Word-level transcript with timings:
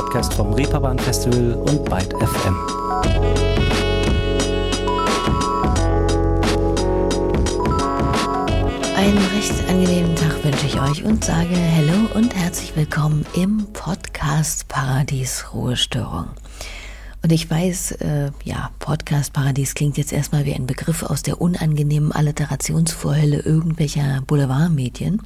Podcast 0.00 0.32
vom 0.32 0.54
Reeperbahn 0.54 0.98
Festival 0.98 1.52
und 1.52 1.84
Byte 1.84 2.14
FM. 2.14 2.56
Einen 8.96 9.18
recht 9.36 9.52
angenehmen 9.68 10.16
Tag 10.16 10.42
wünsche 10.42 10.64
ich 10.64 10.80
euch 10.80 11.04
und 11.04 11.22
sage 11.22 11.54
Hallo 11.76 12.08
und 12.14 12.34
herzlich 12.34 12.74
willkommen 12.76 13.26
im 13.34 13.66
Podcast 13.74 14.68
Paradies 14.68 15.44
Ruhestörung. 15.52 16.30
Und 17.22 17.32
ich 17.32 17.50
weiß, 17.50 17.92
äh, 17.92 18.30
ja, 18.44 18.70
Podcast 18.78 19.34
Paradies 19.34 19.74
klingt 19.74 19.98
jetzt 19.98 20.12
erstmal 20.12 20.46
wie 20.46 20.54
ein 20.54 20.66
Begriff 20.66 21.02
aus 21.02 21.22
der 21.22 21.40
unangenehmen 21.40 22.12
Alliterationsvorhölle 22.12 23.40
irgendwelcher 23.40 24.22
Boulevardmedien. 24.26 25.20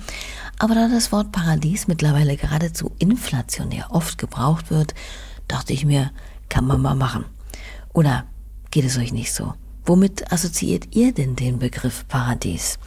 Aber 0.58 0.74
da 0.74 0.88
das 0.88 1.12
Wort 1.12 1.30
Paradies 1.30 1.86
mittlerweile 1.86 2.36
geradezu 2.36 2.90
inflationär 2.98 3.86
oft 3.90 4.18
gebraucht 4.18 4.70
wird, 4.70 4.94
dachte 5.46 5.72
ich 5.72 5.84
mir, 5.84 6.10
kann 6.48 6.66
man 6.66 6.82
mal 6.82 6.96
machen. 6.96 7.26
Oder 7.92 8.24
geht 8.72 8.84
es 8.84 8.98
euch 8.98 9.12
nicht 9.12 9.32
so? 9.32 9.54
Womit 9.86 10.32
assoziiert 10.32 10.96
ihr 10.96 11.12
denn 11.12 11.36
den 11.36 11.58
Begriff 11.58 12.08
Paradies? 12.08 12.78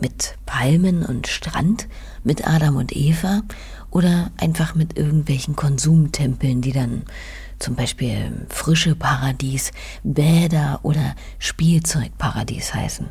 Mit 0.00 0.36
Palmen 0.46 1.04
und 1.04 1.26
Strand? 1.26 1.88
Mit 2.22 2.46
Adam 2.46 2.76
und 2.76 2.96
Eva? 2.96 3.42
Oder 3.90 4.30
einfach 4.38 4.74
mit 4.74 4.96
irgendwelchen 4.96 5.54
Konsumtempeln, 5.54 6.62
die 6.62 6.72
dann 6.72 7.02
zum 7.64 7.76
Beispiel 7.76 8.46
frische 8.50 8.94
Paradies, 8.94 9.72
Bäder 10.02 10.80
oder 10.82 11.14
Spielzeugparadies 11.38 12.74
heißen? 12.74 13.08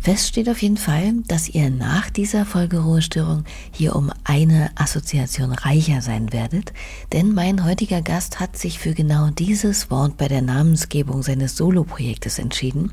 Fest 0.00 0.28
steht 0.28 0.48
auf 0.48 0.62
jeden 0.62 0.78
Fall, 0.78 1.12
dass 1.28 1.50
ihr 1.50 1.68
nach 1.68 2.08
dieser 2.08 2.46
Folge 2.46 2.78
Ruhestörung 2.78 3.44
hier 3.70 3.94
um 3.94 4.10
eine 4.24 4.70
Assoziation 4.74 5.52
reicher 5.52 6.00
sein 6.00 6.32
werdet, 6.32 6.72
denn 7.12 7.34
mein 7.34 7.64
heutiger 7.64 8.00
Gast 8.00 8.40
hat 8.40 8.56
sich 8.56 8.78
für 8.78 8.94
genau 8.94 9.28
dieses 9.28 9.90
Wort 9.90 10.16
bei 10.16 10.28
der 10.28 10.42
Namensgebung 10.42 11.22
seines 11.22 11.54
Soloprojektes 11.54 12.38
entschieden 12.38 12.90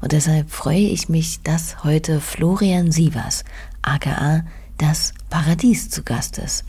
und 0.00 0.10
deshalb 0.10 0.50
freue 0.50 0.88
ich 0.88 1.08
mich, 1.08 1.40
dass 1.42 1.84
heute 1.84 2.20
Florian 2.20 2.90
Sievers, 2.90 3.44
aka 3.80 4.44
das 4.76 5.14
Paradies 5.30 5.88
zu 5.88 6.02
Gast 6.02 6.38
ist. 6.38 6.64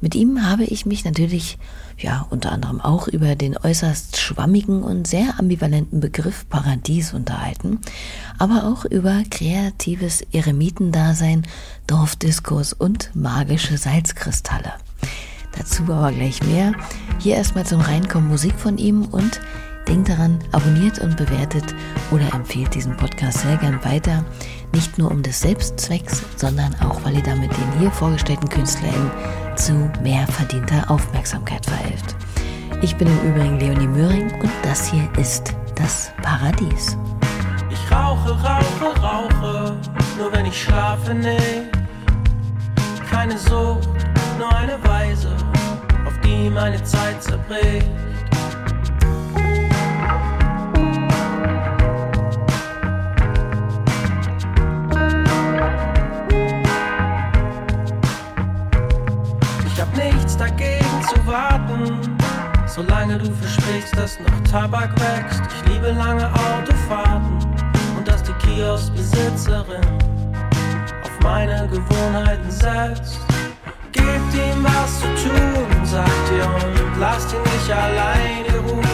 Mit 0.00 0.14
ihm 0.14 0.46
habe 0.46 0.62
ich 0.62 0.86
mich 0.86 1.04
natürlich 1.04 1.58
ja 2.02 2.26
unter 2.30 2.52
anderem 2.52 2.80
auch 2.80 3.08
über 3.08 3.34
den 3.34 3.56
äußerst 3.56 4.16
schwammigen 4.16 4.82
und 4.82 5.06
sehr 5.06 5.38
ambivalenten 5.38 6.00
Begriff 6.00 6.48
Paradies 6.48 7.12
unterhalten, 7.12 7.80
aber 8.38 8.64
auch 8.64 8.84
über 8.84 9.22
kreatives 9.30 10.22
Eremitendasein, 10.32 11.46
Dorfdiskos 11.86 12.72
und 12.72 13.10
magische 13.14 13.76
Salzkristalle. 13.78 14.72
Dazu 15.56 15.82
aber 15.84 16.12
gleich 16.12 16.42
mehr. 16.42 16.72
Hier 17.18 17.36
erstmal 17.36 17.66
zum 17.66 17.80
Reinkommen 17.80 18.28
Musik 18.28 18.54
von 18.56 18.78
ihm 18.78 19.04
und 19.04 19.40
denkt 19.88 20.10
daran, 20.10 20.38
abonniert 20.52 20.98
und 20.98 21.16
bewertet 21.16 21.74
oder 22.10 22.32
empfehlt 22.34 22.74
diesen 22.74 22.96
Podcast 22.96 23.38
sehr 23.38 23.56
gern 23.56 23.82
weiter. 23.84 24.24
Nicht 24.74 24.98
nur 24.98 25.10
um 25.10 25.22
des 25.22 25.40
Selbstzwecks, 25.40 26.22
sondern 26.36 26.74
auch, 26.80 27.02
weil 27.04 27.16
ihr 27.16 27.22
damit 27.22 27.50
den 27.50 27.80
hier 27.80 27.90
vorgestellten 27.90 28.48
KünstlerInnen 28.48 29.10
zu 29.56 29.72
mehr 30.02 30.26
verdienter 30.26 30.90
Aufmerksamkeit 30.90 31.64
verhilft. 31.64 32.14
Ich 32.82 32.96
bin 32.96 33.08
im 33.08 33.32
Übrigen 33.32 33.58
Leonie 33.58 33.88
Möhring 33.88 34.30
und 34.40 34.50
das 34.62 34.90
hier 34.90 35.08
ist 35.18 35.54
das 35.74 36.12
Paradies. 36.22 36.96
Ich 37.70 37.90
rauche, 37.90 38.30
rauche, 38.30 39.00
rauche, 39.00 39.76
nur 40.18 40.32
wenn 40.32 40.46
ich 40.46 40.62
schlafe, 40.62 41.14
nee. 41.14 41.62
Keine 43.10 43.36
Sucht, 43.38 43.88
nur 44.38 44.54
eine 44.54 44.78
Weise, 44.84 45.34
auf 46.06 46.18
die 46.20 46.50
meine 46.50 46.82
Zeit 46.84 47.22
zerbricht. 47.22 47.86
Solange 62.78 63.18
du 63.18 63.24
versprichst, 63.34 63.96
dass 63.96 64.18
noch 64.20 64.50
Tabak 64.50 64.90
wächst. 65.00 65.42
Ich 65.56 65.72
liebe 65.72 65.90
lange 65.90 66.30
Autofahrten 66.32 67.38
und 67.96 68.06
dass 68.06 68.22
die 68.22 68.32
Kioskbesitzerin 68.34 69.84
auf 71.02 71.20
meine 71.22 71.68
Gewohnheiten 71.68 72.50
setzt. 72.50 73.18
Gebt 73.90 74.34
ihm 74.34 74.62
was 74.62 75.00
zu 75.00 75.28
tun, 75.28 75.84
sagt 75.84 76.32
ihr, 76.36 76.44
und 76.44 77.00
lasst 77.00 77.32
ihn 77.32 77.42
nicht 77.42 77.70
alleine 77.70 78.70
ruhen. 78.70 78.84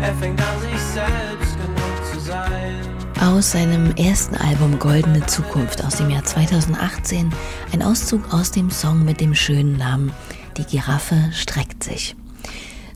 Er 0.00 0.14
fängt 0.14 0.40
an, 0.40 0.60
sich 0.60 0.80
selbst 0.80 1.56
genug 1.56 2.12
zu 2.12 2.20
sein. 2.20 2.74
Aus 3.20 3.52
seinem 3.52 3.92
ersten 3.96 4.36
Album 4.36 4.78
Goldene 4.78 5.24
Zukunft 5.26 5.84
aus 5.84 5.96
dem 5.96 6.10
Jahr 6.10 6.24
2018 6.24 7.32
ein 7.72 7.82
Auszug 7.82 8.32
aus 8.32 8.50
dem 8.52 8.70
Song 8.70 9.04
mit 9.04 9.20
dem 9.20 9.34
schönen 9.34 9.76
Namen 9.78 10.12
Die 10.56 10.64
Giraffe 10.64 11.16
streckt 11.32 11.82
sich. 11.82 12.14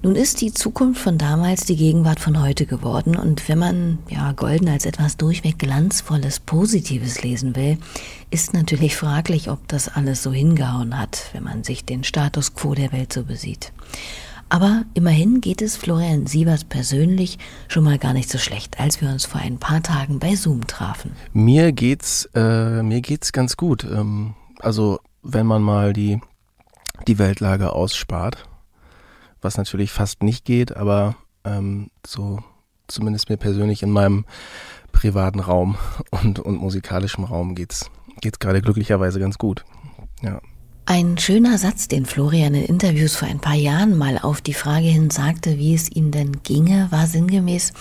Nun 0.01 0.15
ist 0.15 0.41
die 0.43 0.53
Zukunft 0.53 1.01
von 1.01 1.19
damals 1.19 1.65
die 1.65 1.75
Gegenwart 1.75 2.21
von 2.21 2.41
heute 2.41 2.67
geworden 2.67 3.17
und 3.17 3.49
wenn 3.49 3.59
man 3.59 3.99
ja 4.09 4.31
Golden 4.31 4.69
als 4.69 4.87
etwas 4.87 5.17
durchweg 5.17 5.59
glanzvolles, 5.59 6.39
positives 6.39 7.23
lesen 7.25 7.57
will, 7.57 7.79
ist 8.31 8.55
natürlich 8.55 8.95
fraglich, 8.95 9.51
ob 9.51 9.67
das 9.67 9.89
alles 9.89 10.23
so 10.23 10.33
hingehauen 10.33 10.97
hat, 10.97 11.31
wenn 11.33 11.43
man 11.43 11.65
sich 11.65 11.85
den 11.85 12.05
Status 12.05 12.55
quo 12.55 12.75
der 12.75 12.93
Welt 12.93 13.13
so 13.13 13.25
besieht. 13.25 13.73
Aber 14.49 14.85
immerhin 14.95 15.41
geht 15.41 15.61
es 15.61 15.77
Florian 15.77 16.27
Sievers 16.27 16.63
persönlich 16.63 17.39
schon 17.67 17.83
mal 17.83 17.99
gar 17.99 18.13
nicht 18.13 18.31
so 18.31 18.39
schlecht, 18.39 18.79
als 18.79 19.01
wir 19.01 19.09
uns 19.09 19.27
vor 19.27 19.41
ein 19.41 19.59
paar 19.59 19.83
Tagen 19.83 20.21
bei 20.21 20.37
Zoom 20.37 20.67
trafen. 20.69 21.11
Mir 21.33 21.73
geht's, 21.73 22.29
äh, 22.35 22.85
mir 22.85 23.01
geht's 23.01 23.33
ganz 23.33 23.57
gut. 23.57 23.83
Ähm, 23.85 24.35
also 24.61 25.01
wenn 25.23 25.47
man 25.47 25.61
mal 25.61 25.93
die 25.93 26.21
die 27.07 27.19
Weltlage 27.19 27.73
ausspart 27.73 28.49
was 29.41 29.57
natürlich 29.57 29.91
fast 29.91 30.23
nicht 30.23 30.45
geht, 30.45 30.77
aber 30.77 31.17
ähm, 31.45 31.91
so 32.07 32.41
zumindest 32.87 33.29
mir 33.29 33.37
persönlich 33.37 33.83
in 33.83 33.91
meinem 33.91 34.25
privaten 34.93 35.41
Raum 35.41 35.77
und, 36.11 36.39
und 36.39 36.61
musikalischen 36.61 37.25
Raum 37.25 37.55
geht's 37.55 37.91
geht's 38.21 38.41
gerade 38.41 38.61
glücklicherweise 38.61 39.21
ganz 39.21 39.39
gut. 39.39 39.65
Ja. 40.23 40.41
Ein 40.87 41.19
schöner 41.19 41.57
Satz, 41.59 41.87
den 41.87 42.05
Florian 42.05 42.55
in 42.55 42.65
Interviews 42.65 43.15
vor 43.15 43.29
ein 43.29 43.41
paar 43.41 43.55
Jahren 43.55 43.97
mal 43.97 44.19
auf 44.19 44.41
die 44.41 44.55
Frage 44.55 44.87
hin 44.87 45.11
sagte, 45.11 45.57
wie 45.59 45.75
es 45.75 45.89
ihm 45.89 46.11
denn 46.11 46.43
ginge, 46.43 46.89
war 46.91 47.07
sinngemäß, 47.07 47.75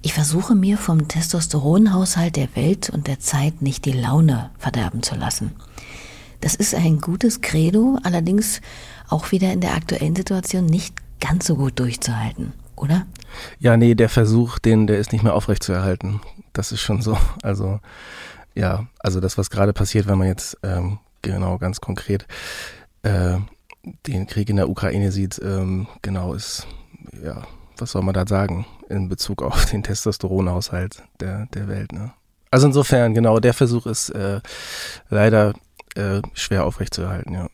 ich 0.00 0.14
versuche 0.14 0.54
mir 0.54 0.78
vom 0.78 1.08
Testosteronhaushalt 1.08 2.36
der 2.36 2.54
Welt 2.54 2.88
und 2.88 3.08
der 3.08 3.20
Zeit 3.20 3.60
nicht 3.60 3.84
die 3.84 3.92
Laune 3.92 4.50
verderben 4.56 5.02
zu 5.02 5.16
lassen. 5.16 5.52
Das 6.44 6.54
ist 6.54 6.74
ein 6.74 7.00
gutes 7.00 7.40
Credo, 7.40 7.98
allerdings 8.02 8.60
auch 9.08 9.32
wieder 9.32 9.50
in 9.50 9.62
der 9.62 9.72
aktuellen 9.72 10.14
Situation 10.14 10.66
nicht 10.66 10.94
ganz 11.18 11.46
so 11.46 11.56
gut 11.56 11.78
durchzuhalten, 11.78 12.52
oder? 12.76 13.06
Ja, 13.60 13.78
nee, 13.78 13.94
der 13.94 14.10
Versuch, 14.10 14.58
den, 14.58 14.86
der 14.86 14.98
ist 14.98 15.12
nicht 15.12 15.24
mehr 15.24 15.32
aufrechtzuerhalten. 15.32 16.20
Das 16.52 16.70
ist 16.70 16.82
schon 16.82 17.00
so. 17.00 17.16
Also, 17.42 17.80
ja, 18.54 18.86
also 18.98 19.20
das, 19.20 19.38
was 19.38 19.48
gerade 19.48 19.72
passiert, 19.72 20.06
wenn 20.06 20.18
man 20.18 20.26
jetzt 20.26 20.58
ähm, 20.62 20.98
genau 21.22 21.56
ganz 21.56 21.80
konkret 21.80 22.26
äh, 23.04 23.38
den 24.06 24.26
Krieg 24.26 24.50
in 24.50 24.56
der 24.56 24.68
Ukraine 24.68 25.12
sieht, 25.12 25.40
ähm, 25.42 25.86
genau 26.02 26.34
ist, 26.34 26.66
ja, 27.24 27.46
was 27.78 27.92
soll 27.92 28.02
man 28.02 28.12
da 28.12 28.26
sagen 28.26 28.66
in 28.90 29.08
Bezug 29.08 29.42
auf 29.42 29.64
den 29.64 29.82
Testosteronhaushalt 29.82 31.04
der, 31.20 31.46
der 31.54 31.68
Welt, 31.68 31.92
ne? 31.92 32.12
Also 32.50 32.66
insofern, 32.66 33.14
genau, 33.14 33.40
der 33.40 33.54
Versuch 33.54 33.86
ist 33.86 34.10
äh, 34.10 34.40
leider 35.08 35.54
äh, 35.94 36.22
schwer 36.34 36.64
aufrechtzuerhalten, 36.66 37.34
ja. 37.34 37.48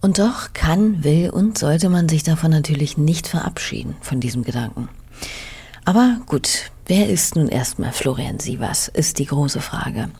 Und 0.00 0.18
doch 0.18 0.52
kann, 0.52 1.02
will 1.04 1.30
und 1.30 1.58
sollte 1.58 1.88
man 1.88 2.08
sich 2.08 2.22
davon 2.22 2.50
natürlich 2.50 2.96
nicht 2.96 3.26
verabschieden, 3.26 3.96
von 4.00 4.20
diesem 4.20 4.44
Gedanken. 4.44 4.88
Aber 5.84 6.18
gut, 6.26 6.70
wer 6.86 7.08
ist 7.08 7.36
nun 7.36 7.48
erstmal 7.48 7.92
Florian 7.92 8.38
Sievers, 8.38 8.88
ist 8.88 9.18
die 9.18 9.26
große 9.26 9.60
Frage. 9.60 10.10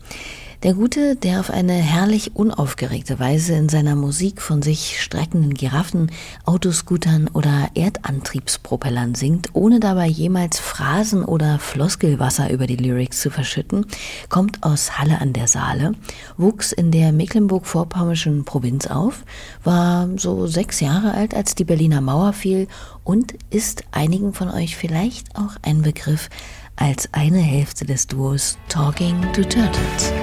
Der 0.63 0.73
Gute, 0.73 1.15
der 1.15 1.39
auf 1.39 1.51
eine 1.51 1.73
herrlich 1.73 2.35
unaufgeregte 2.35 3.19
Weise 3.19 3.53
in 3.53 3.69
seiner 3.69 3.95
Musik 3.95 4.41
von 4.41 4.63
sich 4.63 4.99
streckenden 4.99 5.53
Giraffen, 5.53 6.11
Autoscootern 6.45 7.27
oder 7.31 7.69
Erdantriebspropellern 7.75 9.13
singt, 9.13 9.49
ohne 9.53 9.79
dabei 9.79 10.07
jemals 10.07 10.57
Phrasen 10.57 11.23
oder 11.23 11.59
Floskelwasser 11.59 12.49
über 12.49 12.65
die 12.65 12.75
Lyrics 12.75 13.21
zu 13.21 13.29
verschütten, 13.29 13.85
kommt 14.29 14.63
aus 14.63 14.97
Halle 14.97 15.21
an 15.21 15.31
der 15.31 15.47
Saale, 15.47 15.91
wuchs 16.37 16.71
in 16.71 16.89
der 16.89 17.11
Mecklenburg-Vorpommischen 17.11 18.43
Provinz 18.43 18.87
auf, 18.87 19.25
war 19.63 20.09
so 20.17 20.47
sechs 20.47 20.79
Jahre 20.79 21.13
alt, 21.13 21.35
als 21.35 21.53
die 21.53 21.65
Berliner 21.65 22.01
Mauer 22.01 22.33
fiel 22.33 22.67
und 23.03 23.35
ist 23.51 23.83
einigen 23.91 24.33
von 24.33 24.49
euch 24.49 24.75
vielleicht 24.75 25.35
auch 25.35 25.55
ein 25.61 25.83
Begriff 25.83 26.29
als 26.77 27.09
eine 27.11 27.39
Hälfte 27.39 27.85
des 27.85 28.07
Duos 28.07 28.57
Talking 28.69 29.21
to 29.33 29.43
Turtles. 29.43 30.13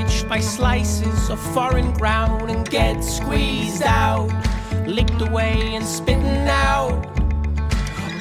We're 0.00 0.28
by 0.28 0.40
slices 0.40 1.28
of 1.28 1.38
foreign 1.52 1.92
ground 1.92 2.50
and 2.50 2.68
get 2.68 3.04
squeezed 3.04 3.82
out 3.82 4.30
licked 4.86 5.20
away 5.20 5.74
and 5.74 5.84
spitting 5.84 6.48
out 6.48 7.06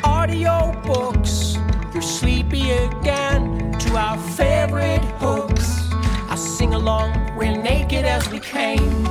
audio 0.04 0.74
books. 0.86 1.56
You're 1.94 2.02
sleepy 2.02 2.72
again 2.72 3.72
to 3.80 3.96
our 3.96 4.18
favorite 4.18 5.06
hooks. 5.20 5.90
I 6.30 6.36
sing 6.36 6.74
along, 6.74 7.38
we're 7.38 7.56
naked 7.56 8.04
as 8.04 8.30
we 8.30 8.40
came. 8.40 9.06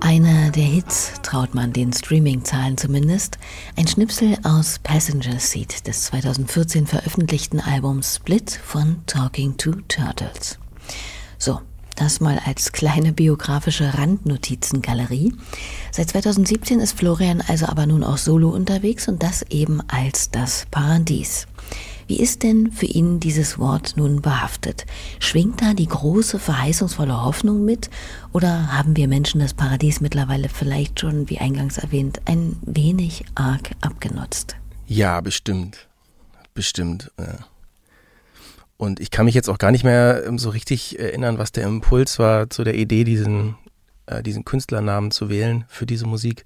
Einer 0.00 0.50
der 0.50 0.64
Hits 0.64 1.12
traut 1.22 1.54
man 1.54 1.72
den 1.72 1.92
Streaming-Zahlen 1.92 2.76
zumindest. 2.76 3.38
Ein 3.76 3.86
Schnipsel 3.86 4.36
aus 4.42 4.78
Passenger 4.78 5.38
Seat 5.38 5.86
des 5.86 6.04
2014 6.04 6.86
veröffentlichten 6.86 7.60
Albums 7.60 8.16
Split 8.16 8.50
von 8.50 8.96
Talking 9.06 9.56
to 9.56 9.72
Turtles. 9.88 10.58
So, 11.38 11.60
das 11.96 12.20
mal 12.20 12.40
als 12.44 12.72
kleine 12.72 13.12
biografische 13.12 13.92
Randnotizengalerie. 13.98 15.34
Seit 15.92 16.10
2017 16.10 16.80
ist 16.80 16.98
Florian 16.98 17.42
also 17.46 17.66
aber 17.66 17.86
nun 17.86 18.02
auch 18.02 18.18
solo 18.18 18.48
unterwegs 18.48 19.06
und 19.06 19.22
das 19.22 19.42
eben 19.50 19.80
als 19.88 20.30
das 20.30 20.66
Paradies. 20.70 21.46
Wie 22.10 22.18
ist 22.18 22.42
denn 22.42 22.72
für 22.72 22.86
ihn 22.86 23.20
dieses 23.20 23.60
Wort 23.60 23.92
nun 23.96 24.20
behaftet? 24.20 24.84
Schwingt 25.20 25.62
da 25.62 25.74
die 25.74 25.86
große, 25.86 26.40
verheißungsvolle 26.40 27.22
Hoffnung 27.22 27.64
mit? 27.64 27.88
Oder 28.32 28.76
haben 28.76 28.96
wir 28.96 29.06
Menschen 29.06 29.38
das 29.38 29.54
Paradies 29.54 30.00
mittlerweile 30.00 30.48
vielleicht 30.48 30.98
schon, 30.98 31.30
wie 31.30 31.38
eingangs 31.38 31.78
erwähnt, 31.78 32.20
ein 32.24 32.56
wenig 32.62 33.24
arg 33.36 33.70
abgenutzt? 33.80 34.56
Ja, 34.88 35.20
bestimmt. 35.20 35.86
Bestimmt. 36.52 37.12
Ja. 37.16 37.46
Und 38.76 38.98
ich 38.98 39.12
kann 39.12 39.26
mich 39.26 39.36
jetzt 39.36 39.48
auch 39.48 39.58
gar 39.58 39.70
nicht 39.70 39.84
mehr 39.84 40.24
ähm, 40.26 40.36
so 40.36 40.50
richtig 40.50 40.98
erinnern, 40.98 41.38
was 41.38 41.52
der 41.52 41.62
Impuls 41.62 42.18
war 42.18 42.50
zu 42.50 42.64
der 42.64 42.74
Idee, 42.74 43.04
diesen, 43.04 43.54
äh, 44.06 44.20
diesen 44.24 44.44
Künstlernamen 44.44 45.12
zu 45.12 45.28
wählen 45.30 45.64
für 45.68 45.86
diese 45.86 46.08
Musik. 46.08 46.42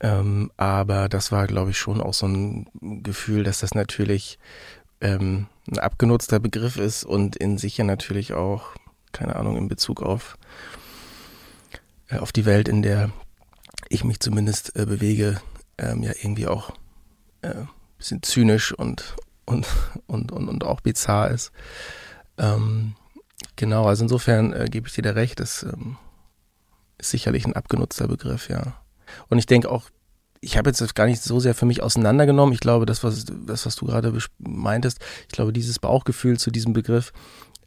Ähm, 0.00 0.52
aber 0.56 1.08
das 1.08 1.32
war, 1.32 1.46
glaube 1.46 1.70
ich, 1.70 1.78
schon 1.78 2.00
auch 2.00 2.14
so 2.14 2.26
ein 2.26 2.68
Gefühl, 3.02 3.42
dass 3.42 3.60
das 3.60 3.74
natürlich 3.74 4.38
ähm, 5.00 5.46
ein 5.70 5.78
abgenutzter 5.78 6.40
Begriff 6.40 6.76
ist 6.76 7.04
und 7.04 7.36
in 7.36 7.58
sich 7.58 7.76
ja 7.76 7.84
natürlich 7.84 8.32
auch, 8.32 8.74
keine 9.12 9.36
Ahnung, 9.36 9.56
in 9.56 9.68
Bezug 9.68 10.02
auf, 10.02 10.38
äh, 12.08 12.18
auf 12.18 12.32
die 12.32 12.46
Welt, 12.46 12.68
in 12.68 12.82
der 12.82 13.10
ich 13.88 14.04
mich 14.04 14.20
zumindest 14.20 14.76
äh, 14.76 14.86
bewege, 14.86 15.40
ähm, 15.78 16.02
ja 16.02 16.12
irgendwie 16.20 16.46
auch 16.46 16.72
äh, 17.42 17.64
bisschen 17.98 18.22
zynisch 18.22 18.72
und, 18.72 19.16
und, 19.44 19.66
und, 20.06 20.32
und, 20.32 20.48
und 20.48 20.64
auch 20.64 20.80
bizarr 20.80 21.30
ist. 21.30 21.52
Ähm, 22.38 22.94
genau, 23.56 23.86
also 23.86 24.04
insofern 24.04 24.52
äh, 24.52 24.66
gebe 24.70 24.88
ich 24.88 24.94
dir 24.94 25.02
da 25.02 25.10
recht, 25.10 25.40
das 25.40 25.64
ähm, 25.64 25.96
ist 26.98 27.10
sicherlich 27.10 27.44
ein 27.44 27.56
abgenutzter 27.56 28.08
Begriff, 28.08 28.48
ja. 28.48 28.80
Und 29.28 29.38
ich 29.38 29.46
denke 29.46 29.70
auch, 29.70 29.90
ich 30.40 30.56
habe 30.56 30.70
jetzt 30.70 30.94
gar 30.94 31.06
nicht 31.06 31.22
so 31.22 31.40
sehr 31.40 31.54
für 31.54 31.66
mich 31.66 31.82
auseinandergenommen. 31.82 32.54
Ich 32.54 32.60
glaube, 32.60 32.86
das, 32.86 33.02
was, 33.02 33.24
das, 33.46 33.66
was 33.66 33.76
du 33.76 33.86
gerade 33.86 34.16
meintest, 34.38 34.98
ich 35.22 35.32
glaube, 35.32 35.52
dieses 35.52 35.78
Bauchgefühl 35.78 36.38
zu 36.38 36.50
diesem 36.50 36.72
Begriff, 36.72 37.12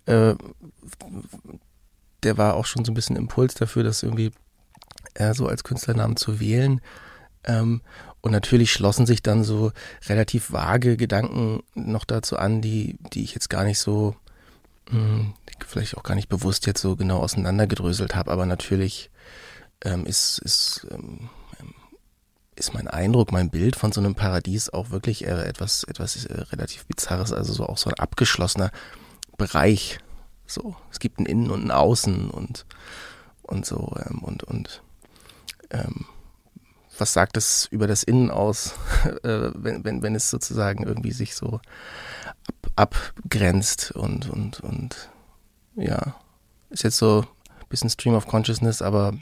äh, 0.05 0.35
der 2.23 2.37
war 2.37 2.55
auch 2.55 2.65
schon 2.65 2.85
so 2.85 2.91
ein 2.91 2.95
bisschen 2.95 3.15
Impuls 3.15 3.55
dafür, 3.55 3.83
das 3.83 4.03
irgendwie 4.03 4.31
äh, 5.15 5.33
so 5.33 5.47
als 5.47 5.63
Künstlernamen 5.63 6.17
zu 6.17 6.39
wählen. 6.39 6.81
Ähm, 7.43 7.81
und 8.21 8.31
natürlich 8.31 8.71
schlossen 8.71 9.05
sich 9.05 9.23
dann 9.23 9.43
so 9.43 9.71
relativ 10.07 10.51
vage 10.51 10.95
Gedanken 10.95 11.63
noch 11.73 12.05
dazu 12.05 12.37
an, 12.37 12.61
die, 12.61 12.97
die 13.13 13.23
ich 13.23 13.33
jetzt 13.33 13.49
gar 13.49 13.63
nicht 13.63 13.79
so, 13.79 14.15
mh, 14.91 14.99
hm, 14.99 15.33
vielleicht 15.65 15.97
auch 15.97 16.03
gar 16.03 16.15
nicht 16.15 16.29
bewusst 16.29 16.67
jetzt 16.67 16.81
so 16.81 16.95
genau 16.95 17.19
auseinandergedröselt 17.19 18.15
habe, 18.15 18.31
aber 18.31 18.45
natürlich 18.45 19.09
ähm, 19.83 20.05
ist, 20.05 20.37
ist 20.39 20.87
ähm, 20.91 21.29
ist 22.55 22.73
mein 22.73 22.87
Eindruck, 22.87 23.31
mein 23.31 23.49
Bild 23.49 23.75
von 23.75 23.91
so 23.91 24.01
einem 24.01 24.15
Paradies 24.15 24.69
auch 24.69 24.89
wirklich 24.89 25.25
etwas, 25.25 25.83
etwas 25.85 26.25
äh, 26.25 26.41
relativ 26.51 26.85
Bizarres, 26.85 27.31
also 27.31 27.53
so 27.53 27.65
auch 27.65 27.77
so 27.77 27.89
ein 27.89 27.99
abgeschlossener 27.99 28.71
Bereich. 29.37 29.99
So, 30.45 30.75
es 30.91 30.99
gibt 30.99 31.19
ein 31.19 31.25
Innen 31.25 31.49
und 31.49 31.63
ein 31.63 31.71
Außen 31.71 32.29
und, 32.29 32.65
und 33.43 33.65
so, 33.65 33.95
ähm, 34.05 34.19
und, 34.19 34.43
und 34.43 34.83
ähm, 35.69 36.05
was 36.97 37.13
sagt 37.13 37.37
es 37.37 37.67
über 37.71 37.87
das 37.87 38.03
Innen 38.03 38.29
aus, 38.29 38.73
äh, 39.23 39.51
wenn, 39.55 39.83
wenn, 39.85 40.03
wenn 40.03 40.15
es 40.15 40.29
sozusagen 40.29 40.83
irgendwie 40.83 41.11
sich 41.11 41.35
so 41.35 41.61
ab, 42.75 42.99
abgrenzt 43.23 43.91
und, 43.91 44.29
und, 44.29 44.59
und 44.59 45.09
ja, 45.75 46.15
ist 46.69 46.83
jetzt 46.83 46.97
so 46.97 47.25
ein 47.49 47.67
bisschen 47.69 47.89
Stream 47.89 48.15
of 48.15 48.27
Consciousness, 48.27 48.81
aber 48.81 49.13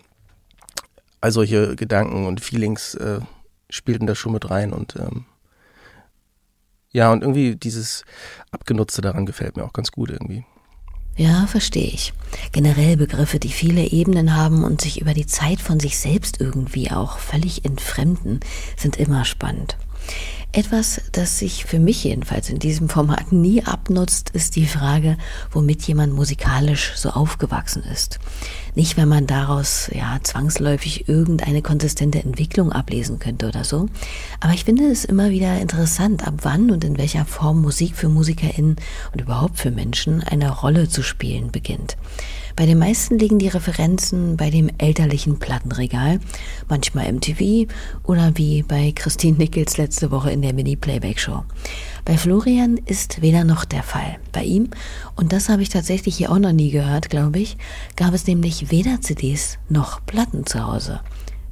all 1.21 1.31
solche 1.31 1.75
Gedanken 1.75 2.25
und 2.25 2.41
Feelings 2.41 2.95
äh, 2.95 3.19
spielten 3.69 4.07
da 4.07 4.15
schon 4.15 4.33
mit 4.33 4.49
rein 4.49 4.73
und 4.73 4.95
ähm, 4.95 5.25
ja, 6.91 7.11
und 7.11 7.21
irgendwie 7.21 7.55
dieses 7.55 8.03
Abgenutzte 8.51 9.01
daran 9.01 9.25
gefällt 9.25 9.57
mir 9.57 9.63
auch 9.63 9.73
ganz 9.73 9.91
gut 9.91 10.09
irgendwie. 10.09 10.43
Ja, 11.15 11.47
verstehe 11.47 11.87
ich. 11.87 12.13
Generell 12.53 12.95
Begriffe, 12.95 13.39
die 13.39 13.51
viele 13.51 13.83
Ebenen 13.83 14.35
haben 14.35 14.63
und 14.63 14.81
sich 14.81 15.01
über 15.01 15.13
die 15.13 15.25
Zeit 15.25 15.59
von 15.59 15.79
sich 15.79 15.99
selbst 15.99 16.39
irgendwie 16.39 16.91
auch 16.91 17.19
völlig 17.19 17.65
entfremden, 17.65 18.39
sind 18.77 18.97
immer 18.97 19.25
spannend. 19.25 19.77
Etwas, 20.51 20.99
das 21.11 21.37
sich 21.37 21.65
für 21.65 21.77
mich 21.77 22.03
jedenfalls 22.03 22.49
in 22.49 22.57
diesem 22.57 22.89
Format 22.89 23.31
nie 23.31 23.63
abnutzt, 23.63 24.31
ist 24.31 24.55
die 24.55 24.65
Frage, 24.65 25.15
womit 25.51 25.83
jemand 25.83 26.15
musikalisch 26.15 26.93
so 26.95 27.11
aufgewachsen 27.11 27.83
ist. 27.83 28.19
Nicht, 28.73 28.97
wenn 28.97 29.07
man 29.07 29.27
daraus 29.27 29.91
ja 29.93 30.17
zwangsläufig 30.23 31.07
irgendeine 31.07 31.61
konsistente 31.61 32.23
Entwicklung 32.23 32.71
ablesen 32.71 33.19
könnte 33.19 33.47
oder 33.47 33.63
so. 33.63 33.89
Aber 34.39 34.53
ich 34.53 34.65
finde 34.65 34.89
es 34.89 35.05
immer 35.05 35.29
wieder 35.29 35.59
interessant, 35.59 36.27
ab 36.27 36.39
wann 36.41 36.71
und 36.71 36.83
in 36.83 36.97
welcher 36.97 37.25
Form 37.25 37.61
Musik 37.61 37.95
für 37.95 38.09
MusikerInnen 38.09 38.77
und 39.13 39.21
überhaupt 39.21 39.59
für 39.59 39.69
Menschen 39.69 40.23
eine 40.23 40.49
Rolle 40.49 40.89
zu 40.89 41.03
spielen 41.03 41.51
beginnt. 41.51 41.95
Bei 42.59 42.65
den 42.65 42.77
meisten 42.77 43.17
liegen 43.17 43.39
die 43.39 43.47
Referenzen 43.47 44.35
bei 44.35 44.49
dem 44.49 44.69
elterlichen 44.79 45.39
Plattenregal, 45.39 46.19
manchmal 46.67 47.09
MTV 47.09 47.71
oder 48.03 48.33
wie 48.35 48.63
bei 48.63 48.91
Christine 48.93 49.37
Nichols 49.37 49.77
letzte 49.77 50.11
Woche 50.11 50.31
in 50.31 50.41
der 50.41 50.53
Mini-Playback-Show. 50.53 51.45
Bei 52.03 52.17
Florian 52.17 52.75
ist 52.75 53.21
weder 53.21 53.45
noch 53.45 53.63
der 53.63 53.81
Fall. 53.81 54.17
Bei 54.33 54.43
ihm, 54.43 54.71
und 55.15 55.31
das 55.31 55.47
habe 55.47 55.61
ich 55.61 55.69
tatsächlich 55.69 56.17
hier 56.17 56.33
auch 56.33 56.37
noch 56.37 56.51
nie 56.51 56.69
gehört, 56.69 57.09
glaube 57.09 57.39
ich, 57.39 57.55
gab 57.95 58.13
es 58.13 58.27
nämlich 58.27 58.69
weder 58.71 58.99
CDs 58.99 59.57
noch 59.69 60.05
Platten 60.05 60.45
zu 60.45 60.67
Hause. 60.67 60.99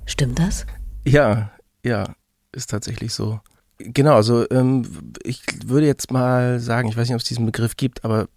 Stimmt 0.05 0.39
das? 0.39 0.65
Ja, 1.05 1.51
ja, 1.85 2.15
ist 2.51 2.69
tatsächlich 2.69 3.13
so. 3.13 3.39
Genau, 3.77 4.15
also 4.15 4.45
ähm, 4.49 5.13
ich 5.23 5.41
würde 5.65 5.85
jetzt 5.85 6.11
mal 6.11 6.59
sagen, 6.59 6.89
ich 6.89 6.97
weiß 6.97 7.07
nicht, 7.07 7.15
ob 7.15 7.21
es 7.21 7.27
diesen 7.27 7.45
Begriff 7.45 7.77
gibt, 7.77 8.03
aber 8.03 8.27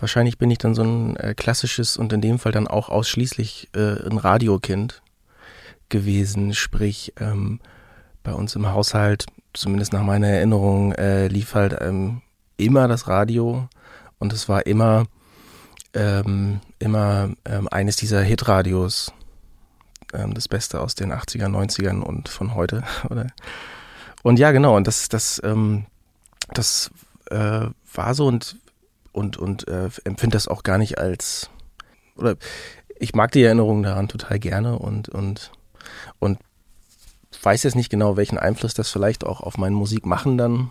Wahrscheinlich 0.00 0.38
bin 0.38 0.50
ich 0.50 0.58
dann 0.58 0.74
so 0.74 0.82
ein 0.82 1.16
äh, 1.16 1.34
klassisches 1.34 1.96
und 1.96 2.12
in 2.12 2.20
dem 2.20 2.38
Fall 2.38 2.52
dann 2.52 2.66
auch 2.66 2.88
ausschließlich 2.88 3.68
äh, 3.74 4.08
ein 4.08 4.18
Radiokind 4.18 5.02
gewesen. 5.90 6.54
Sprich, 6.54 7.12
ähm, 7.20 7.60
bei 8.22 8.32
uns 8.32 8.54
im 8.56 8.66
Haushalt, 8.68 9.26
zumindest 9.52 9.92
nach 9.92 10.02
meiner 10.02 10.28
Erinnerung, 10.28 10.92
äh, 10.92 11.28
lief 11.28 11.54
halt 11.54 11.76
ähm, 11.80 12.22
immer 12.56 12.88
das 12.88 13.08
Radio 13.08 13.68
und 14.18 14.32
es 14.32 14.48
war 14.48 14.66
immer, 14.66 15.04
ähm, 15.94 16.60
immer 16.78 17.30
ähm, 17.44 17.68
eines 17.70 17.96
dieser 17.96 18.22
Hitradios. 18.22 19.12
Ähm, 20.12 20.34
das 20.34 20.48
Beste 20.48 20.80
aus 20.80 20.94
den 20.94 21.12
80er, 21.12 21.46
90ern 21.46 22.00
und 22.00 22.28
von 22.28 22.54
heute. 22.54 22.84
Oder? 23.10 23.26
Und 24.22 24.38
ja, 24.38 24.50
genau, 24.52 24.76
und 24.76 24.86
das, 24.86 25.08
das, 25.08 25.40
ähm, 25.44 25.86
das 26.52 26.90
äh, 27.30 27.66
war 27.94 28.14
so 28.14 28.26
und 28.26 28.56
und, 29.12 29.36
und 29.36 29.68
äh, 29.68 29.90
empfinde 30.04 30.34
das 30.34 30.48
auch 30.48 30.62
gar 30.62 30.78
nicht 30.78 30.98
als, 30.98 31.50
oder 32.16 32.36
ich 32.98 33.14
mag 33.14 33.32
die 33.32 33.42
Erinnerungen 33.42 33.82
daran 33.82 34.08
total 34.08 34.38
gerne 34.38 34.78
und, 34.78 35.08
und, 35.08 35.52
und 36.18 36.38
weiß 37.42 37.62
jetzt 37.62 37.76
nicht 37.76 37.90
genau, 37.90 38.16
welchen 38.16 38.38
Einfluss 38.38 38.74
das 38.74 38.90
vielleicht 38.90 39.24
auch 39.24 39.40
auf 39.40 39.56
mein 39.56 39.72
Musikmachen 39.72 40.36
dann 40.36 40.70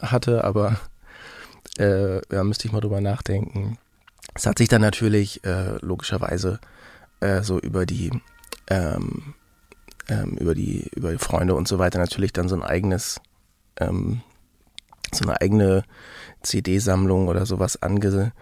hatte, 0.00 0.44
aber 0.44 0.78
äh, 1.78 2.20
ja, 2.32 2.44
müsste 2.44 2.66
ich 2.66 2.72
mal 2.72 2.80
drüber 2.80 3.00
nachdenken. 3.00 3.78
Es 4.34 4.46
hat 4.46 4.58
sich 4.58 4.68
dann 4.68 4.82
natürlich 4.82 5.44
äh, 5.44 5.76
logischerweise 5.80 6.60
äh, 7.20 7.42
so 7.42 7.58
über 7.58 7.86
die 7.86 8.12
ähm, 8.68 9.34
ähm, 10.08 10.36
über 10.38 10.54
die 10.54 10.88
über 10.94 11.10
die 11.10 11.18
Freunde 11.18 11.54
und 11.54 11.66
so 11.66 11.78
weiter 11.78 11.98
natürlich 11.98 12.32
dann 12.32 12.48
so 12.48 12.54
ein 12.54 12.62
eigenes 12.62 13.20
ähm, 13.78 14.20
so 15.14 15.24
eine 15.24 15.40
eigene 15.40 15.84
CD-Sammlung 16.42 17.28
oder 17.28 17.46
sowas 17.46 17.82
ange, 17.82 18.32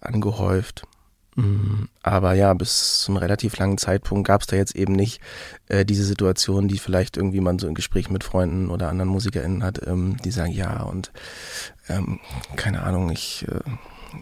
angehäuft. 0.00 0.82
Mhm. 1.36 1.88
Aber 2.02 2.32
ja, 2.32 2.54
bis 2.54 3.02
zum 3.02 3.18
relativ 3.18 3.58
langen 3.58 3.76
Zeitpunkt 3.76 4.26
gab 4.26 4.40
es 4.40 4.46
da 4.46 4.56
jetzt 4.56 4.74
eben 4.74 4.94
nicht 4.94 5.20
äh, 5.68 5.84
diese 5.84 6.04
Situation, 6.04 6.66
die 6.66 6.78
vielleicht 6.78 7.16
irgendwie 7.18 7.40
man 7.40 7.58
so 7.58 7.68
in 7.68 7.74
Gesprächen 7.74 8.14
mit 8.14 8.24
Freunden 8.24 8.70
oder 8.70 8.88
anderen 8.88 9.10
MusikerInnen 9.10 9.62
hat, 9.62 9.86
ähm, 9.86 10.16
die 10.24 10.30
sagen, 10.30 10.52
ja, 10.52 10.82
und 10.82 11.12
ähm, 11.88 12.20
keine 12.56 12.82
Ahnung, 12.82 13.10
ich 13.10 13.46
äh, 13.48 13.60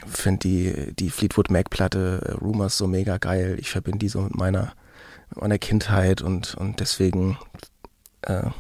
finde 0.07 0.41
die, 0.41 0.95
die 0.95 1.11
Fleetwood 1.11 1.51
Mac-Platte 1.51 2.23
äh, 2.27 2.33
Rumors 2.33 2.77
so 2.77 2.89
mega 2.89 3.19
geil. 3.19 3.57
Ich 3.61 3.71
verbinde 3.71 3.99
die 3.99 4.09
so 4.09 4.21
mit 4.23 4.35
meiner, 4.35 4.73
mit 5.31 5.41
meiner 5.41 5.59
Kindheit 5.59 6.21
und, 6.21 6.57
und 6.57 6.81
deswegen 6.81 7.39
äh, 8.23 8.51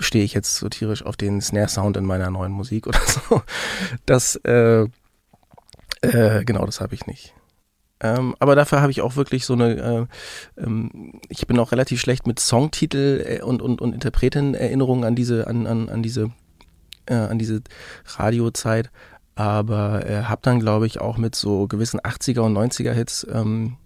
stehe 0.00 0.24
ich 0.24 0.34
jetzt 0.34 0.56
so 0.56 0.68
tierisch 0.68 1.04
auf 1.04 1.16
den 1.16 1.40
Snare-Sound 1.40 1.96
in 1.96 2.04
meiner 2.04 2.30
neuen 2.30 2.52
Musik 2.52 2.86
oder 2.86 3.00
so. 3.06 3.42
Das, 4.06 4.36
äh, 4.44 4.86
äh, 6.02 6.44
genau, 6.44 6.66
das 6.66 6.80
habe 6.80 6.94
ich 6.94 7.06
nicht. 7.06 7.34
Ähm, 8.00 8.34
aber 8.38 8.54
dafür 8.54 8.82
habe 8.82 8.90
ich 8.90 9.00
auch 9.00 9.16
wirklich 9.16 9.46
so 9.46 9.54
eine, 9.54 10.08
äh, 10.58 10.62
ähm, 10.62 11.20
ich 11.28 11.46
bin 11.46 11.58
auch 11.58 11.72
relativ 11.72 12.00
schlecht 12.00 12.26
mit 12.26 12.38
Songtitel 12.40 13.24
äh, 13.26 13.42
und, 13.42 13.62
und, 13.62 13.80
und 13.80 13.94
Interpretenerinnerungen 13.94 15.04
an 15.04 15.14
diese, 15.14 15.46
an, 15.46 15.66
an, 15.66 15.88
an 15.88 16.02
diese, 16.02 16.30
äh, 17.06 17.14
an 17.14 17.38
diese 17.38 17.62
Radiozeit. 18.04 18.90
Aber 19.36 20.06
äh, 20.08 20.24
habe 20.24 20.42
dann, 20.42 20.60
glaube 20.60 20.86
ich, 20.86 21.00
auch 21.00 21.16
mit 21.16 21.34
so 21.34 21.66
gewissen 21.66 21.98
80er 22.00 22.40
und 22.40 22.56
90er 22.56 22.92
Hits 22.92 23.26
ähm, 23.32 23.78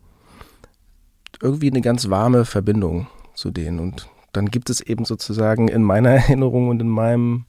irgendwie 1.41 1.71
eine 1.71 1.81
ganz 1.81 2.11
warme 2.11 2.45
Verbindung 2.45 3.07
zu 3.35 3.51
denen. 3.51 3.79
Und 3.79 4.09
dann 4.33 4.51
gibt 4.51 4.71
es 4.71 4.81
eben 4.81 5.05
sozusagen 5.05 5.69
in 5.69 5.83
meiner 5.83 6.11
Erinnerung 6.15 6.69
und 6.69 6.81
in 6.81 6.89
meinem 6.89 7.47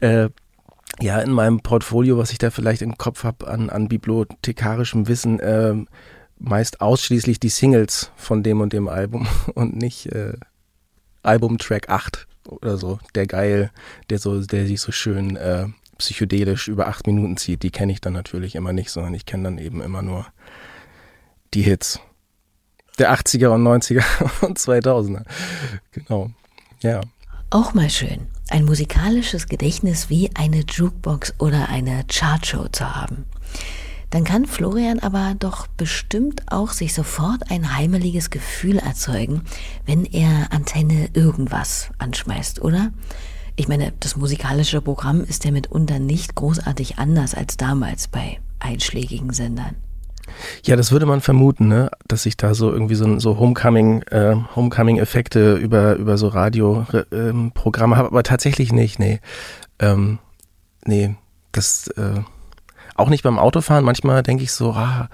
äh, 0.00 0.28
ja, 1.00 1.20
in 1.20 1.30
meinem 1.30 1.60
Portfolio, 1.60 2.18
was 2.18 2.32
ich 2.32 2.38
da 2.38 2.50
vielleicht 2.50 2.82
im 2.82 2.98
Kopf 2.98 3.22
habe 3.22 3.46
an, 3.46 3.70
an 3.70 3.88
bibliothekarischem 3.88 5.06
Wissen, 5.06 5.38
äh, 5.38 5.74
meist 6.38 6.80
ausschließlich 6.80 7.38
die 7.38 7.50
Singles 7.50 8.10
von 8.16 8.42
dem 8.42 8.60
und 8.60 8.72
dem 8.72 8.88
Album 8.88 9.26
und 9.54 9.76
nicht 9.76 10.06
äh, 10.06 10.34
Album-Track 11.22 11.88
8 11.88 12.26
oder 12.48 12.78
so. 12.78 12.98
Der 13.14 13.26
geil, 13.26 13.70
der 14.10 14.18
so, 14.18 14.40
der 14.40 14.66
sich 14.66 14.80
so 14.80 14.92
schön 14.92 15.36
äh, 15.36 15.66
psychedelisch 15.98 16.68
über 16.68 16.88
acht 16.88 17.06
Minuten 17.06 17.36
zieht. 17.36 17.62
Die 17.62 17.70
kenne 17.70 17.92
ich 17.92 18.00
dann 18.00 18.12
natürlich 18.12 18.54
immer 18.54 18.72
nicht, 18.72 18.90
sondern 18.90 19.14
ich 19.14 19.26
kenne 19.26 19.44
dann 19.44 19.58
eben 19.58 19.82
immer 19.82 20.02
nur 20.02 20.26
die 21.54 21.62
Hits 21.62 22.00
der 22.98 23.12
80er 23.14 23.48
und 23.48 23.66
90er 23.66 24.04
und 24.46 24.58
2000er. 24.58 25.24
Genau. 25.92 26.30
Ja. 26.82 27.00
Auch 27.50 27.74
mal 27.74 27.88
schön, 27.88 28.26
ein 28.50 28.64
musikalisches 28.64 29.46
Gedächtnis 29.46 30.10
wie 30.10 30.30
eine 30.34 30.64
Jukebox 30.68 31.34
oder 31.38 31.68
eine 31.68 32.04
Chartshow 32.08 32.68
zu 32.68 32.94
haben. 32.94 33.24
Dann 34.10 34.24
kann 34.24 34.46
Florian 34.46 35.00
aber 35.00 35.34
doch 35.38 35.66
bestimmt 35.66 36.42
auch 36.50 36.72
sich 36.72 36.94
sofort 36.94 37.50
ein 37.50 37.76
heimeliges 37.76 38.30
Gefühl 38.30 38.78
erzeugen, 38.78 39.42
wenn 39.84 40.04
er 40.04 40.50
Antenne 40.50 41.10
irgendwas 41.12 41.90
anschmeißt, 41.98 42.62
oder? 42.62 42.90
Ich 43.56 43.68
meine, 43.68 43.92
das 44.00 44.16
musikalische 44.16 44.80
Programm 44.80 45.22
ist 45.22 45.44
ja 45.44 45.50
mitunter 45.50 45.98
nicht 45.98 46.34
großartig 46.34 46.98
anders 46.98 47.34
als 47.34 47.56
damals 47.56 48.08
bei 48.08 48.38
einschlägigen 48.60 49.32
Sendern. 49.32 49.76
Ja, 50.64 50.76
das 50.76 50.92
würde 50.92 51.06
man 51.06 51.20
vermuten, 51.20 51.68
ne? 51.68 51.90
dass 52.06 52.22
sich 52.22 52.36
da 52.36 52.54
so 52.54 52.70
irgendwie 52.70 52.94
so, 52.94 53.18
so 53.18 53.38
Homecoming, 53.38 54.02
äh, 54.02 54.36
Homecoming-Effekte 54.54 55.54
über, 55.56 55.96
über 55.96 56.18
so 56.18 56.28
Radioprogramme 56.28 57.94
ähm, 57.94 57.96
habe, 57.96 58.08
aber 58.08 58.22
tatsächlich 58.22 58.72
nicht, 58.72 58.98
nee. 58.98 59.20
Ähm, 59.78 60.18
nee, 60.84 61.14
das 61.52 61.88
äh, 61.88 62.20
auch 62.94 63.08
nicht 63.08 63.22
beim 63.22 63.38
Autofahren. 63.38 63.84
Manchmal 63.84 64.22
denke 64.22 64.42
ich 64.42 64.52
so, 64.52 64.72
ah, 64.72 65.08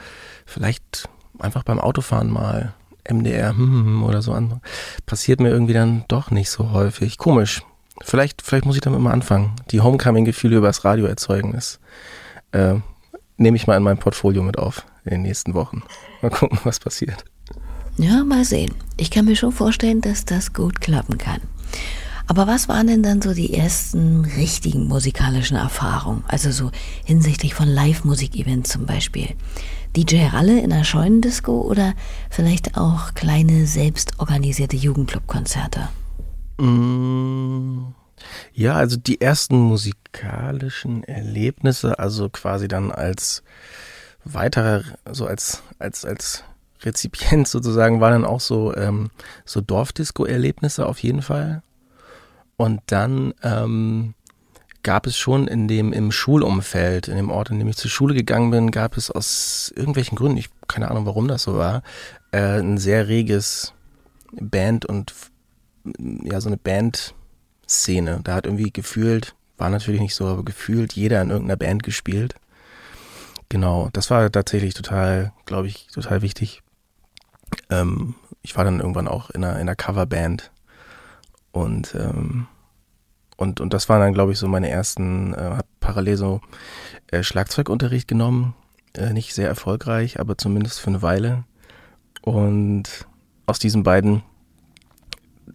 vielleicht 0.46 1.08
einfach 1.38 1.62
beim 1.64 1.78
Autofahren 1.78 2.30
mal 2.30 2.74
MDR 3.08 3.50
hm, 3.50 3.58
hm, 3.58 3.84
hm, 3.84 4.02
oder 4.04 4.22
so 4.22 4.32
an. 4.32 4.60
Passiert 5.06 5.40
mir 5.40 5.50
irgendwie 5.50 5.74
dann 5.74 6.04
doch 6.08 6.30
nicht 6.30 6.50
so 6.50 6.72
häufig. 6.72 7.18
Komisch. 7.18 7.62
Vielleicht, 8.02 8.42
vielleicht 8.42 8.64
muss 8.64 8.74
ich 8.74 8.80
damit 8.80 9.00
mal 9.00 9.12
anfangen. 9.12 9.54
Die 9.70 9.80
Homecoming-Gefühle 9.80 10.56
übers 10.56 10.84
Radio 10.84 11.06
erzeugen. 11.06 11.52
Das 11.52 11.78
äh, 12.52 12.76
nehme 13.36 13.56
ich 13.56 13.66
mal 13.66 13.76
in 13.76 13.82
mein 13.82 13.98
Portfolio 13.98 14.42
mit 14.42 14.58
auf 14.58 14.84
in 15.04 15.10
den 15.10 15.22
nächsten 15.22 15.54
Wochen. 15.54 15.82
Mal 16.22 16.30
gucken, 16.30 16.58
was 16.64 16.80
passiert. 16.80 17.24
Ja, 17.96 18.24
mal 18.24 18.44
sehen. 18.44 18.74
Ich 18.96 19.10
kann 19.10 19.24
mir 19.24 19.36
schon 19.36 19.52
vorstellen, 19.52 20.00
dass 20.00 20.24
das 20.24 20.52
gut 20.52 20.80
klappen 20.80 21.18
kann. 21.18 21.40
Aber 22.26 22.46
was 22.46 22.68
waren 22.68 22.86
denn 22.86 23.02
dann 23.02 23.20
so 23.20 23.34
die 23.34 23.52
ersten 23.52 24.24
richtigen 24.24 24.86
musikalischen 24.86 25.56
Erfahrungen? 25.56 26.24
Also 26.26 26.50
so 26.50 26.70
hinsichtlich 27.04 27.54
von 27.54 27.68
Live-Musik-Events 27.68 28.70
zum 28.70 28.86
Beispiel. 28.86 29.28
DJ 29.94 30.26
Ralle 30.26 30.60
in 30.60 30.72
einer 30.72 30.84
Scheunendisco 30.84 31.60
oder 31.60 31.94
vielleicht 32.30 32.76
auch 32.78 33.14
kleine 33.14 33.66
selbstorganisierte 33.66 34.76
Jugendclub-Konzerte? 34.76 35.88
Mm, 36.58 37.92
ja, 38.54 38.74
also 38.74 38.96
die 38.96 39.20
ersten 39.20 39.56
musikalischen 39.56 41.04
Erlebnisse, 41.04 41.98
also 41.98 42.30
quasi 42.30 42.68
dann 42.68 42.90
als 42.90 43.42
weiterer, 44.24 44.82
so 45.10 45.26
als, 45.26 45.62
als, 45.78 46.04
als 46.04 46.44
Rezipient 46.82 47.48
sozusagen, 47.48 48.00
waren 48.00 48.22
dann 48.22 48.24
auch 48.24 48.40
so, 48.40 48.74
ähm, 48.76 49.10
so 49.44 49.60
Dorfdisco-Erlebnisse 49.60 50.86
auf 50.86 51.02
jeden 51.02 51.22
Fall. 51.22 51.62
Und 52.56 52.80
dann 52.86 53.34
ähm, 53.42 54.14
gab 54.82 55.06
es 55.06 55.16
schon 55.16 55.48
in 55.48 55.66
dem, 55.66 55.92
im 55.92 56.12
Schulumfeld, 56.12 57.08
in 57.08 57.16
dem 57.16 57.30
Ort, 57.30 57.50
in 57.50 57.58
dem 57.58 57.68
ich 57.68 57.76
zur 57.76 57.90
Schule 57.90 58.14
gegangen 58.14 58.50
bin, 58.50 58.70
gab 58.70 58.96
es 58.96 59.10
aus 59.10 59.72
irgendwelchen 59.74 60.16
Gründen, 60.16 60.38
ich 60.38 60.50
keine 60.68 60.90
Ahnung, 60.90 61.06
warum 61.06 61.26
das 61.26 61.42
so 61.42 61.56
war, 61.56 61.82
äh, 62.30 62.60
ein 62.60 62.78
sehr 62.78 63.08
reges 63.08 63.72
Band 64.32 64.84
und 64.84 65.12
ja, 65.98 66.40
so 66.40 66.48
eine 66.48 66.56
Band-Szene. 66.56 68.20
Da 68.24 68.34
hat 68.34 68.46
irgendwie 68.46 68.72
gefühlt, 68.72 69.34
war 69.56 69.70
natürlich 69.70 70.00
nicht 70.00 70.14
so, 70.14 70.26
aber 70.26 70.44
gefühlt 70.44 70.92
jeder 70.92 71.20
in 71.22 71.30
irgendeiner 71.30 71.56
Band 71.56 71.82
gespielt. 71.82 72.34
Genau, 73.48 73.88
das 73.92 74.10
war 74.10 74.30
tatsächlich 74.30 74.74
total, 74.74 75.32
glaube 75.44 75.68
ich, 75.68 75.86
total 75.88 76.22
wichtig. 76.22 76.62
Ähm, 77.70 78.14
ich 78.42 78.56
war 78.56 78.64
dann 78.64 78.80
irgendwann 78.80 79.08
auch 79.08 79.30
in 79.30 79.44
einer, 79.44 79.54
in 79.54 79.62
einer 79.62 79.76
Coverband 79.76 80.50
und, 81.52 81.94
ähm, 81.94 82.46
und, 83.36 83.60
und 83.60 83.72
das 83.72 83.88
waren 83.88 84.00
dann, 84.00 84.14
glaube 84.14 84.32
ich, 84.32 84.38
so 84.38 84.48
meine 84.48 84.70
ersten, 84.70 85.34
äh, 85.34 85.38
habe 85.38 85.68
parallel 85.80 86.16
so 86.16 86.40
äh, 87.10 87.22
Schlagzeugunterricht 87.22 88.08
genommen. 88.08 88.54
Äh, 88.96 89.12
nicht 89.12 89.34
sehr 89.34 89.48
erfolgreich, 89.48 90.20
aber 90.20 90.38
zumindest 90.38 90.80
für 90.80 90.88
eine 90.88 91.02
Weile. 91.02 91.44
Und 92.22 93.06
aus 93.46 93.58
diesen 93.58 93.82
beiden, 93.82 94.22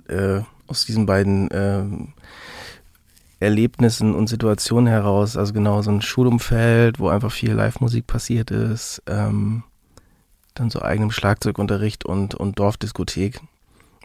äh, 0.07 0.41
aus 0.67 0.85
diesen 0.85 1.05
beiden 1.05 1.49
äh, 1.51 1.83
Erlebnissen 3.39 4.13
und 4.13 4.27
Situationen 4.27 4.87
heraus, 4.87 5.37
also 5.37 5.53
genau 5.53 5.81
so 5.81 5.91
ein 5.91 6.01
Schulumfeld, 6.01 6.99
wo 6.99 7.07
einfach 7.07 7.31
viel 7.31 7.53
Live-Musik 7.53 8.05
passiert 8.05 8.51
ist, 8.51 9.01
ähm, 9.07 9.63
dann 10.55 10.69
so 10.69 10.81
eigenem 10.81 11.11
Schlagzeugunterricht 11.11 12.05
und, 12.05 12.35
und 12.35 12.59
Dorfdiskothek 12.59 13.39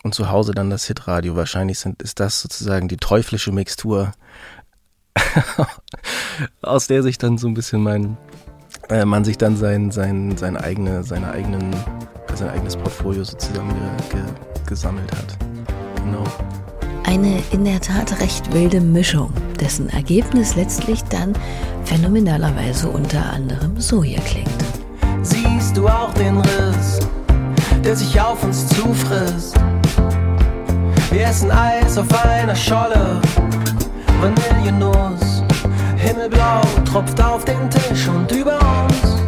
und 0.04 0.14
zu 0.14 0.30
Hause 0.30 0.52
dann 0.52 0.70
das 0.70 0.86
Hitradio. 0.86 1.34
Wahrscheinlich 1.34 1.80
sind, 1.80 2.00
ist 2.02 2.20
das 2.20 2.40
sozusagen 2.40 2.86
die 2.86 2.96
teuflische 2.96 3.50
Mixtur, 3.50 4.12
aus 6.62 6.86
der 6.86 7.02
sich 7.02 7.18
dann 7.18 7.38
so 7.38 7.48
ein 7.48 7.54
bisschen 7.54 7.82
mein, 7.82 8.16
äh, 8.88 9.04
man 9.04 9.24
sich 9.24 9.38
dann 9.38 9.56
sein, 9.56 9.90
sein, 9.90 10.36
sein 10.36 10.56
eigene, 10.56 11.02
seine 11.02 11.30
eigenen, 11.32 11.74
sein 12.34 12.50
eigenes 12.50 12.76
Portfolio 12.76 13.24
sozusagen 13.24 13.68
ge, 13.68 14.20
ge, 14.20 14.22
gesammelt 14.66 15.10
hat. 15.12 15.38
Genau. 16.04 16.24
Eine 17.04 17.42
in 17.52 17.64
der 17.64 17.80
Tat 17.80 18.20
recht 18.20 18.52
wilde 18.52 18.80
Mischung, 18.80 19.30
dessen 19.60 19.88
Ergebnis 19.90 20.56
letztlich 20.56 21.02
dann 21.04 21.34
phänomenalerweise 21.84 22.88
unter 22.88 23.30
anderem 23.32 23.78
so 23.80 24.02
hier 24.02 24.20
klingt. 24.20 24.48
Siehst 25.22 25.76
du 25.76 25.86
auch 25.86 26.12
den 26.14 26.38
Riss, 26.38 26.98
der 27.84 27.94
sich 27.94 28.20
auf 28.20 28.42
uns 28.42 28.66
zufrisst? 28.68 29.54
Wir 31.10 31.26
essen 31.26 31.50
Eis 31.50 31.96
auf 31.98 32.08
einer 32.24 32.56
Scholle, 32.56 33.20
Vanillenuss, 34.20 35.42
Himmelblau 35.96 36.62
tropft 36.84 37.22
auf 37.22 37.44
den 37.44 37.70
Tisch 37.70 38.08
und 38.08 38.30
über 38.32 38.58
uns. 38.58 39.22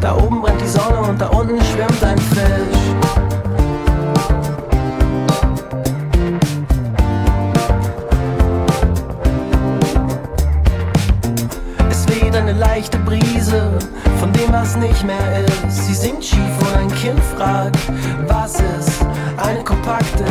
Da 0.00 0.16
oben 0.16 0.42
brennt 0.42 0.60
die 0.60 0.66
Sonne 0.66 1.00
und 1.08 1.20
da 1.20 1.28
unten 1.28 1.58
schwimmt 1.64 2.02
ein 2.02 2.18
Fisch. 2.18 2.83
Leichte 12.74 12.98
Brise 12.98 13.78
von 14.18 14.32
dem, 14.32 14.52
was 14.52 14.76
nicht 14.76 15.04
mehr 15.04 15.44
ist. 15.44 15.86
Sie 15.86 15.94
singt 15.94 16.24
schief 16.24 16.58
und 16.58 16.76
ein 16.76 16.92
Kind 16.96 17.20
fragt, 17.36 17.78
was 18.26 18.54
ist 18.54 19.06
eine 19.36 19.62
kompaktes? 19.62 20.26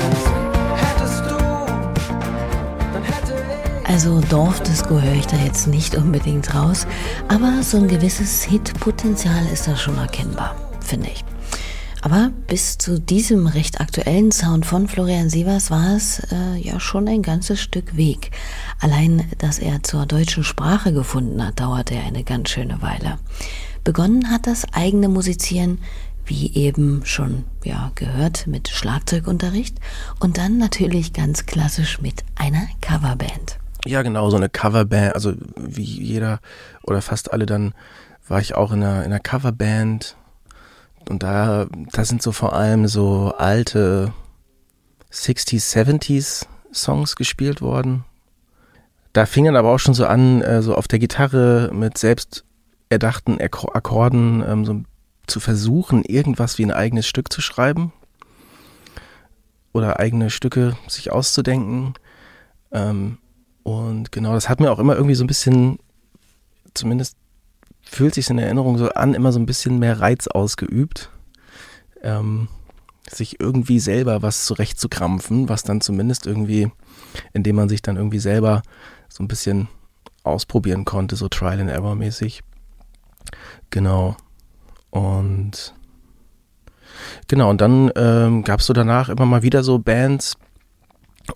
Hättest 0.76 1.24
du, 1.30 1.38
dann 2.94 3.02
hätte 3.02 3.34
Also 3.86 4.20
Dorfdisco 4.30 5.00
höre 5.00 5.14
ich 5.14 5.28
da 5.28 5.38
jetzt 5.38 5.68
nicht 5.68 5.96
unbedingt 5.96 6.54
raus, 6.54 6.86
aber 7.30 7.64
so 7.64 7.78
ein 7.78 7.88
gewisses 7.88 8.44
Hitpotenzial 8.44 9.46
ist 9.54 9.66
da 9.70 9.78
schon 9.78 9.98
erkennbar, 9.98 10.54
finde 10.82 11.12
ich. 11.12 11.24
Aber 12.04 12.32
bis 12.48 12.78
zu 12.78 13.00
diesem 13.00 13.48
recht 13.48 13.80
aktuellen 13.80 14.34
Sound 14.34 14.66
von 14.66 14.90
Florian 14.90 15.30
Sievers 15.30 15.72
war 15.72 15.96
es 15.96 16.20
äh, 16.34 16.58
ja 16.58 16.82
schon 16.82 17.08
ein 17.08 17.22
ganzes 17.22 17.62
Stück 17.62 17.96
Weg. 17.96 18.32
Allein, 18.82 19.24
dass 19.38 19.58
er 19.58 19.84
zur 19.84 20.06
deutschen 20.06 20.44
Sprache 20.44 20.92
gefunden 20.92 21.42
hat, 21.42 21.62
dauerte 21.62 21.96
eine 21.96 22.26
ganz 22.26 22.50
schöne 22.50 22.82
Weile. 22.82 23.20
Begonnen 23.86 24.30
hat 24.30 24.48
das 24.48 24.66
eigene 24.74 25.08
Musizieren, 25.08 25.80
wie 26.26 26.54
eben 26.54 27.06
schon 27.06 27.46
ja, 27.64 27.94
gehört, 27.96 28.48
mit 28.48 28.68
Schlagzeugunterricht 28.68 29.78
und 30.20 30.38
dann 30.38 30.58
natürlich 30.58 31.14
ganz 31.14 31.46
klassisch 31.46 32.02
mit 32.02 32.26
einer 32.36 32.68
Coverband. 32.82 33.60
Ja, 33.86 34.02
genau, 34.02 34.30
so 34.30 34.36
eine 34.36 34.50
Coverband, 34.50 35.16
also 35.16 35.36
wie 35.56 35.84
jeder 35.84 36.42
oder 36.84 37.02
fast 37.02 37.32
alle 37.32 37.46
dann 37.46 37.74
war 38.28 38.42
ich 38.42 38.56
auch 38.56 38.74
in 38.74 38.84
einer, 38.84 39.06
in 39.06 39.06
einer 39.06 39.22
Coverband 39.22 40.18
und 41.10 41.24
da, 41.24 41.68
da 41.92 42.06
sind 42.06 42.22
so 42.22 42.32
vor 42.32 42.54
allem 42.54 42.88
so 42.88 43.34
alte 43.38 44.14
60s, 45.12 45.76
70s 45.76 46.48
Songs 46.74 47.16
gespielt 47.16 47.62
worden. 47.62 48.04
Da 49.14 49.26
fing 49.26 49.46
dann 49.46 49.56
aber 49.56 49.72
auch 49.72 49.78
schon 49.78 49.94
so 49.94 50.06
an, 50.06 50.42
äh, 50.42 50.62
so 50.62 50.76
auf 50.76 50.88
der 50.88 51.00
Gitarre 51.00 51.70
mit 51.74 51.98
selbst 51.98 52.46
erdachten 52.90 53.40
Akkorden 53.40 54.44
ähm, 54.48 54.66
so 54.66 54.82
zu 55.28 55.40
versuchen, 55.40 56.04
irgendwas 56.04 56.58
wie 56.58 56.66
ein 56.66 56.72
eigenes 56.72 57.08
Stück 57.08 57.32
zu 57.32 57.42
schreiben 57.42 57.94
oder 59.72 60.00
eigene 60.00 60.30
Stücke 60.30 60.76
sich 60.88 61.12
auszudenken. 61.12 61.94
Ähm, 62.72 63.18
und 63.64 64.12
genau, 64.12 64.34
das 64.34 64.50
hat 64.50 64.60
mir 64.60 64.72
auch 64.72 64.80
immer 64.80 64.96
irgendwie 64.96 65.16
so 65.16 65.24
ein 65.24 65.28
bisschen, 65.28 65.80
zumindest 66.74 67.18
fühlt 67.94 68.16
sich 68.16 68.30
in 68.30 68.40
Erinnerung 68.40 68.78
so 68.78 68.90
an, 68.90 69.14
immer 69.14 69.32
so 69.32 69.40
ein 69.40 69.46
bisschen 69.46 69.80
mehr 69.80 70.00
Reiz 70.00 70.28
ausgeübt, 70.28 71.12
ähm, 72.02 72.48
sich 73.10 73.40
irgendwie 73.40 73.80
selber 73.80 74.22
was 74.22 74.46
zurechtzukrampfen, 74.46 75.48
was 75.48 75.64
dann 75.64 75.82
zumindest 75.82 76.26
irgendwie, 76.26 76.72
indem 77.34 77.58
man 77.58 77.70
sich 77.70 77.82
dann 77.82 77.98
irgendwie 77.98 78.20
selber 78.20 78.64
so 79.10 79.24
ein 79.24 79.28
bisschen 79.28 79.68
ausprobieren 80.24 80.86
konnte, 80.86 81.16
so 81.16 81.30
Trial 81.30 81.60
and 81.60 81.70
Error 81.70 81.96
mäßig. 81.96 82.42
Genau. 83.70 84.16
Und 84.90 85.74
genau, 87.28 87.50
und 87.50 87.62
dann 87.62 87.92
ähm, 87.96 88.44
gab 88.44 88.60
es 88.62 88.66
so 88.66 88.74
danach 88.74 89.10
immer 89.10 89.26
mal 89.26 89.44
wieder 89.44 89.64
so 89.64 89.78
Bands 89.78 90.36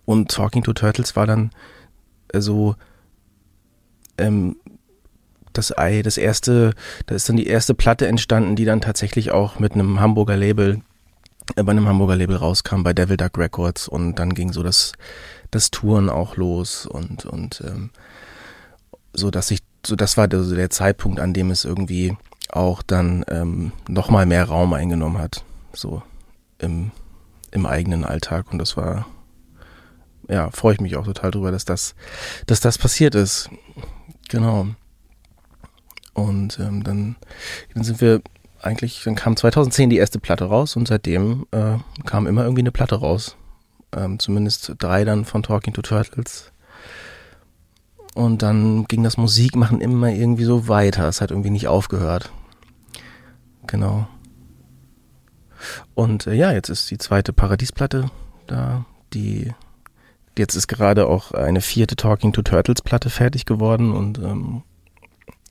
und 0.05 0.31
Talking 0.31 0.63
to 0.63 0.73
Turtles 0.73 1.15
war 1.15 1.27
dann 1.27 1.51
äh, 2.33 2.41
so 2.41 2.75
ähm, 4.17 4.55
das 5.57 5.77
Ei, 5.77 6.01
das 6.01 6.17
erste, 6.17 6.73
da 7.05 7.15
ist 7.15 7.29
dann 7.29 7.37
die 7.37 7.47
erste 7.47 7.73
Platte 7.73 8.07
entstanden, 8.07 8.55
die 8.55 8.65
dann 8.65 8.81
tatsächlich 8.81 9.31
auch 9.31 9.59
mit 9.59 9.73
einem 9.73 9.99
Hamburger 9.99 10.37
Label, 10.37 10.81
äh, 11.55 11.63
bei 11.63 11.71
einem 11.71 11.87
Hamburger 11.87 12.15
Label 12.15 12.35
rauskam, 12.35 12.83
bei 12.83 12.93
Devil 12.93 13.17
Duck 13.17 13.37
Records 13.37 13.87
und 13.87 14.15
dann 14.15 14.33
ging 14.33 14.51
so 14.53 14.63
das, 14.63 14.93
das 15.51 15.71
Touren 15.71 16.09
auch 16.09 16.35
los 16.35 16.85
und, 16.85 17.25
und 17.25 17.63
ähm, 17.65 17.89
so 19.13 19.31
dass 19.31 19.51
ich, 19.51 19.59
so 19.85 19.95
das 19.95 20.17
war 20.17 20.27
der, 20.27 20.41
der 20.41 20.69
Zeitpunkt, 20.69 21.19
an 21.19 21.33
dem 21.33 21.51
es 21.51 21.65
irgendwie 21.65 22.15
auch 22.49 22.81
dann 22.81 23.25
ähm, 23.29 23.71
nochmal 23.87 24.25
mehr 24.25 24.45
Raum 24.45 24.73
eingenommen 24.73 25.17
hat, 25.17 25.43
so 25.73 26.01
im, 26.59 26.91
im 27.51 27.65
eigenen 27.65 28.05
Alltag 28.05 28.51
und 28.51 28.59
das 28.59 28.77
war 28.77 29.05
ja, 30.29 30.51
freue 30.51 30.73
ich 30.73 30.81
mich 30.81 30.97
auch 30.97 31.05
total 31.05 31.31
drüber, 31.31 31.51
dass 31.51 31.65
das, 31.65 31.95
dass 32.45 32.59
das 32.59 32.77
passiert 32.77 33.15
ist. 33.15 33.49
Genau. 34.29 34.67
Und 36.17 36.57
ähm, 36.59 36.83
dann, 36.83 37.15
dann 37.75 37.83
sind 37.83 38.01
wir 38.01 38.21
eigentlich, 38.59 39.03
dann 39.03 39.15
kam 39.15 39.37
2010 39.37 39.91
die 39.91 39.97
erste 39.97 40.19
Platte 40.19 40.45
raus 40.45 40.75
und 40.75 40.87
seitdem 40.87 41.45
äh, 41.51 41.77
kam 42.05 42.25
immer 42.25 42.41
irgendwie 42.41 42.63
eine 42.63 42.71
Platte 42.71 42.95
raus. 42.95 43.37
Ähm, 43.95 44.17
zumindest 44.17 44.73
drei 44.79 45.05
dann 45.05 45.25
von 45.25 45.43
Talking 45.43 45.73
to 45.73 45.83
Turtles. 45.83 46.51
Und 48.15 48.41
dann 48.41 48.85
ging 48.85 49.03
das 49.03 49.17
Musikmachen 49.17 49.79
immer 49.79 50.09
irgendwie 50.09 50.43
so 50.43 50.67
weiter. 50.67 51.07
Es 51.07 51.21
hat 51.21 51.29
irgendwie 51.29 51.51
nicht 51.51 51.67
aufgehört. 51.67 52.31
Genau. 53.67 54.07
Und 55.93 56.25
äh, 56.25 56.33
ja, 56.33 56.51
jetzt 56.51 56.69
ist 56.69 56.89
die 56.89 56.97
zweite 56.97 57.31
Paradiesplatte 57.31 58.09
da, 58.47 58.85
die 59.13 59.53
jetzt 60.35 60.55
ist 60.55 60.67
gerade 60.67 61.05
auch 61.07 61.31
eine 61.31 61.61
vierte 61.61 61.95
Talking 61.95 62.33
to 62.33 62.41
Turtles 62.41 62.81
Platte 62.81 63.11
fertig 63.11 63.45
geworden 63.45 63.91
und 63.91 64.17
ähm, 64.17 64.63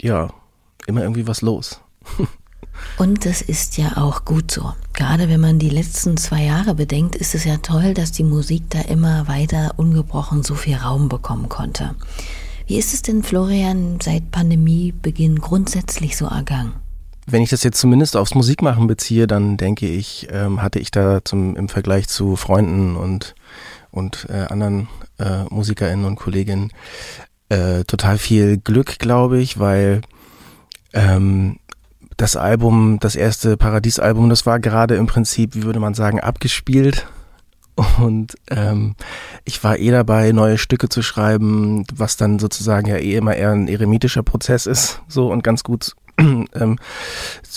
ja, 0.00 0.30
immer 0.86 1.02
irgendwie 1.02 1.26
was 1.26 1.42
los. 1.42 1.80
Und 2.98 3.24
das 3.26 3.42
ist 3.42 3.76
ja 3.78 3.96
auch 3.96 4.24
gut 4.24 4.50
so. 4.50 4.72
Gerade 4.92 5.28
wenn 5.28 5.40
man 5.40 5.58
die 5.58 5.70
letzten 5.70 6.16
zwei 6.16 6.44
Jahre 6.44 6.74
bedenkt, 6.74 7.16
ist 7.16 7.34
es 7.34 7.44
ja 7.44 7.58
toll, 7.58 7.94
dass 7.94 8.12
die 8.12 8.24
Musik 8.24 8.64
da 8.70 8.80
immer 8.82 9.28
weiter 9.28 9.74
ungebrochen 9.76 10.42
so 10.42 10.54
viel 10.54 10.76
Raum 10.76 11.08
bekommen 11.08 11.48
konnte. 11.48 11.94
Wie 12.66 12.76
ist 12.76 12.94
es 12.94 13.02
denn, 13.02 13.22
Florian, 13.22 13.98
seit 14.02 14.30
Pandemiebeginn 14.30 15.38
grundsätzlich 15.38 16.16
so 16.16 16.26
ergangen? 16.26 16.72
Wenn 17.26 17.42
ich 17.42 17.50
das 17.50 17.62
jetzt 17.64 17.78
zumindest 17.78 18.16
aufs 18.16 18.34
Musikmachen 18.34 18.86
beziehe, 18.86 19.26
dann 19.26 19.56
denke 19.56 19.88
ich, 19.88 20.28
ähm, 20.30 20.62
hatte 20.62 20.78
ich 20.78 20.90
da 20.90 21.24
zum, 21.24 21.56
im 21.56 21.68
Vergleich 21.68 22.08
zu 22.08 22.36
Freunden 22.36 22.96
und, 22.96 23.34
und 23.90 24.26
äh, 24.30 24.46
anderen 24.46 24.88
äh, 25.18 25.44
MusikerInnen 25.50 26.04
und 26.04 26.16
Kolleginnen 26.16 26.72
äh, 27.48 27.84
total 27.84 28.18
viel 28.18 28.58
Glück, 28.58 28.98
glaube 28.98 29.40
ich, 29.40 29.58
weil 29.58 30.02
ähm, 30.92 31.58
das 32.16 32.36
Album, 32.36 32.98
das 33.00 33.14
erste 33.14 33.56
Paradiesalbum, 33.56 34.30
das 34.30 34.46
war 34.46 34.58
gerade 34.58 34.96
im 34.96 35.06
Prinzip, 35.06 35.54
wie 35.54 35.64
würde 35.64 35.80
man 35.80 35.94
sagen, 35.94 36.20
abgespielt. 36.20 37.06
Und 37.98 38.36
ähm, 38.50 38.94
ich 39.44 39.62
war 39.62 39.78
eh 39.78 39.90
dabei, 39.90 40.32
neue 40.32 40.56
Stücke 40.56 40.88
zu 40.88 41.02
schreiben, 41.02 41.84
was 41.94 42.16
dann 42.16 42.38
sozusagen 42.38 42.88
ja 42.88 42.96
eh 42.96 43.16
immer 43.16 43.36
eher 43.36 43.50
ein 43.50 43.68
eremitischer 43.68 44.22
Prozess 44.22 44.64
ist, 44.64 45.02
so 45.08 45.30
und 45.30 45.44
ganz 45.44 45.62
gut 45.62 45.94
ähm, 46.18 46.78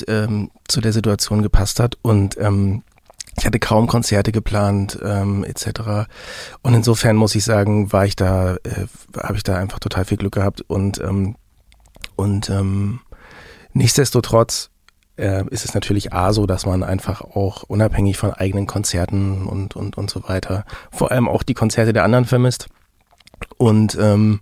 ähm, 0.08 0.52
zu 0.68 0.82
der 0.82 0.92
Situation 0.92 1.42
gepasst 1.42 1.80
hat. 1.80 1.98
Und 2.02 2.38
ähm, 2.38 2.84
ich 3.38 3.46
hatte 3.46 3.60
kaum 3.60 3.88
Konzerte 3.88 4.34
geplant, 4.34 5.00
ähm, 5.02 5.46
etc. 5.46 6.10
Und 6.62 6.74
insofern 6.74 7.16
muss 7.16 7.36
ich 7.36 7.46
sagen, 7.46 7.94
war 7.94 8.06
ich 8.06 8.18
da, 8.18 8.56
äh, 8.56 8.88
habe 9.18 9.38
ich 9.38 9.44
da 9.44 9.56
einfach 9.56 9.80
total 9.80 10.04
viel 10.04 10.18
Glück 10.18 10.34
gehabt 10.34 10.62
und 10.68 11.00
ähm, 11.00 11.36
und 12.18 12.50
ähm, 12.50 13.00
Nichtsdestotrotz 13.74 14.70
äh, 15.18 15.44
ist 15.50 15.66
es 15.66 15.74
natürlich 15.74 16.14
A 16.14 16.34
so, 16.34 16.46
dass 16.46 16.66
man 16.66 16.84
einfach 16.84 17.22
auch 17.22 17.64
unabhängig 17.64 18.18
von 18.18 18.34
eigenen 18.34 18.68
Konzerten 18.68 19.46
und, 19.46 19.76
und, 19.76 19.98
und 19.98 20.10
so 20.10 20.28
weiter, 20.28 20.66
vor 20.92 21.12
allem 21.12 21.28
auch 21.28 21.44
die 21.44 21.54
Konzerte 21.54 21.94
der 21.94 22.04
anderen 22.04 22.26
vermisst. 22.26 22.68
Und 23.58 23.98
ähm, 24.00 24.42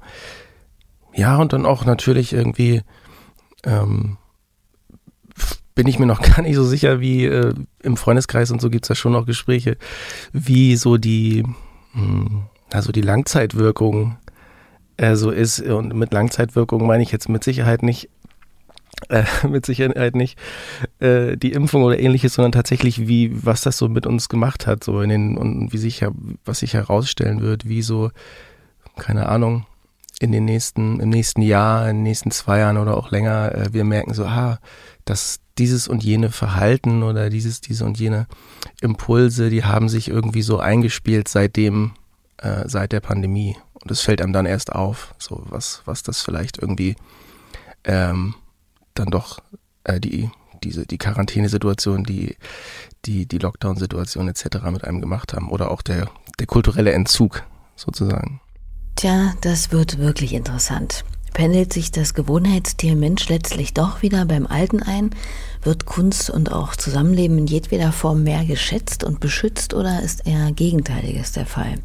ja, 1.13 1.37
und 1.37 1.53
dann 1.53 1.65
auch 1.65 1.85
natürlich 1.85 2.33
irgendwie 2.33 2.83
ähm, 3.63 4.17
bin 5.75 5.87
ich 5.87 5.99
mir 5.99 6.05
noch 6.05 6.21
gar 6.35 6.41
nicht 6.41 6.55
so 6.55 6.63
sicher, 6.63 6.99
wie 6.99 7.25
äh, 7.25 7.53
im 7.81 7.97
Freundeskreis 7.97 8.51
und 8.51 8.61
so 8.61 8.69
gibt's 8.69 8.87
da 8.87 8.95
schon 8.95 9.13
noch 9.13 9.25
Gespräche, 9.25 9.77
wie 10.33 10.75
so 10.75 10.97
die, 10.97 11.43
mh, 11.93 12.01
hm, 12.01 12.43
also 12.73 12.91
die 12.91 13.01
Langzeitwirkung 13.01 14.17
äh, 14.97 15.15
so 15.15 15.31
ist. 15.31 15.61
Und 15.61 15.93
mit 15.95 16.11
Langzeitwirkung 16.11 16.85
meine 16.85 17.03
ich 17.03 17.11
jetzt 17.11 17.29
mit 17.29 17.43
Sicherheit 17.43 17.83
nicht 17.83 18.09
äh, 19.09 19.23
mit 19.47 19.65
Sicherheit 19.65 20.15
nicht 20.15 20.37
äh, 20.99 21.37
die 21.37 21.51
Impfung 21.51 21.83
oder 21.83 21.99
ähnliches, 21.99 22.33
sondern 22.33 22.51
tatsächlich, 22.51 23.07
wie, 23.07 23.45
was 23.45 23.61
das 23.61 23.77
so 23.77 23.89
mit 23.89 24.05
uns 24.05 24.29
gemacht 24.29 24.67
hat, 24.67 24.83
so 24.83 25.01
in 25.01 25.09
den, 25.09 25.37
und 25.37 25.73
wie 25.73 25.77
sich, 25.77 26.05
was 26.45 26.59
sich 26.59 26.73
herausstellen 26.73 27.41
wird, 27.41 27.67
wie 27.67 27.81
so, 27.81 28.11
keine 28.97 29.29
Ahnung, 29.29 29.65
in 30.19 30.31
den 30.31 30.45
nächsten, 30.45 30.99
im 30.99 31.09
nächsten 31.09 31.41
Jahr, 31.41 31.89
in 31.89 31.97
den 31.97 32.03
nächsten 32.03 32.31
zwei 32.31 32.59
Jahren 32.59 32.77
oder 32.77 32.97
auch 32.97 33.11
länger, 33.11 33.53
äh, 33.53 33.73
wir 33.73 33.83
merken 33.83 34.13
so, 34.13 34.25
ah, 34.25 34.59
dass 35.05 35.39
dieses 35.57 35.87
und 35.87 36.03
jene 36.03 36.31
Verhalten 36.31 37.03
oder 37.03 37.29
dieses, 37.29 37.61
diese 37.61 37.85
und 37.85 37.99
jene 37.99 38.27
Impulse, 38.81 39.49
die 39.49 39.63
haben 39.63 39.89
sich 39.89 40.07
irgendwie 40.07 40.41
so 40.41 40.59
eingespielt 40.59 41.27
seitdem, 41.27 41.93
äh, 42.37 42.67
seit 42.67 42.91
der 42.91 42.99
Pandemie. 42.99 43.55
Und 43.73 43.91
es 43.91 44.01
fällt 44.01 44.21
einem 44.21 44.33
dann 44.33 44.45
erst 44.45 44.73
auf, 44.73 45.13
so 45.17 45.43
was, 45.49 45.81
was 45.85 46.03
das 46.03 46.21
vielleicht 46.21 46.57
irgendwie 46.61 46.95
ähm, 47.83 48.35
dann 48.99 49.09
doch 49.09 49.39
äh, 49.83 49.99
die, 49.99 50.29
diese, 50.63 50.85
die 50.85 50.97
Quarantänesituation, 50.97 52.03
die, 52.03 52.35
die, 53.05 53.25
die 53.25 53.37
Lockdown-Situation 53.37 54.27
etc. 54.27 54.45
mit 54.71 54.83
einem 54.83 55.01
gemacht 55.01 55.33
haben 55.33 55.49
oder 55.49 55.71
auch 55.71 55.81
der, 55.81 56.09
der 56.39 56.47
kulturelle 56.47 56.91
Entzug 56.91 57.43
sozusagen. 57.75 58.41
Tja, 58.95 59.33
das 59.41 59.71
wird 59.71 59.99
wirklich 59.99 60.33
interessant. 60.33 61.03
Pendelt 61.33 61.71
sich 61.71 61.91
das 61.91 62.15
Gewohnheitstier 62.15 62.95
Mensch 62.95 63.29
letztlich 63.29 63.73
doch 63.75 64.01
wieder 64.01 64.25
beim 64.25 64.47
Alten 64.47 64.81
ein? 64.81 65.11
Wird 65.61 65.85
Kunst 65.85 66.31
und 66.31 66.51
auch 66.51 66.75
Zusammenleben 66.75 67.37
in 67.37 67.45
jedweder 67.45 67.91
Form 67.91 68.23
mehr 68.23 68.43
geschätzt 68.43 69.03
und 69.03 69.19
beschützt 69.19 69.75
oder 69.75 70.01
ist 70.01 70.25
eher 70.25 70.51
Gegenteiliges 70.51 71.33
der 71.33 71.45
Fall? 71.45 71.75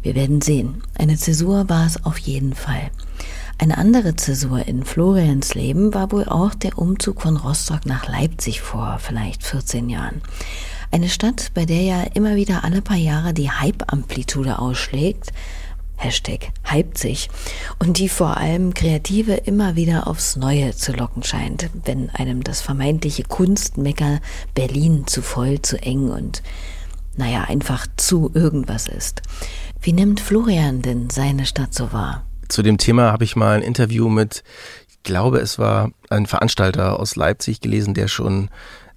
Wir 0.00 0.14
werden 0.14 0.40
sehen. 0.40 0.82
Eine 0.94 1.16
Zäsur 1.16 1.68
war 1.68 1.86
es 1.86 2.04
auf 2.06 2.16
jeden 2.16 2.54
Fall. 2.54 2.90
Eine 3.58 3.78
andere 3.78 4.16
Zäsur 4.16 4.66
in 4.66 4.84
Florians 4.84 5.54
Leben 5.54 5.94
war 5.94 6.10
wohl 6.10 6.24
auch 6.24 6.54
der 6.54 6.76
Umzug 6.76 7.22
von 7.22 7.36
Rostock 7.36 7.86
nach 7.86 8.08
Leipzig 8.08 8.60
vor 8.60 8.98
vielleicht 9.00 9.44
14 9.44 9.88
Jahren. 9.88 10.22
Eine 10.90 11.08
Stadt, 11.08 11.52
bei 11.54 11.64
der 11.64 11.82
ja 11.82 12.02
immer 12.14 12.34
wieder 12.36 12.64
alle 12.64 12.82
paar 12.82 12.96
Jahre 12.96 13.32
die 13.32 13.50
Hype-Amplitude 13.50 14.58
ausschlägt, 14.58 15.32
Hashtag 15.96 16.52
hypt 16.64 16.98
sich 16.98 17.30
und 17.78 17.98
die 17.98 18.08
vor 18.08 18.36
allem 18.36 18.74
Kreative 18.74 19.34
immer 19.34 19.76
wieder 19.76 20.08
aufs 20.08 20.36
Neue 20.36 20.74
zu 20.74 20.92
locken 20.92 21.22
scheint, 21.22 21.70
wenn 21.84 22.10
einem 22.10 22.42
das 22.42 22.60
vermeintliche 22.60 23.22
Kunstmecker 23.22 24.20
Berlin 24.54 25.06
zu 25.06 25.22
voll, 25.22 25.62
zu 25.62 25.80
eng 25.80 26.10
und 26.10 26.42
naja, 27.16 27.44
einfach 27.44 27.86
zu 27.96 28.32
irgendwas 28.34 28.88
ist. 28.88 29.22
Wie 29.80 29.92
nimmt 29.92 30.18
Florian 30.18 30.82
denn 30.82 31.10
seine 31.10 31.46
Stadt 31.46 31.72
so 31.72 31.92
wahr? 31.92 32.24
Zu 32.48 32.62
dem 32.62 32.78
Thema 32.78 33.12
habe 33.12 33.24
ich 33.24 33.36
mal 33.36 33.56
ein 33.56 33.62
Interview 33.62 34.08
mit, 34.08 34.44
ich 34.88 35.02
glaube, 35.02 35.38
es 35.38 35.58
war 35.58 35.90
ein 36.10 36.26
Veranstalter 36.26 36.98
aus 36.98 37.16
Leipzig 37.16 37.60
gelesen, 37.60 37.94
der 37.94 38.08
schon 38.08 38.50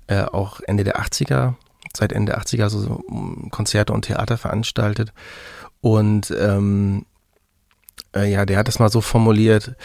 äh, 0.08 0.22
auch 0.24 0.60
Ende 0.62 0.84
der 0.84 1.00
80er, 1.00 1.56
seit 1.96 2.12
Ende 2.12 2.34
der 2.34 2.42
80er 2.42 2.70
so 2.70 3.04
Konzerte 3.52 3.94
und 3.94 4.04
Theater 4.04 4.38
veranstaltet. 4.38 5.14
Und 5.82 6.34
ähm, 6.40 7.06
äh, 8.16 8.32
ja, 8.32 8.46
der 8.46 8.58
hat 8.58 8.70
es 8.70 8.80
mal 8.80 8.90
so 8.90 9.02
formuliert, 9.02 9.76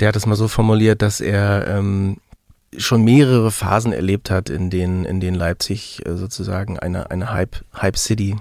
der 0.00 0.08
hat 0.08 0.16
es 0.16 0.26
mal 0.26 0.36
so 0.36 0.48
formuliert, 0.48 1.02
dass 1.02 1.20
er 1.20 1.66
ähm, 1.68 2.18
schon 2.76 3.04
mehrere 3.04 3.50
Phasen 3.50 3.92
erlebt 3.92 4.30
hat, 4.30 4.50
in 4.50 4.70
denen, 4.70 5.04
in 5.04 5.20
denen 5.20 5.36
Leipzig 5.36 6.04
äh, 6.04 6.16
sozusagen 6.16 6.78
eine, 6.78 7.10
eine 7.10 7.32
Hype, 7.32 7.56
Hype 7.74 7.96
City 7.96 8.36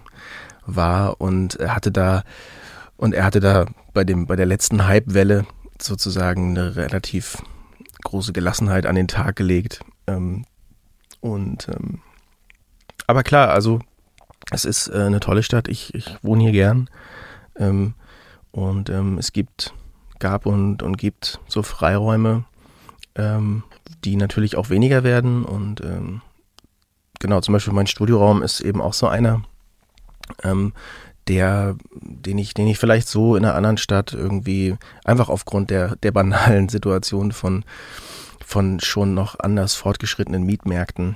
war 0.65 1.21
und 1.21 1.59
hatte 1.59 1.91
da 1.91 2.23
und 2.97 3.13
er 3.13 3.23
hatte 3.23 3.39
da 3.39 3.65
bei 3.93 4.03
dem, 4.03 4.27
bei 4.27 4.35
der 4.35 4.45
letzten 4.45 4.87
Hype-Welle 4.87 5.45
sozusagen 5.81 6.51
eine 6.51 6.75
relativ 6.75 7.41
große 8.03 8.33
Gelassenheit 8.33 8.85
an 8.85 8.95
den 8.95 9.07
Tag 9.07 9.35
gelegt. 9.35 9.81
Ähm, 10.07 10.45
und 11.19 11.67
ähm, 11.69 12.01
aber 13.07 13.23
klar, 13.23 13.49
also 13.49 13.79
es 14.51 14.65
ist 14.65 14.87
äh, 14.87 15.03
eine 15.03 15.19
tolle 15.19 15.43
Stadt. 15.43 15.67
Ich, 15.67 15.93
ich 15.93 16.17
wohne 16.21 16.43
hier 16.43 16.51
gern. 16.51 16.89
Ähm, 17.57 17.95
und 18.51 18.89
ähm, 18.89 19.17
es 19.17 19.33
gibt, 19.33 19.73
gab 20.19 20.45
und, 20.45 20.81
und 20.81 20.97
gibt 20.97 21.39
so 21.47 21.61
Freiräume, 21.63 22.45
ähm, 23.15 23.63
die 24.03 24.15
natürlich 24.15 24.55
auch 24.55 24.69
weniger 24.69 25.03
werden. 25.03 25.43
Und 25.43 25.81
ähm, 25.81 26.21
genau, 27.19 27.41
zum 27.41 27.53
Beispiel 27.53 27.73
mein 27.73 27.87
Studioraum 27.87 28.41
ist 28.41 28.61
eben 28.61 28.81
auch 28.81 28.93
so 28.93 29.07
einer, 29.07 29.43
ähm, 30.43 30.73
der, 31.27 31.75
den 31.93 32.37
ich, 32.37 32.53
den 32.53 32.67
ich 32.67 32.77
vielleicht 32.77 33.07
so 33.07 33.35
in 33.35 33.45
einer 33.45 33.55
anderen 33.55 33.77
Stadt 33.77 34.13
irgendwie 34.13 34.75
einfach 35.03 35.29
aufgrund 35.29 35.69
der, 35.69 35.95
der 35.97 36.11
banalen 36.11 36.69
Situation 36.69 37.31
von, 37.31 37.65
von 38.45 38.79
schon 38.79 39.13
noch 39.13 39.39
anders 39.39 39.75
fortgeschrittenen 39.75 40.43
Mietmärkten 40.43 41.15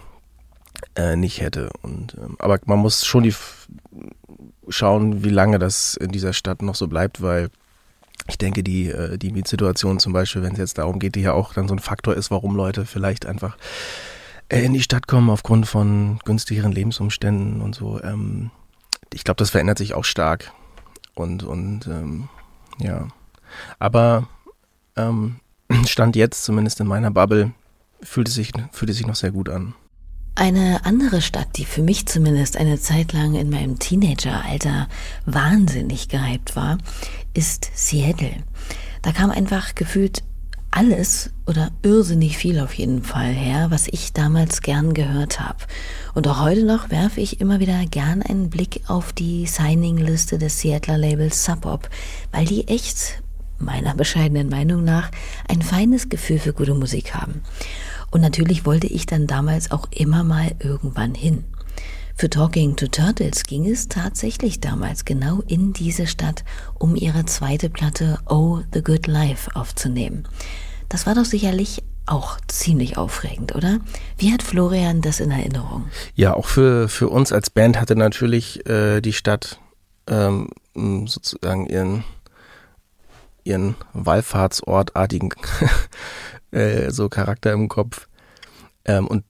äh, 0.96 1.16
nicht 1.16 1.42
hätte. 1.42 1.70
Und, 1.82 2.16
ähm, 2.16 2.36
aber 2.40 2.60
man 2.66 2.80
muss 2.80 3.06
schon 3.06 3.24
die 3.24 3.36
schauen, 4.70 5.24
wie 5.24 5.30
lange 5.30 5.60
das 5.60 5.96
in 5.96 6.12
dieser 6.12 6.34
Stadt 6.34 6.62
noch 6.62 6.76
so 6.76 6.88
bleibt, 6.88 7.22
weil 7.22 7.50
ich 8.28 8.38
denke, 8.38 8.64
die, 8.64 8.90
äh, 8.90 9.18
die 9.18 9.32
Mietsituation 9.32 10.00
zum 10.00 10.14
Beispiel, 10.14 10.44
wenn 10.44 10.54
es 10.54 10.60
jetzt 10.60 10.78
darum 10.78 11.00
geht, 11.00 11.16
die 11.16 11.22
ja 11.22 11.34
auch 11.34 11.54
dann 11.54 11.68
so 11.68 11.76
ein 11.76 11.80
Faktor 11.80 12.16
ist, 12.16 12.32
warum 12.32 12.56
Leute 12.56 12.86
vielleicht 12.86 13.26
einfach 13.26 13.58
äh, 14.50 14.64
in 14.64 14.74
die 14.74 14.82
Stadt 14.82 15.08
kommen 15.08 15.30
aufgrund 15.30 15.68
von 15.68 16.20
günstigeren 16.26 16.72
Lebensumständen 16.72 17.62
und 17.62 17.76
so. 17.76 18.02
Ähm, 18.04 18.52
ich 19.14 19.24
glaube, 19.24 19.38
das 19.38 19.50
verändert 19.50 19.78
sich 19.78 19.94
auch 19.94 20.06
stark. 20.06 20.52
Und, 21.16 21.44
und 21.44 21.88
ähm, 21.88 22.30
ja. 22.80 23.08
Aber 23.80 24.28
ähm, 24.96 25.40
Stand 25.86 26.16
jetzt, 26.16 26.44
zumindest 26.44 26.80
in 26.80 26.88
meiner 26.88 27.12
Bubble, 27.12 27.52
fühlt 28.02 28.28
es 28.28 28.36
sich, 28.36 28.52
fühlt 28.72 28.94
sich 28.94 29.08
noch 29.08 29.16
sehr 29.16 29.32
gut 29.32 29.50
an. 29.50 29.74
Eine 30.36 30.86
andere 30.86 31.22
Stadt, 31.22 31.58
die 31.58 31.66
für 31.66 31.82
mich 31.82 32.06
zumindest 32.06 32.56
eine 32.56 32.80
Zeit 32.80 33.12
lang 33.12 33.36
in 33.36 33.50
meinem 33.50 33.78
Teenageralter 33.78 34.88
wahnsinnig 35.26 36.08
gehypt 36.08 36.56
war, 36.56 36.78
ist 37.34 37.70
Seattle. 37.76 38.44
Da 39.02 39.12
kam 39.12 39.32
einfach 39.32 39.76
gefühlt 39.76 40.24
alles 40.72 41.32
oder 41.46 41.72
irrsinnig 41.82 42.38
viel 42.38 42.60
auf 42.60 42.74
jeden 42.74 43.04
Fall 43.04 43.32
her, 43.32 43.72
was 43.72 43.88
ich 43.88 44.14
damals 44.14 44.62
gern 44.62 44.94
gehört 44.94 45.40
habe. 45.40 45.60
Und 46.14 46.28
auch 46.28 46.42
heute 46.42 46.64
noch 46.64 46.90
werfe 46.90 47.22
ich 47.22 47.42
immer 47.42 47.60
wieder 47.60 47.86
gern 47.86 48.22
einen 48.22 48.50
Blick 48.50 48.82
auf 48.88 49.12
die 49.14 49.46
Signing-Liste 49.46 50.38
des 50.38 50.60
Seattler 50.60 50.98
Labels 50.98 51.44
Sub 51.44 51.90
weil 52.32 52.46
die 52.46 52.68
echt, 52.68 53.22
meiner 53.58 53.96
bescheidenen 53.96 54.50
Meinung 54.50 54.84
nach, 54.84 55.12
ein 55.48 55.62
feines 55.62 56.10
Gefühl 56.10 56.40
für 56.40 56.54
gute 56.54 56.76
Musik 56.76 57.16
haben. 57.16 57.42
Und 58.12 58.22
natürlich 58.22 58.66
wollte 58.66 58.88
ich 58.88 59.06
dann 59.06 59.28
damals 59.28 59.72
auch 59.72 59.88
immer 59.92 60.24
mal 60.24 60.52
irgendwann 60.60 61.14
hin. 61.14 61.44
Für 62.20 62.30
Talking 62.30 62.76
to 62.76 62.88
Turtles 62.88 63.46
ging 63.46 63.66
es 63.66 63.88
tatsächlich 63.88 64.60
damals 64.60 65.06
genau 65.06 65.42
in 65.48 65.72
diese 65.72 66.06
Stadt, 66.06 66.44
um 66.78 66.98
ihre 66.98 67.24
zweite 67.24 67.70
Platte 67.70 68.20
Oh 68.28 68.60
the 68.74 68.84
Good 68.84 69.08
Life 69.08 69.56
aufzunehmen. 69.56 70.28
Das 70.90 71.08
war 71.08 71.16
doch 71.16 71.24
sicherlich 71.24 71.82
auch 72.08 72.38
ziemlich 72.50 72.98
aufregend, 72.98 73.56
oder? 73.56 73.80
Wie 74.18 74.34
hat 74.34 74.44
Florian 74.44 75.00
das 75.00 75.22
in 75.22 75.32
Erinnerung? 75.32 75.88
Ja, 76.14 76.34
auch 76.34 76.48
für, 76.48 76.90
für 76.90 77.08
uns 77.08 77.32
als 77.32 77.50
Band 77.50 77.80
hatte 77.80 77.96
natürlich 77.96 78.68
äh, 78.68 79.00
die 79.00 79.14
Stadt 79.14 79.62
ähm, 80.06 80.50
sozusagen 80.76 81.68
ihren, 81.68 82.04
ihren 83.46 83.76
Wallfahrtsortartigen 83.94 85.30
äh, 86.52 86.92
so 86.92 87.08
Charakter 87.08 87.54
im 87.54 87.70
Kopf. 87.70 88.10
Ähm, 88.84 89.08
und 89.08 89.24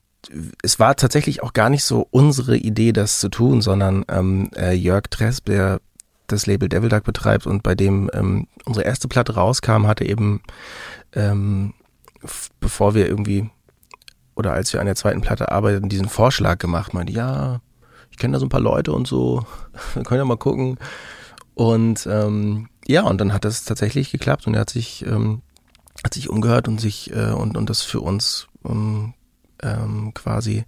es 0.62 0.80
war 0.80 0.96
tatsächlich 0.96 1.44
auch 1.44 1.54
gar 1.54 1.70
nicht 1.70 1.84
so 1.84 2.08
unsere 2.12 2.58
Idee, 2.58 2.92
das 2.92 3.20
zu 3.20 3.30
tun, 3.30 3.62
sondern 3.62 4.06
ähm, 4.10 4.50
äh, 4.56 4.74
Jörg 4.74 5.04
Tresp, 5.10 5.46
der 5.46 5.80
das 6.28 6.46
Label 6.46 6.70
Devil 6.70 6.90
Duck 6.90 7.04
betreibt 7.04 7.48
und 7.48 7.64
bei 7.64 7.76
dem 7.76 8.10
ähm, 8.14 8.48
unsere 8.66 8.86
erste 8.86 9.08
Platte 9.08 9.36
rauskam, 9.36 9.88
hatte 9.88 10.06
eben, 10.06 10.42
ähm, 11.14 11.74
bevor 12.60 12.94
wir 12.94 13.08
irgendwie 13.08 13.50
oder 14.36 14.54
als 14.54 14.72
wir 14.72 14.80
an 14.80 14.86
der 14.86 14.96
zweiten 14.96 15.22
Platte 15.22 15.52
arbeiteten, 15.52 15.90
diesen 15.90 16.08
Vorschlag 16.08 16.60
gemacht, 16.60 16.94
meinte, 16.94 17.12
ja, 17.12 17.60
ich 18.10 18.18
kenne 18.18 18.34
da 18.34 18.40
so 18.40 18.46
ein 18.46 18.50
paar 18.50 18.62
Leute 18.62 18.94
und 18.94 19.06
so, 19.08 19.46
wir 19.94 20.04
können 20.04 20.20
ja 20.20 20.26
mal 20.26 20.38
gucken. 20.38 20.78
Und 21.56 22.08
ähm, 22.10 22.70
ja, 22.88 23.04
und 23.04 23.20
dann 23.20 23.34
hat 23.34 23.44
das 23.44 23.66
tatsächlich 23.66 24.12
geklappt 24.12 24.48
und 24.48 24.54
er 24.54 24.62
hat 24.62 24.70
sich 24.70 25.06
ähm, 25.06 25.42
hat 26.06 26.14
sich 26.14 26.30
umgehört 26.30 26.70
und 26.70 26.80
sich 26.80 27.14
äh, 27.14 27.32
und, 27.32 27.58
und 27.58 27.70
das 27.70 27.82
für 27.82 28.00
uns 28.00 28.48
ähm, 28.66 29.14
ähm, 29.64 30.14
quasi 30.14 30.66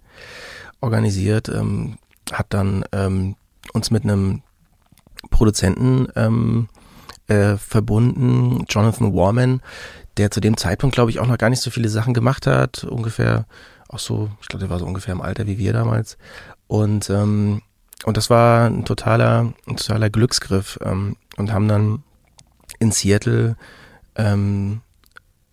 organisiert, 0.80 1.48
ähm, 1.48 1.98
hat 2.32 2.46
dann 2.50 2.84
ähm, 2.92 3.36
uns 3.72 3.90
mit 3.90 4.04
einem 4.04 4.42
Produzenten 5.30 6.08
ähm, 6.16 6.68
äh, 7.28 7.56
verbunden, 7.56 8.64
Jonathan 8.68 9.14
Warman, 9.14 9.62
der 10.16 10.30
zu 10.30 10.40
dem 10.40 10.56
Zeitpunkt, 10.56 10.94
glaube 10.94 11.10
ich, 11.10 11.20
auch 11.20 11.26
noch 11.26 11.38
gar 11.38 11.50
nicht 11.50 11.62
so 11.62 11.70
viele 11.70 11.88
Sachen 11.88 12.14
gemacht 12.14 12.46
hat, 12.46 12.84
ungefähr 12.84 13.46
auch 13.88 13.98
so, 13.98 14.30
ich 14.40 14.48
glaube, 14.48 14.64
der 14.64 14.70
war 14.70 14.78
so 14.78 14.86
ungefähr 14.86 15.12
im 15.12 15.20
Alter 15.20 15.46
wie 15.46 15.58
wir 15.58 15.72
damals. 15.72 16.18
Und 16.66 17.10
ähm, 17.10 17.62
und 18.04 18.16
das 18.16 18.30
war 18.30 18.66
ein 18.66 18.84
totaler, 18.84 19.52
ein 19.66 19.76
totaler 19.76 20.10
Glücksgriff 20.10 20.78
ähm, 20.82 21.16
und 21.36 21.52
haben 21.52 21.68
dann 21.68 22.02
in 22.78 22.90
Seattle 22.90 23.56
ähm, 24.16 24.80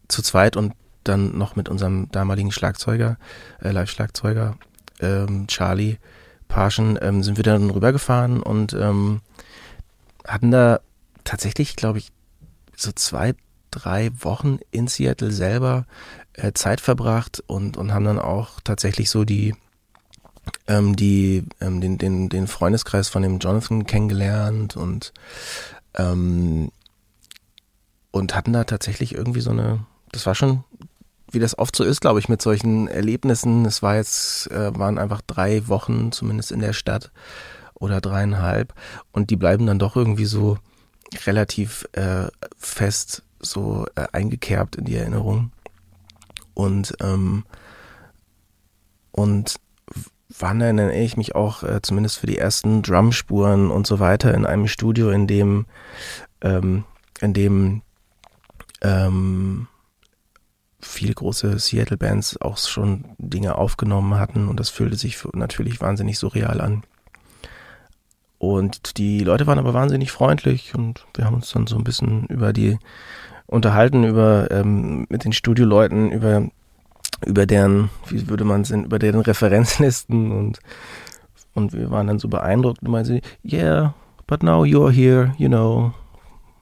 zu 0.07 0.21
zweit 0.21 0.57
und 0.57 0.73
dann 1.03 1.37
noch 1.37 1.55
mit 1.55 1.69
unserem 1.69 2.09
damaligen 2.11 2.51
Schlagzeuger, 2.51 3.17
äh, 3.61 3.71
Live-Schlagzeuger, 3.71 4.57
ähm, 4.99 5.47
Charlie 5.47 5.97
Parschen, 6.47 6.97
ähm, 7.01 7.23
sind 7.23 7.37
wir 7.37 7.43
dann 7.43 7.69
rübergefahren 7.69 8.41
und 8.41 8.73
ähm, 8.73 9.21
hatten 10.27 10.51
da 10.51 10.79
tatsächlich, 11.23 11.75
glaube 11.75 11.99
ich, 11.99 12.11
so 12.75 12.91
zwei, 12.91 13.35
drei 13.71 14.11
Wochen 14.19 14.59
in 14.71 14.87
Seattle 14.87 15.31
selber 15.31 15.85
äh, 16.33 16.53
Zeit 16.53 16.81
verbracht 16.81 17.43
und, 17.47 17.77
und 17.77 17.93
haben 17.93 18.05
dann 18.05 18.19
auch 18.19 18.59
tatsächlich 18.61 19.09
so 19.09 19.25
die, 19.25 19.55
ähm, 20.67 20.95
die, 20.95 21.45
ähm, 21.61 21.81
den, 21.81 21.97
den, 21.97 22.29
den 22.29 22.47
Freundeskreis 22.47 23.09
von 23.09 23.21
dem 23.21 23.39
Jonathan 23.39 23.85
kennengelernt 23.85 24.75
und, 24.75 25.13
ähm, 25.95 26.71
und 28.11 28.35
hatten 28.35 28.53
da 28.53 28.63
tatsächlich 28.63 29.13
irgendwie 29.13 29.41
so 29.41 29.51
eine, 29.51 29.85
das 30.11 30.25
war 30.25 30.35
schon, 30.35 30.63
wie 31.31 31.39
das 31.39 31.57
oft 31.57 31.75
so 31.75 31.83
ist, 31.83 32.01
glaube 32.01 32.19
ich, 32.19 32.29
mit 32.29 32.41
solchen 32.41 32.87
Erlebnissen. 32.87 33.65
Es 33.65 33.81
war 33.81 33.95
jetzt, 33.95 34.49
äh, 34.51 34.77
waren 34.77 34.97
einfach 34.97 35.21
drei 35.21 35.67
Wochen 35.67 36.11
zumindest 36.11 36.51
in 36.51 36.59
der 36.59 36.73
Stadt 36.73 37.11
oder 37.75 38.01
dreieinhalb 38.01 38.73
und 39.11 39.29
die 39.29 39.35
bleiben 39.35 39.65
dann 39.65 39.79
doch 39.79 39.95
irgendwie 39.95 40.25
so 40.25 40.57
relativ 41.25 41.87
äh, 41.93 42.27
fest 42.57 43.23
so 43.39 43.85
äh, 43.95 44.07
eingekerbt 44.11 44.75
in 44.75 44.85
die 44.85 44.95
Erinnerung. 44.95 45.51
Und, 46.53 46.93
ähm, 46.99 47.45
und 49.11 49.55
dann, 50.39 50.61
erinnere 50.61 50.95
ich 50.95 51.17
mich 51.17 51.35
auch 51.35 51.63
äh, 51.63 51.81
zumindest 51.81 52.17
für 52.17 52.27
die 52.27 52.37
ersten 52.37 52.81
Drumspuren 52.81 53.71
und 53.71 53.87
so 53.87 53.99
weiter 53.99 54.33
in 54.33 54.45
einem 54.45 54.67
Studio, 54.67 55.09
in 55.09 55.25
dem, 55.25 55.65
ähm, 56.41 56.83
in 57.21 57.33
dem 57.33 57.81
ähm, 58.81 59.67
viele 60.79 61.13
große 61.13 61.59
Seattle-Bands 61.59 62.41
auch 62.41 62.57
schon 62.57 63.05
Dinge 63.17 63.55
aufgenommen 63.55 64.19
hatten 64.19 64.47
und 64.47 64.59
das 64.59 64.69
fühlte 64.69 64.95
sich 64.95 65.17
natürlich 65.33 65.81
wahnsinnig 65.81 66.17
surreal 66.17 66.61
an. 66.61 66.83
Und 68.37 68.97
die 68.97 69.19
Leute 69.19 69.47
waren 69.47 69.59
aber 69.59 69.73
wahnsinnig 69.73 70.11
freundlich 70.11 70.73
und 70.73 71.05
wir 71.13 71.25
haben 71.25 71.35
uns 71.35 71.51
dann 71.51 71.67
so 71.67 71.75
ein 71.75 71.83
bisschen 71.83 72.25
über 72.27 72.53
die 72.53 72.79
unterhalten, 73.47 74.05
über 74.05 74.49
ähm, 74.51 75.05
mit 75.09 75.25
den 75.25 75.33
Studioleuten, 75.33 76.11
über 76.11 76.47
über 77.25 77.45
deren, 77.45 77.89
wie 78.07 78.29
würde 78.29 78.45
man 78.45 78.61
es 78.61 78.71
über 78.71 78.97
deren 78.97 79.21
Referenzlisten 79.21 80.31
und 80.31 80.59
und 81.53 81.73
wir 81.73 81.91
waren 81.91 82.07
dann 82.07 82.19
so 82.19 82.29
beeindruckt 82.29 82.81
und 82.81 82.91
meinte 82.91 83.21
yeah, 83.43 83.93
but 84.27 84.43
now 84.43 84.63
you're 84.63 84.91
here, 84.91 85.33
you 85.37 85.49
know, 85.49 85.91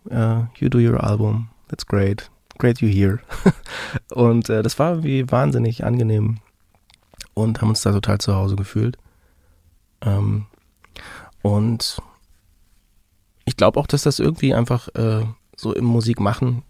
uh, 0.10 0.45
you 0.56 0.69
do 0.69 0.80
your 0.80 1.03
album, 1.03 1.49
that's 1.67 1.86
great, 1.86 2.32
great 2.58 2.80
you're 2.80 2.91
here. 2.91 3.20
und 4.13 4.50
äh, 4.50 4.63
das 4.63 4.80
war 4.80 4.91
irgendwie 4.91 5.30
wahnsinnig 5.30 5.84
angenehm 5.84 6.39
und 7.34 7.62
haben 7.62 7.70
uns 7.70 7.82
da 7.82 7.91
total 7.91 8.17
zu 8.20 8.36
Hause 8.36 8.56
gefühlt. 8.56 8.98
Ähm, 10.02 10.46
und 11.41 12.02
ich 13.46 13.56
glaube 13.58 13.80
auch, 13.80 13.88
dass 13.88 14.04
das 14.04 14.20
irgendwie 14.20 14.54
einfach 14.54 14.89
äh, 14.96 15.26
so 15.56 15.74
im 15.74 15.86
Musikmachen 15.86 16.63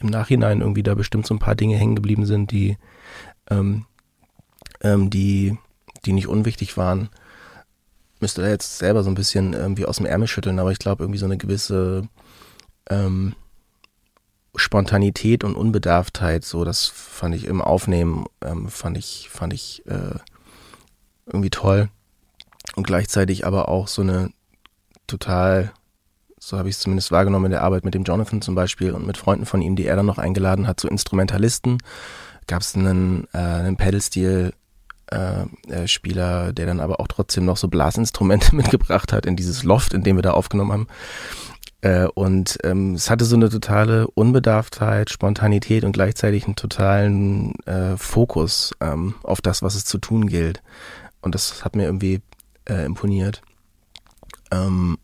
im 0.00 0.08
Nachhinein 0.08 0.60
irgendwie 0.60 0.82
da 0.82 0.94
bestimmt 0.94 1.26
so 1.26 1.34
ein 1.34 1.38
paar 1.38 1.54
Dinge 1.54 1.76
hängen 1.76 1.94
geblieben 1.94 2.26
sind, 2.26 2.50
die, 2.50 2.76
ähm, 3.50 3.86
ähm, 4.80 5.10
die, 5.10 5.58
die 6.04 6.12
nicht 6.12 6.26
unwichtig 6.26 6.76
waren. 6.76 7.08
Müsste 8.20 8.42
da 8.42 8.48
jetzt 8.48 8.78
selber 8.78 9.02
so 9.02 9.10
ein 9.10 9.14
bisschen 9.14 9.52
irgendwie 9.52 9.86
aus 9.86 9.98
dem 9.98 10.06
Ärmel 10.06 10.28
schütteln, 10.28 10.58
aber 10.58 10.72
ich 10.72 10.78
glaube 10.78 11.04
irgendwie 11.04 11.18
so 11.18 11.26
eine 11.26 11.38
gewisse 11.38 12.08
ähm, 12.88 13.34
Spontanität 14.54 15.44
und 15.44 15.56
Unbedarftheit, 15.56 16.44
so 16.44 16.64
das 16.64 16.86
fand 16.86 17.34
ich 17.34 17.46
im 17.46 17.62
Aufnehmen, 17.62 18.26
ähm, 18.44 18.68
fand 18.68 18.98
ich, 18.98 19.28
fand 19.30 19.52
ich 19.52 19.82
äh, 19.86 20.18
irgendwie 21.26 21.50
toll 21.50 21.88
und 22.76 22.86
gleichzeitig 22.86 23.46
aber 23.46 23.68
auch 23.68 23.88
so 23.88 24.02
eine 24.02 24.30
total, 25.06 25.72
so 26.38 26.58
habe 26.58 26.68
ich 26.68 26.76
es 26.76 26.80
zumindest 26.80 27.10
wahrgenommen 27.10 27.46
in 27.46 27.52
der 27.52 27.62
Arbeit 27.62 27.84
mit 27.84 27.94
dem 27.94 28.04
Jonathan 28.04 28.42
zum 28.42 28.54
Beispiel 28.54 28.92
und 28.92 29.06
mit 29.06 29.16
Freunden 29.16 29.46
von 29.46 29.62
ihm, 29.62 29.76
die 29.76 29.86
er 29.86 29.96
dann 29.96 30.06
noch 30.06 30.18
eingeladen 30.18 30.66
hat, 30.66 30.80
so 30.80 30.88
Instrumentalisten, 30.88 31.78
gab 32.46 32.62
es 32.62 32.74
einen, 32.74 33.28
äh, 33.32 33.38
einen 33.38 33.76
Pedal-Stil 33.76 34.52
äh, 35.12 35.44
äh, 35.68 35.88
Spieler, 35.88 36.52
der 36.52 36.66
dann 36.66 36.80
aber 36.80 37.00
auch 37.00 37.08
trotzdem 37.08 37.44
noch 37.44 37.56
so 37.56 37.68
Blasinstrumente 37.68 38.54
mitgebracht 38.56 39.12
hat 39.12 39.26
in 39.26 39.36
dieses 39.36 39.62
Loft, 39.62 39.92
in 39.92 40.02
dem 40.02 40.16
wir 40.16 40.22
da 40.22 40.32
aufgenommen 40.32 40.72
haben. 40.72 40.86
Äh, 41.82 42.06
und 42.14 42.58
ähm, 42.62 42.94
es 42.94 43.10
hatte 43.10 43.24
so 43.24 43.36
eine 43.36 43.50
totale 43.50 44.06
Unbedarftheit, 44.08 45.10
Spontanität 45.10 45.84
und 45.84 45.92
gleichzeitig 45.92 46.44
einen 46.44 46.56
totalen 46.56 47.54
äh, 47.66 47.96
Fokus 47.96 48.72
ähm, 48.80 49.14
auf 49.22 49.40
das, 49.40 49.62
was 49.62 49.74
es 49.74 49.84
zu 49.84 49.98
tun 49.98 50.26
gilt. 50.28 50.62
Und 51.20 51.34
das 51.34 51.64
hat 51.64 51.76
mir 51.76 51.84
irgendwie 51.84 52.22
äh, 52.68 52.84
imponiert. 52.84 53.42
Ähm, 54.52 54.96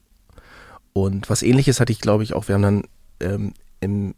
und 0.92 1.28
was 1.28 1.42
ähnliches 1.42 1.80
hatte 1.80 1.92
ich, 1.92 2.00
glaube 2.00 2.22
ich, 2.22 2.34
auch, 2.34 2.48
wir 2.48 2.54
haben 2.54 2.62
dann 2.62 2.82
ähm, 3.20 3.54
im 3.80 4.14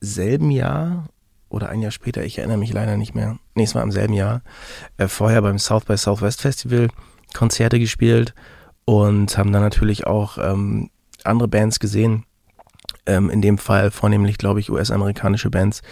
selben 0.00 0.50
Jahr 0.52 1.08
oder 1.48 1.68
ein 1.68 1.82
Jahr 1.82 1.90
später, 1.90 2.24
ich 2.24 2.38
erinnere 2.38 2.58
mich 2.58 2.72
leider 2.72 2.96
nicht 2.96 3.14
mehr, 3.14 3.38
nee, 3.54 3.64
es 3.64 3.74
war 3.74 3.82
im 3.82 3.90
selben 3.90 4.12
Jahr, 4.12 4.42
äh, 4.98 5.08
vorher 5.08 5.42
beim 5.42 5.58
South 5.58 5.84
by 5.84 5.96
Southwest 5.96 6.42
Festival 6.42 6.88
Konzerte 7.34 7.78
gespielt 7.78 8.34
und 8.84 9.36
haben 9.36 9.52
dann 9.52 9.62
natürlich 9.62 10.06
auch 10.06 10.38
ähm, 10.38 10.90
andere 11.28 11.48
Bands 11.48 11.80
gesehen, 11.80 12.24
ähm, 13.06 13.30
in 13.30 13.42
dem 13.42 13.58
Fall 13.58 13.90
vornehmlich, 13.90 14.38
glaube 14.38 14.60
ich, 14.60 14.70
US-amerikanische 14.70 15.50
Bands. 15.50 15.82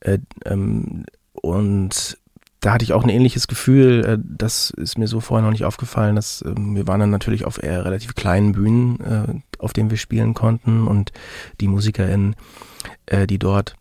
Äh, 0.00 0.18
ähm, 0.44 1.04
und 1.32 2.18
da 2.60 2.74
hatte 2.74 2.84
ich 2.84 2.92
auch 2.92 3.02
ein 3.02 3.08
ähnliches 3.08 3.48
Gefühl. 3.48 4.04
Äh, 4.04 4.18
das 4.22 4.70
ist 4.70 4.98
mir 4.98 5.08
so 5.08 5.20
vorher 5.20 5.44
noch 5.44 5.52
nicht 5.52 5.64
aufgefallen. 5.64 6.16
Dass, 6.16 6.44
ähm, 6.46 6.76
wir 6.76 6.86
waren 6.86 7.00
dann 7.00 7.10
natürlich 7.10 7.44
auf 7.44 7.62
eher 7.62 7.84
relativ 7.84 8.14
kleinen 8.14 8.52
Bühnen, 8.52 9.00
äh, 9.00 9.40
auf 9.58 9.72
denen 9.72 9.90
wir 9.90 9.96
spielen 9.96 10.34
konnten. 10.34 10.86
Und 10.86 11.12
die 11.60 11.68
MusikerInnen, 11.68 12.36
äh, 13.06 13.26
die 13.26 13.38
dort 13.38 13.76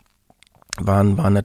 waren, 0.77 1.17
waren 1.17 1.41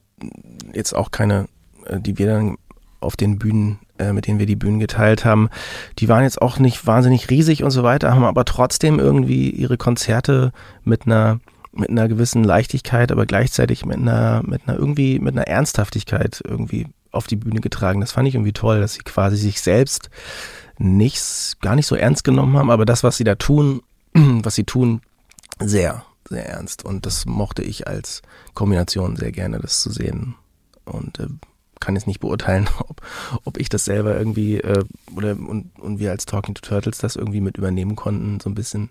jetzt 0.73 0.95
auch 0.95 1.11
keine, 1.11 1.49
die 1.91 2.19
wir 2.19 2.27
dann 2.27 2.57
auf 3.01 3.17
den 3.17 3.39
Bühnen, 3.39 3.79
mit 4.13 4.27
denen 4.27 4.39
wir 4.39 4.47
die 4.47 4.57
Bühnen 4.57 4.81
geteilt 4.81 5.25
haben, 5.25 5.51
die 5.99 6.09
waren 6.09 6.25
jetzt 6.25 6.43
auch 6.43 6.59
nicht 6.59 6.87
wahnsinnig 6.87 7.31
riesig 7.31 7.63
und 7.63 7.71
so 7.71 7.83
weiter, 7.83 8.13
haben 8.13 8.25
aber 8.25 8.45
trotzdem 8.45 8.99
irgendwie 8.99 9.51
ihre 9.51 9.77
Konzerte 9.77 10.53
mit 10.83 11.07
einer 11.07 11.41
mit 11.77 11.91
einer 11.91 12.09
gewissen 12.09 12.45
Leichtigkeit, 12.45 13.11
aber 13.11 13.27
gleichzeitig 13.27 13.85
mit 13.85 13.99
einer, 13.99 14.43
mit 14.45 14.63
einer 14.67 14.79
irgendwie, 14.79 15.19
mit 15.19 15.35
einer 15.35 15.49
Ernsthaftigkeit 15.49 16.41
irgendwie 16.47 16.87
auf 17.11 17.27
die 17.27 17.37
Bühne 17.37 17.61
getragen. 17.61 18.01
Das 18.01 18.13
fand 18.13 18.29
ich 18.29 18.35
irgendwie 18.35 18.53
toll, 18.53 18.81
dass 18.81 18.95
sie 18.95 19.03
quasi 19.03 19.37
sich 19.37 19.61
selbst 19.61 20.11
nichts, 20.79 21.57
gar 21.61 21.77
nicht 21.77 21.87
so 21.87 21.95
ernst 21.95 22.25
genommen 22.25 22.57
haben, 22.57 22.71
aber 22.71 22.85
das, 22.85 23.03
was 23.03 23.17
sie 23.17 23.25
da 23.25 23.35
tun, 23.35 23.83
was 24.15 24.55
sie 24.55 24.65
tun, 24.65 25.01
sehr, 25.61 26.05
sehr 26.29 26.47
ernst. 26.47 26.85
Und 26.85 27.07
das 27.07 27.27
mochte 27.27 27.63
ich 27.63 27.87
als 27.87 28.23
Kombination 28.55 29.17
sehr 29.17 29.33
gerne, 29.33 29.59
das 29.59 29.81
zu 29.81 29.91
sehen. 29.91 30.35
Und 30.85 31.19
äh, 31.21 31.29
kann 31.81 31.95
jetzt 31.95 32.07
nicht 32.07 32.21
beurteilen, 32.21 32.69
ob, 32.79 33.03
ob 33.45 33.59
ich 33.59 33.69
das 33.69 33.85
selber 33.85 34.17
irgendwie 34.17 34.61
äh, 34.61 34.85
oder 35.15 35.33
und, 35.33 35.79
und 35.79 35.99
wir 35.99 36.11
als 36.11 36.27
Talking 36.27 36.55
to 36.55 36.63
Turtles 36.63 36.99
das 36.99 37.17
irgendwie 37.17 37.41
mit 37.41 37.59
übernehmen 37.59 37.97
konnten, 37.97 38.41
so 38.41 38.51
ein 38.51 38.55
bisschen 38.55 38.91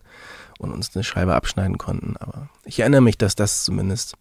und 0.59 0.71
uns 0.71 0.95
eine 0.95 1.03
Scheibe 1.03 1.35
abschneiden 1.35 1.77
konnten. 1.77 2.15
Aber 2.17 2.49
ich 2.65 2.79
erinnere 2.79 3.01
mich, 3.01 3.17
dass 3.17 3.35
das 3.35 3.63
zumindest 3.63 4.15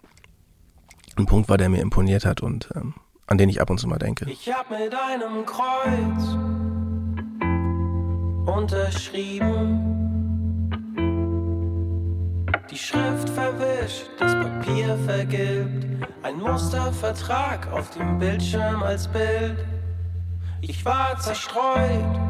ein 1.16 1.26
Punkt 1.26 1.48
war, 1.48 1.58
der 1.58 1.68
mir 1.68 1.82
imponiert 1.82 2.24
hat 2.24 2.40
und 2.40 2.70
ähm, 2.74 2.94
an 3.26 3.38
den 3.38 3.48
ich 3.48 3.60
ab 3.60 3.70
und 3.70 3.78
zu 3.78 3.88
mal 3.88 3.98
denke. 3.98 4.30
Ich 4.30 4.52
hab 4.52 4.70
mit 4.70 4.94
einem 4.94 5.46
Kreuz 5.46 6.36
unterschrieben. 8.46 10.01
Die 12.70 12.78
Schrift 12.78 13.28
verwischt, 13.28 14.06
das 14.18 14.32
Papier 14.32 14.96
vergilbt. 15.06 15.86
Ein 16.22 16.38
Mustervertrag 16.38 17.70
auf 17.72 17.90
dem 17.90 18.18
Bildschirm 18.18 18.82
als 18.82 19.08
Bild. 19.08 19.64
Ich 20.60 20.84
war 20.84 21.18
zerstreut 21.18 22.20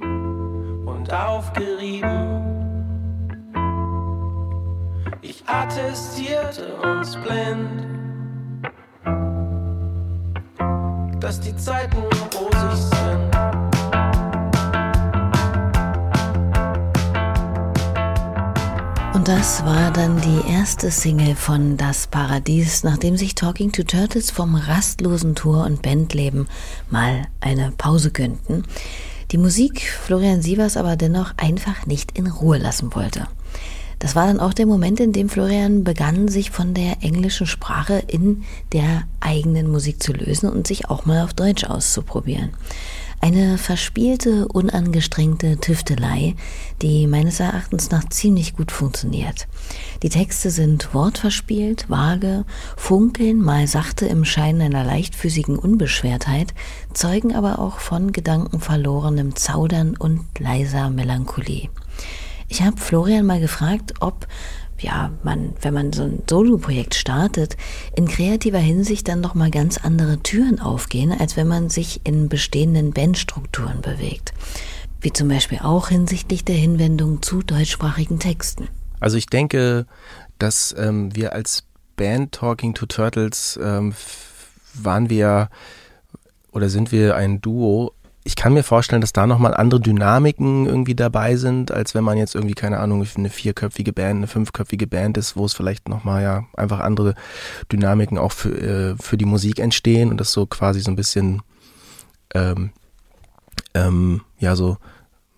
und 0.00 1.12
aufgerieben. 1.12 2.42
Ich 5.20 5.42
attestierte 5.46 6.74
uns 6.76 7.16
blind. 7.16 7.94
dass 11.24 11.40
die 11.40 11.56
Zeiten 11.56 11.96
rosig 12.36 12.76
sind. 12.76 13.33
Und 19.24 19.28
das 19.38 19.64
war 19.64 19.90
dann 19.90 20.20
die 20.20 20.52
erste 20.52 20.90
Single 20.90 21.34
von 21.34 21.78
Das 21.78 22.08
Paradies, 22.08 22.84
nachdem 22.84 23.16
sich 23.16 23.34
Talking 23.34 23.72
to 23.72 23.82
Turtles 23.82 24.30
vom 24.30 24.54
rastlosen 24.54 25.34
Tour- 25.34 25.64
und 25.64 25.80
Bandleben 25.80 26.46
mal 26.90 27.22
eine 27.40 27.72
Pause 27.78 28.10
gönnten. 28.10 28.64
Die 29.30 29.38
Musik 29.38 29.80
Florian 29.80 30.42
Sievers 30.42 30.76
aber 30.76 30.96
dennoch 30.96 31.32
einfach 31.38 31.86
nicht 31.86 32.18
in 32.18 32.26
Ruhe 32.26 32.58
lassen 32.58 32.94
wollte. 32.94 33.26
Das 33.98 34.14
war 34.14 34.26
dann 34.26 34.40
auch 34.40 34.52
der 34.52 34.66
Moment, 34.66 35.00
in 35.00 35.14
dem 35.14 35.30
Florian 35.30 35.84
begann, 35.84 36.28
sich 36.28 36.50
von 36.50 36.74
der 36.74 37.02
englischen 37.02 37.46
Sprache 37.46 38.02
in 38.06 38.44
der 38.74 39.04
eigenen 39.20 39.70
Musik 39.70 40.02
zu 40.02 40.12
lösen 40.12 40.50
und 40.50 40.66
sich 40.66 40.90
auch 40.90 41.06
mal 41.06 41.24
auf 41.24 41.32
Deutsch 41.32 41.64
auszuprobieren. 41.64 42.50
Eine 43.24 43.56
verspielte, 43.56 44.46
unangestrengte 44.48 45.56
Tüftelei, 45.56 46.34
die 46.82 47.06
meines 47.06 47.40
Erachtens 47.40 47.90
nach 47.90 48.06
ziemlich 48.10 48.54
gut 48.54 48.70
funktioniert. 48.70 49.48
Die 50.02 50.10
Texte 50.10 50.50
sind 50.50 50.92
wortverspielt, 50.92 51.88
vage, 51.88 52.44
funkeln 52.76 53.40
mal 53.40 53.66
sachte 53.66 54.04
im 54.04 54.26
Schein 54.26 54.60
einer 54.60 54.84
leichtfüßigen 54.84 55.58
Unbeschwertheit, 55.58 56.52
zeugen 56.92 57.34
aber 57.34 57.60
auch 57.60 57.78
von 57.78 58.12
gedankenverlorenem 58.12 59.36
Zaudern 59.36 59.96
und 59.96 60.26
leiser 60.38 60.90
Melancholie. 60.90 61.70
Ich 62.48 62.60
habe 62.60 62.76
Florian 62.76 63.24
mal 63.24 63.40
gefragt, 63.40 63.94
ob 64.00 64.26
ja, 64.78 65.10
man, 65.22 65.54
wenn 65.60 65.74
man 65.74 65.92
so 65.92 66.02
ein 66.02 66.22
Solo-Projekt 66.28 66.94
startet, 66.94 67.56
in 67.96 68.08
kreativer 68.08 68.58
Hinsicht 68.58 69.08
dann 69.08 69.20
noch 69.20 69.34
mal 69.34 69.50
ganz 69.50 69.78
andere 69.78 70.18
Türen 70.18 70.60
aufgehen, 70.60 71.12
als 71.12 71.36
wenn 71.36 71.48
man 71.48 71.70
sich 71.70 72.00
in 72.04 72.28
bestehenden 72.28 72.92
Bandstrukturen 72.92 73.80
bewegt. 73.80 74.34
Wie 75.00 75.12
zum 75.12 75.28
Beispiel 75.28 75.58
auch 75.62 75.88
hinsichtlich 75.88 76.44
der 76.44 76.56
Hinwendung 76.56 77.22
zu 77.22 77.42
deutschsprachigen 77.42 78.18
Texten. 78.18 78.68
Also 79.00 79.16
ich 79.16 79.26
denke, 79.26 79.86
dass 80.38 80.74
ähm, 80.78 81.14
wir 81.14 81.32
als 81.32 81.64
Band 81.96 82.32
Talking 82.32 82.74
to 82.74 82.86
Turtles 82.86 83.58
ähm, 83.62 83.94
waren 84.74 85.10
wir 85.10 85.50
oder 86.52 86.68
sind 86.68 86.92
wir 86.92 87.16
ein 87.16 87.40
Duo, 87.40 87.92
ich 88.26 88.36
kann 88.36 88.54
mir 88.54 88.62
vorstellen, 88.62 89.02
dass 89.02 89.12
da 89.12 89.26
nochmal 89.26 89.52
andere 89.52 89.80
Dynamiken 89.80 90.64
irgendwie 90.64 90.94
dabei 90.94 91.36
sind, 91.36 91.70
als 91.70 91.94
wenn 91.94 92.04
man 92.04 92.16
jetzt 92.16 92.34
irgendwie, 92.34 92.54
keine 92.54 92.80
Ahnung, 92.80 93.06
eine 93.16 93.28
vierköpfige 93.28 93.92
Band, 93.92 94.16
eine 94.16 94.26
fünfköpfige 94.26 94.86
Band 94.86 95.18
ist, 95.18 95.36
wo 95.36 95.44
es 95.44 95.52
vielleicht 95.52 95.90
nochmal 95.90 96.22
ja 96.22 96.44
einfach 96.56 96.80
andere 96.80 97.14
Dynamiken 97.70 98.16
auch 98.16 98.32
für, 98.32 98.56
äh, 98.56 98.96
für 98.98 99.18
die 99.18 99.26
Musik 99.26 99.58
entstehen 99.58 100.10
und 100.10 100.18
das 100.18 100.32
so 100.32 100.46
quasi 100.46 100.80
so 100.80 100.90
ein 100.90 100.96
bisschen, 100.96 101.42
ähm, 102.34 102.70
ähm, 103.74 104.22
ja, 104.38 104.56
so, 104.56 104.78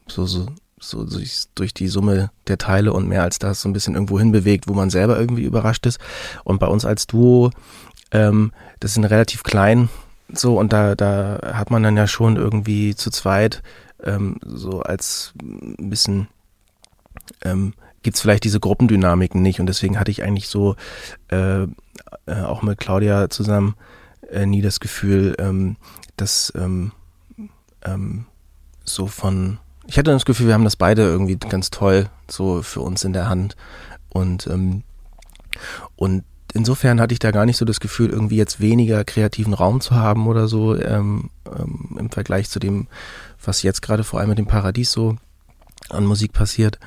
so, 0.06 0.26
so, 0.26 0.46
so 0.78 1.04
durch, 1.04 1.46
durch 1.56 1.74
die 1.74 1.88
Summe 1.88 2.30
der 2.46 2.58
Teile 2.58 2.92
und 2.92 3.08
mehr 3.08 3.24
als 3.24 3.40
das 3.40 3.62
so 3.62 3.68
ein 3.68 3.72
bisschen 3.72 3.94
irgendwo 3.94 4.20
hinbewegt, 4.20 4.68
wo 4.68 4.74
man 4.74 4.90
selber 4.90 5.18
irgendwie 5.18 5.42
überrascht 5.42 5.86
ist. 5.86 5.98
Und 6.44 6.60
bei 6.60 6.68
uns 6.68 6.84
als 6.84 7.08
Duo, 7.08 7.50
ähm, 8.12 8.52
das 8.78 8.94
sind 8.94 9.04
relativ 9.04 9.42
klein, 9.42 9.88
so, 10.32 10.58
und 10.58 10.72
da, 10.72 10.94
da 10.94 11.40
hat 11.54 11.70
man 11.70 11.82
dann 11.82 11.96
ja 11.96 12.06
schon 12.06 12.36
irgendwie 12.36 12.94
zu 12.94 13.10
zweit 13.10 13.62
ähm, 14.02 14.38
so 14.44 14.82
als 14.82 15.32
ein 15.40 15.90
bisschen 15.90 16.28
ähm, 17.42 17.74
gibt 18.02 18.16
es 18.16 18.22
vielleicht 18.22 18.44
diese 18.44 18.60
Gruppendynamiken 18.60 19.42
nicht. 19.42 19.60
Und 19.60 19.66
deswegen 19.66 19.98
hatte 19.98 20.10
ich 20.10 20.22
eigentlich 20.22 20.48
so 20.48 20.76
äh, 21.28 21.62
äh, 21.62 22.42
auch 22.44 22.62
mit 22.62 22.78
Claudia 22.78 23.28
zusammen 23.30 23.74
äh, 24.30 24.46
nie 24.46 24.62
das 24.62 24.80
Gefühl, 24.80 25.34
ähm, 25.38 25.76
dass 26.16 26.52
ähm, 26.56 26.92
ähm, 27.84 28.26
so 28.84 29.06
von 29.06 29.58
ich 29.88 29.98
hatte 29.98 30.10
das 30.10 30.24
Gefühl, 30.24 30.48
wir 30.48 30.54
haben 30.54 30.64
das 30.64 30.76
beide 30.76 31.02
irgendwie 31.02 31.36
ganz 31.36 31.70
toll 31.70 32.08
so 32.28 32.62
für 32.62 32.80
uns 32.80 33.04
in 33.04 33.12
der 33.12 33.28
Hand. 33.28 33.56
Und 34.08 34.46
ähm, 34.46 34.82
und 35.94 36.24
insofern 36.56 37.00
hatte 37.00 37.12
ich 37.12 37.18
da 37.18 37.30
gar 37.30 37.46
nicht 37.46 37.56
so 37.56 37.64
das 37.64 37.80
Gefühl, 37.80 38.10
irgendwie 38.10 38.36
jetzt 38.36 38.60
weniger 38.60 39.04
kreativen 39.04 39.54
Raum 39.54 39.80
zu 39.80 39.94
haben 39.94 40.26
oder 40.26 40.48
so 40.48 40.74
ähm, 40.74 41.30
ähm, 41.46 41.96
im 41.98 42.10
Vergleich 42.10 42.48
zu 42.48 42.58
dem, 42.58 42.88
was 43.44 43.62
jetzt 43.62 43.82
gerade 43.82 44.02
vor 44.02 44.18
allem 44.18 44.30
mit 44.30 44.38
dem 44.38 44.46
Paradies 44.46 44.90
so 44.90 45.16
an 45.90 46.06
Musik 46.06 46.32
passiert. 46.32 46.78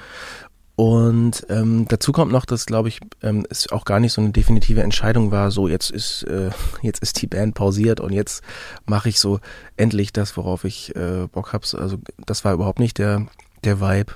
Und 0.75 1.45
ähm, 1.49 1.87
dazu 1.89 2.13
kommt 2.13 2.31
noch, 2.31 2.45
dass, 2.45 2.65
glaube 2.65 2.87
ich, 2.87 3.01
ähm, 3.21 3.45
es 3.49 3.69
auch 3.69 3.83
gar 3.83 3.99
nicht 3.99 4.13
so 4.13 4.21
eine 4.21 4.31
definitive 4.31 4.81
Entscheidung 4.81 5.29
war, 5.29 5.51
so 5.51 5.67
jetzt 5.67 5.91
ist, 5.91 6.23
äh, 6.23 6.51
jetzt 6.81 7.01
ist 7.03 7.21
die 7.21 7.27
Band 7.27 7.53
pausiert 7.53 7.99
und 7.99 8.13
jetzt 8.13 8.43
mache 8.85 9.09
ich 9.09 9.19
so 9.19 9.39
endlich 9.75 10.13
das, 10.13 10.35
worauf 10.37 10.63
ich 10.63 10.95
äh, 10.95 11.27
Bock 11.31 11.53
habe. 11.53 11.67
Also 11.77 11.97
das 12.25 12.45
war 12.45 12.53
überhaupt 12.53 12.79
nicht 12.79 12.97
der, 12.97 13.27
der 13.65 13.81
Vibe, 13.81 14.13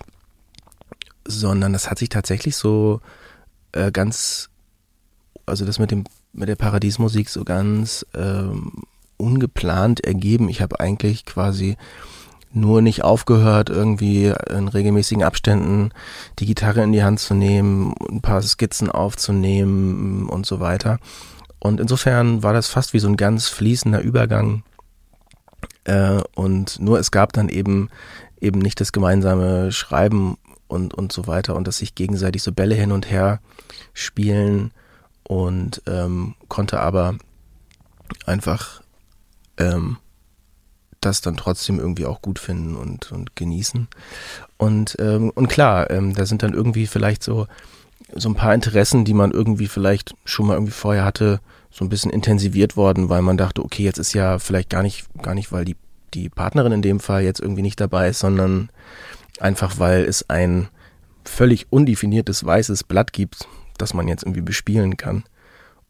sondern 1.28 1.74
das 1.74 1.89
hat 1.89 2.00
sich 2.00 2.10
tatsächlich 2.10 2.56
so 2.56 3.02
äh, 3.74 3.92
ganz 3.92 4.50
also 5.45 5.65
das 5.65 5.79
mit 5.79 5.91
dem 5.91 6.06
mit 6.34 6.49
der 6.49 6.56
Paradiesmusik 6.56 7.29
so 7.29 7.43
ganz 7.43 8.06
ähm, 8.15 8.84
ungeplant 9.17 10.03
ergeben. 10.03 10.49
Ich 10.49 10.62
habe 10.62 10.79
eigentlich 10.79 11.25
quasi 11.25 11.77
nur 12.51 12.82
nicht 12.82 13.03
aufgehört, 13.03 13.69
irgendwie 13.69 14.34
in 14.49 14.67
regelmäßigen 14.67 15.23
Abständen 15.23 15.89
die 16.39 16.45
Gitarre 16.45 16.84
in 16.84 16.91
die 16.91 17.03
Hand 17.03 17.19
zu 17.19 17.34
nehmen, 17.34 17.95
ein 18.10 18.21
paar 18.21 18.41
Skizzen 18.41 18.91
aufzunehmen 18.91 20.29
und 20.29 20.45
so 20.45 20.60
weiter. 20.60 20.99
Und 21.60 21.79
insofern 21.79 22.43
war 22.43 22.53
das 22.53 22.67
fast 22.67 22.93
wie 22.93 22.99
so 22.99 23.08
ein 23.08 23.17
ganz 23.17 23.47
fließender 23.47 24.01
Übergang. 24.01 24.63
Äh, 25.86 26.21
und 26.36 26.79
nur 26.79 26.99
es 26.99 27.12
gab 27.12 27.34
dann 27.34 27.49
eben 27.49 27.89
eben 28.39 28.60
nicht 28.60 28.82
das 28.82 28.91
gemeinsame 28.91 29.71
Schreiben 29.71 30.38
und, 30.67 30.93
und 30.93 31.12
so 31.12 31.27
weiter 31.27 31.56
und 31.56 31.65
dass 31.67 31.77
sich 31.77 31.95
gegenseitig 31.95 32.43
so 32.43 32.51
Bälle 32.51 32.75
hin 32.75 32.91
und 32.91 33.10
her 33.10 33.39
spielen 33.93 34.71
und 35.24 35.82
ähm, 35.88 36.36
konnte 36.48 36.80
aber 36.80 37.16
einfach 38.26 38.82
ähm, 39.58 39.98
das 41.02 41.22
dann 41.22 41.38
trotzdem 41.38 41.80
irgendwie 41.80 42.06
auch 42.06 42.22
gut 42.22 42.40
finden 42.40 42.76
und, 42.76 43.12
und 43.12 43.36
genießen. 43.36 43.88
Und, 44.58 44.96
ähm, 45.00 45.32
und 45.32 45.48
klar, 45.48 45.90
ähm, 45.90 46.14
da 46.14 46.26
sind 46.26 46.44
dann 46.44 46.54
irgendwie 46.54 46.88
vielleicht 46.88 47.24
so, 47.24 47.48
so 48.14 48.30
ein 48.30 48.36
paar 48.36 48.54
Interessen, 48.54 49.06
die 49.06 49.14
man 49.14 49.32
irgendwie 49.32 49.68
vielleicht 49.68 50.16
schon 50.26 50.48
mal 50.48 50.54
irgendwie 50.54 50.72
vorher 50.72 51.06
hatte, 51.06 51.40
so 51.72 51.84
ein 51.84 51.90
bisschen 51.90 52.12
intensiviert 52.12 52.78
worden, 52.78 53.10
weil 53.10 53.22
man 53.22 53.38
dachte, 53.38 53.64
okay, 53.64 53.84
jetzt 53.84 53.98
ist 53.98 54.14
ja 54.14 54.40
vielleicht 54.40 54.70
gar 54.70 54.84
nicht, 54.84 55.08
gar 55.22 55.34
nicht, 55.34 55.52
weil 55.52 55.66
die, 55.66 55.76
die 56.14 56.30
Partnerin 56.30 56.72
in 56.72 56.82
dem 56.82 57.00
Fall 57.00 57.24
jetzt 57.24 57.40
irgendwie 57.40 57.64
nicht 57.64 57.82
dabei 57.82 58.10
ist, 58.10 58.20
sondern 58.20 58.70
einfach, 59.40 59.80
weil 59.80 60.04
es 60.04 60.30
ein 60.30 60.70
völlig 61.26 61.68
undefiniertes 61.72 62.46
weißes 62.46 62.84
Blatt 62.84 63.14
gibt, 63.14 63.48
das 63.78 63.94
man 63.94 64.08
jetzt 64.08 64.24
irgendwie 64.24 64.42
bespielen 64.42 64.98
kann. 64.98 65.24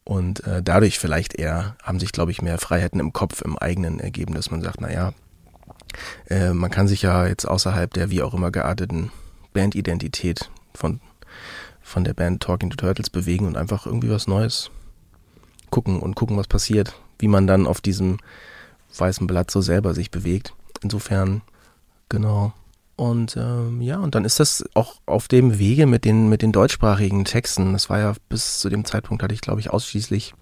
Und 0.03 0.45
äh, 0.45 0.61
dadurch 0.61 0.99
vielleicht 0.99 1.35
eher 1.35 1.75
haben 1.81 1.99
sich, 1.99 2.11
glaube 2.11 2.31
ich, 2.31 2.41
mehr 2.41 2.57
Freiheiten 2.57 2.99
im 2.99 3.13
Kopf, 3.13 3.41
im 3.41 3.57
eigenen 3.57 3.99
ergeben, 3.99 4.33
dass 4.33 4.51
man 4.51 4.61
sagt, 4.61 4.81
naja, 4.81 5.13
äh, 6.29 6.51
man 6.51 6.71
kann 6.71 6.87
sich 6.87 7.01
ja 7.03 7.25
jetzt 7.27 7.45
außerhalb 7.45 7.93
der 7.93 8.09
wie 8.09 8.21
auch 8.21 8.33
immer 8.33 8.51
gearteten 8.51 9.11
Bandidentität 9.53 10.49
von, 10.73 10.99
von 11.81 12.03
der 12.03 12.13
Band 12.13 12.43
Talking 12.43 12.69
to 12.69 12.75
Turtles 12.75 13.09
bewegen 13.09 13.45
und 13.47 13.55
einfach 13.55 13.85
irgendwie 13.85 14.09
was 14.09 14.27
Neues 14.27 14.71
gucken 15.69 15.99
und 15.99 16.15
gucken, 16.15 16.37
was 16.37 16.47
passiert, 16.47 16.93
wie 17.19 17.27
man 17.27 17.47
dann 17.47 17.65
auf 17.65 17.79
diesem 17.79 18.17
weißen 18.97 19.25
Blatt 19.25 19.51
so 19.51 19.61
selber 19.61 19.93
sich 19.93 20.11
bewegt. 20.11 20.53
Insofern, 20.81 21.41
genau. 22.09 22.53
Und 22.95 23.35
ähm, 23.37 23.81
ja, 23.81 23.97
und 23.97 24.13
dann 24.13 24.23
ist 24.23 24.39
das 24.39 24.63
auch 24.75 25.01
auf 25.05 25.27
dem 25.27 25.57
Wege 25.57 25.87
mit 25.87 26.05
den, 26.05 26.29
mit 26.29 26.41
den 26.41 26.51
deutschsprachigen 26.51 27.25
Texten. 27.25 27.73
Das 27.73 27.89
war 27.89 27.99
ja 27.99 28.13
bis 28.29 28.59
zu 28.59 28.69
dem 28.69 28.85
Zeitpunkt 28.85 29.23
hatte 29.23 29.33
ich, 29.33 29.41
glaube 29.41 29.61
ich, 29.61 29.71
ausschließlich, 29.71 30.35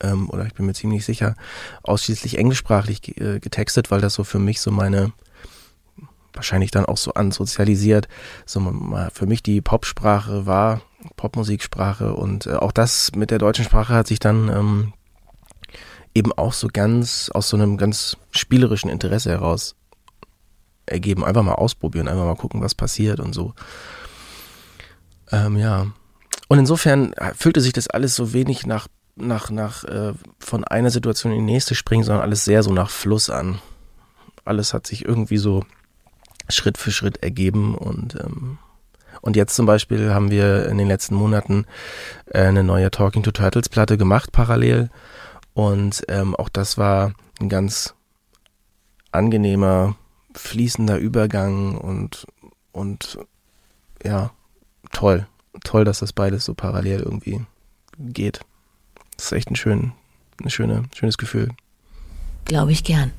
ähm, 0.00 0.30
oder 0.30 0.46
ich 0.46 0.54
bin 0.54 0.66
mir 0.66 0.74
ziemlich 0.74 1.04
sicher, 1.04 1.34
ausschließlich 1.82 2.38
englischsprachlich 2.38 3.20
äh, 3.20 3.40
getextet, 3.40 3.90
weil 3.90 4.00
das 4.00 4.14
so 4.14 4.22
für 4.22 4.38
mich 4.38 4.60
so 4.60 4.70
meine, 4.70 5.12
wahrscheinlich 6.34 6.70
dann 6.70 6.86
auch 6.86 6.98
so 6.98 7.14
ansozialisiert, 7.14 8.06
so 8.44 8.60
für 9.12 9.26
mich 9.26 9.42
die 9.42 9.60
Popsprache 9.60 10.46
war, 10.46 10.82
Popmusiksprache 11.16 12.14
und 12.14 12.46
äh, 12.46 12.54
auch 12.54 12.72
das 12.72 13.12
mit 13.16 13.30
der 13.30 13.38
deutschen 13.38 13.64
Sprache 13.64 13.94
hat 13.94 14.06
sich 14.06 14.18
dann 14.18 14.48
ähm, 14.48 14.92
eben 16.14 16.32
auch 16.32 16.52
so 16.52 16.68
ganz 16.72 17.30
aus 17.30 17.48
so 17.48 17.56
einem 17.56 17.76
ganz 17.76 18.16
spielerischen 18.30 18.90
Interesse 18.90 19.30
heraus 19.30 19.74
ergeben. 20.86 21.24
Einfach 21.24 21.42
mal 21.42 21.54
ausprobieren, 21.54 22.08
einfach 22.08 22.24
mal 22.24 22.36
gucken, 22.36 22.62
was 22.62 22.74
passiert 22.74 23.20
und 23.20 23.34
so. 23.34 23.54
Ähm, 25.30 25.56
ja. 25.56 25.86
Und 26.48 26.58
insofern 26.58 27.14
fühlte 27.34 27.60
sich 27.60 27.72
das 27.72 27.88
alles 27.88 28.14
so 28.14 28.32
wenig 28.32 28.66
nach, 28.66 28.86
nach, 29.16 29.50
nach 29.50 29.84
äh, 29.84 30.12
von 30.38 30.64
einer 30.64 30.90
Situation 30.90 31.32
in 31.32 31.46
die 31.46 31.52
nächste 31.52 31.74
springen, 31.74 32.04
sondern 32.04 32.22
alles 32.22 32.44
sehr 32.44 32.62
so 32.62 32.72
nach 32.72 32.90
Fluss 32.90 33.30
an. 33.30 33.58
Alles 34.44 34.72
hat 34.72 34.86
sich 34.86 35.04
irgendwie 35.04 35.38
so 35.38 35.64
Schritt 36.48 36.78
für 36.78 36.92
Schritt 36.92 37.22
ergeben 37.22 37.74
und 37.74 38.14
ähm, 38.20 38.58
und 39.22 39.34
jetzt 39.34 39.56
zum 39.56 39.66
Beispiel 39.66 40.12
haben 40.14 40.30
wir 40.30 40.68
in 40.68 40.78
den 40.78 40.86
letzten 40.86 41.16
Monaten 41.16 41.64
äh, 42.26 42.42
eine 42.42 42.62
neue 42.62 42.90
Talking 42.92 43.24
to 43.24 43.32
Turtles 43.32 43.68
Platte 43.68 43.98
gemacht 43.98 44.30
parallel 44.30 44.90
und 45.54 46.04
ähm, 46.08 46.36
auch 46.36 46.48
das 46.48 46.78
war 46.78 47.12
ein 47.40 47.48
ganz 47.48 47.94
angenehmer 49.10 49.96
fließender 50.36 50.98
Übergang 50.98 51.76
und, 51.76 52.26
und 52.72 53.18
ja, 54.04 54.30
toll. 54.92 55.26
Toll, 55.64 55.84
dass 55.84 56.00
das 56.00 56.12
beides 56.12 56.44
so 56.44 56.54
parallel 56.54 57.00
irgendwie 57.00 57.40
geht. 57.98 58.40
Das 59.16 59.26
ist 59.26 59.32
echt 59.32 59.50
ein, 59.50 59.56
schön, 59.56 59.92
ein 60.42 60.50
schöne, 60.50 60.84
schönes 60.94 61.16
Gefühl. 61.16 61.48
Glaube 62.44 62.72
ich 62.72 62.84
gern. 62.84 63.12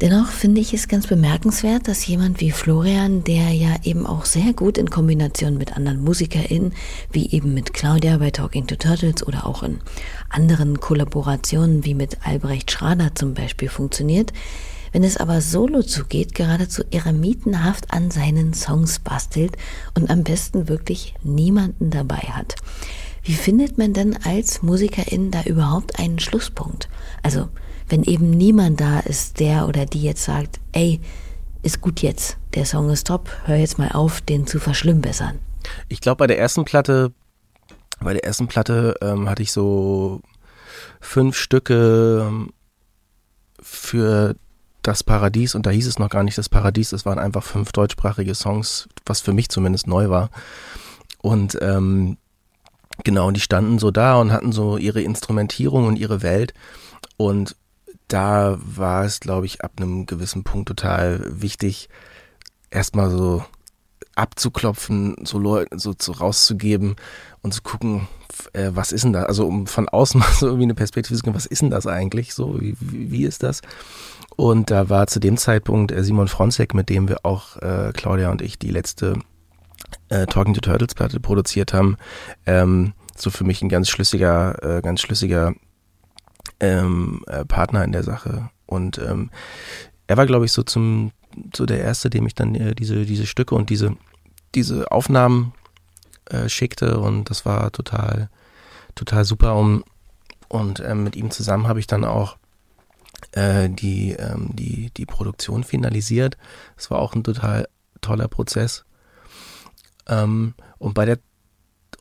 Dennoch 0.00 0.28
finde 0.28 0.60
ich 0.60 0.72
es 0.72 0.86
ganz 0.86 1.08
bemerkenswert, 1.08 1.88
dass 1.88 2.06
jemand 2.06 2.40
wie 2.40 2.52
Florian, 2.52 3.24
der 3.24 3.50
ja 3.50 3.76
eben 3.82 4.06
auch 4.06 4.24
sehr 4.24 4.52
gut 4.52 4.78
in 4.78 4.90
Kombination 4.90 5.58
mit 5.58 5.76
anderen 5.76 6.04
MusikerInnen, 6.04 6.72
wie 7.10 7.30
eben 7.30 7.54
mit 7.54 7.74
Claudia 7.74 8.18
bei 8.18 8.30
Talking 8.30 8.66
to 8.68 8.76
Turtles 8.76 9.26
oder 9.26 9.46
auch 9.46 9.64
in 9.64 9.80
anderen 10.28 10.78
Kollaborationen 10.78 11.84
wie 11.84 11.94
mit 11.94 12.18
Albrecht 12.24 12.70
Schrader 12.70 13.14
zum 13.14 13.34
Beispiel 13.34 13.68
funktioniert, 13.68 14.32
wenn 14.92 15.04
es 15.04 15.16
aber 15.16 15.40
solo 15.40 15.82
zugeht, 15.82 16.34
geradezu 16.34 16.82
eremitenhaft 16.90 17.92
an 17.92 18.10
seinen 18.10 18.54
Songs 18.54 18.98
bastelt 18.98 19.56
und 19.94 20.10
am 20.10 20.24
besten 20.24 20.68
wirklich 20.68 21.14
niemanden 21.22 21.90
dabei 21.90 22.16
hat. 22.16 22.56
Wie 23.22 23.34
findet 23.34 23.76
man 23.76 23.92
denn 23.92 24.16
als 24.24 24.62
Musikerin 24.62 25.30
da 25.30 25.42
überhaupt 25.42 25.98
einen 25.98 26.18
Schlusspunkt? 26.18 26.88
Also, 27.22 27.48
wenn 27.88 28.02
eben 28.04 28.30
niemand 28.30 28.80
da 28.80 29.00
ist, 29.00 29.40
der 29.40 29.68
oder 29.68 29.86
die 29.86 30.02
jetzt 30.02 30.24
sagt, 30.24 30.60
ey, 30.72 31.00
ist 31.62 31.80
gut 31.80 32.00
jetzt, 32.00 32.38
der 32.54 32.64
Song 32.64 32.90
ist 32.90 33.06
top, 33.06 33.30
hör 33.44 33.56
jetzt 33.56 33.78
mal 33.78 33.90
auf, 33.90 34.20
den 34.20 34.46
zu 34.46 34.58
verschlimmbessern. 34.58 35.38
Ich 35.88 36.00
glaube, 36.00 36.18
bei 36.18 36.26
der 36.26 36.38
ersten 36.38 36.64
Platte, 36.64 37.12
bei 38.00 38.12
der 38.12 38.24
ersten 38.24 38.46
Platte 38.46 38.94
ähm, 39.02 39.28
hatte 39.28 39.42
ich 39.42 39.52
so 39.52 40.20
fünf 41.00 41.36
Stücke 41.36 42.26
ähm, 42.26 42.50
für 43.60 44.36
das 44.88 45.04
Paradies 45.04 45.54
und 45.54 45.66
da 45.66 45.70
hieß 45.70 45.86
es 45.86 45.98
noch 45.98 46.08
gar 46.08 46.22
nicht 46.22 46.38
das 46.38 46.48
Paradies, 46.48 46.92
es 46.92 47.04
waren 47.04 47.18
einfach 47.18 47.44
fünf 47.44 47.72
deutschsprachige 47.72 48.34
Songs, 48.34 48.88
was 49.04 49.20
für 49.20 49.34
mich 49.34 49.50
zumindest 49.50 49.86
neu 49.86 50.08
war. 50.08 50.30
Und 51.20 51.58
ähm, 51.60 52.16
genau, 53.04 53.30
die 53.30 53.40
standen 53.40 53.78
so 53.78 53.90
da 53.90 54.18
und 54.18 54.32
hatten 54.32 54.50
so 54.50 54.78
ihre 54.78 55.02
Instrumentierung 55.02 55.86
und 55.86 55.96
ihre 55.96 56.22
Welt 56.22 56.54
und 57.18 57.54
da 58.08 58.56
war 58.58 59.04
es, 59.04 59.20
glaube 59.20 59.44
ich, 59.44 59.62
ab 59.62 59.72
einem 59.76 60.06
gewissen 60.06 60.42
Punkt 60.42 60.68
total 60.68 61.20
wichtig, 61.42 61.90
erstmal 62.70 63.10
so 63.10 63.44
abzuklopfen, 64.14 65.16
so 65.24 65.38
Leuten 65.38 65.78
so, 65.78 65.94
so 66.00 66.12
rauszugeben 66.12 66.96
und 67.42 67.52
zu 67.52 67.60
gucken, 67.60 68.08
äh, 68.52 68.70
was 68.72 68.92
ist 68.92 69.04
denn 69.04 69.12
da? 69.12 69.24
Also 69.24 69.46
um 69.46 69.66
von 69.66 69.88
außen 69.88 70.20
mal 70.20 70.32
so 70.32 70.46
irgendwie 70.46 70.64
eine 70.64 70.74
Perspektive 70.74 71.16
zu 71.16 71.22
geben, 71.22 71.36
was 71.36 71.46
ist 71.46 71.62
denn 71.62 71.70
das 71.70 71.86
eigentlich? 71.86 72.34
So, 72.34 72.60
wie, 72.60 72.76
wie, 72.80 73.10
wie 73.10 73.24
ist 73.24 73.42
das? 73.42 73.60
Und 74.36 74.70
da 74.70 74.88
war 74.88 75.06
zu 75.06 75.20
dem 75.20 75.36
Zeitpunkt 75.36 75.92
äh, 75.92 76.04
Simon 76.04 76.28
Fronzek, 76.28 76.74
mit 76.74 76.88
dem 76.88 77.08
wir 77.08 77.24
auch 77.24 77.56
äh, 77.56 77.92
Claudia 77.94 78.30
und 78.30 78.42
ich 78.42 78.58
die 78.58 78.70
letzte 78.70 79.14
äh, 80.08 80.26
Talking 80.26 80.54
to 80.54 80.60
Turtles 80.60 80.94
Platte 80.94 81.20
produziert 81.20 81.72
haben, 81.72 81.96
ähm, 82.46 82.92
so 83.16 83.30
für 83.30 83.44
mich 83.44 83.62
ein 83.62 83.68
ganz 83.68 83.88
schlüssiger, 83.88 84.62
äh, 84.62 84.82
ganz 84.82 85.00
schlüssiger 85.00 85.54
ähm, 86.60 87.22
äh, 87.26 87.44
Partner 87.44 87.84
in 87.84 87.92
der 87.92 88.02
Sache. 88.02 88.50
Und 88.66 88.98
ähm, 88.98 89.30
er 90.06 90.16
war, 90.16 90.26
glaube 90.26 90.44
ich, 90.44 90.52
so 90.52 90.62
zum 90.62 91.12
so 91.54 91.66
der 91.66 91.80
erste, 91.80 92.10
dem 92.10 92.26
ich 92.26 92.34
dann 92.34 92.54
äh, 92.54 92.74
diese 92.74 93.04
diese 93.04 93.26
Stücke 93.26 93.54
und 93.54 93.70
diese 93.70 93.96
diese 94.54 94.90
Aufnahmen 94.90 95.52
äh, 96.30 96.48
schickte 96.48 96.98
und 96.98 97.30
das 97.30 97.44
war 97.44 97.70
total 97.72 98.28
total 98.94 99.24
super. 99.24 99.56
Um, 99.56 99.84
und 100.48 100.80
ähm, 100.80 101.04
mit 101.04 101.14
ihm 101.16 101.30
zusammen 101.30 101.68
habe 101.68 101.80
ich 101.80 101.86
dann 101.86 102.04
auch 102.04 102.36
äh, 103.32 103.68
die 103.68 104.12
ähm, 104.12 104.50
die 104.54 104.90
die 104.96 105.06
Produktion 105.06 105.64
finalisiert. 105.64 106.36
Das 106.76 106.90
war 106.90 106.98
auch 106.98 107.14
ein 107.14 107.24
total 107.24 107.68
toller 108.00 108.28
Prozess. 108.28 108.84
Ähm, 110.06 110.54
und 110.78 110.94
bei 110.94 111.04
der 111.04 111.18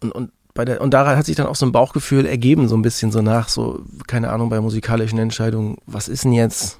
und, 0.02 0.12
und 0.12 0.32
bei 0.58 0.66
der, 0.66 0.82
und 0.82 0.92
daran 0.92 1.18
hat 1.18 1.26
sich 1.28 1.36
dann 1.36 1.46
auch 1.46 1.56
so 1.56 1.68
ein 1.68 1.72
Bauchgefühl 1.72 2.26
ergeben, 2.26 2.68
so 2.68 2.76
ein 2.76 2.82
bisschen 2.82 3.12
so 3.12 3.22
nach, 3.22 3.48
so, 3.48 3.86
keine 4.08 4.32
Ahnung, 4.32 4.50
bei 4.50 4.60
musikalischen 4.60 5.20
Entscheidungen, 5.20 5.78
was 5.86 6.08
ist 6.08 6.24
denn 6.24 6.34
jetzt 6.34 6.80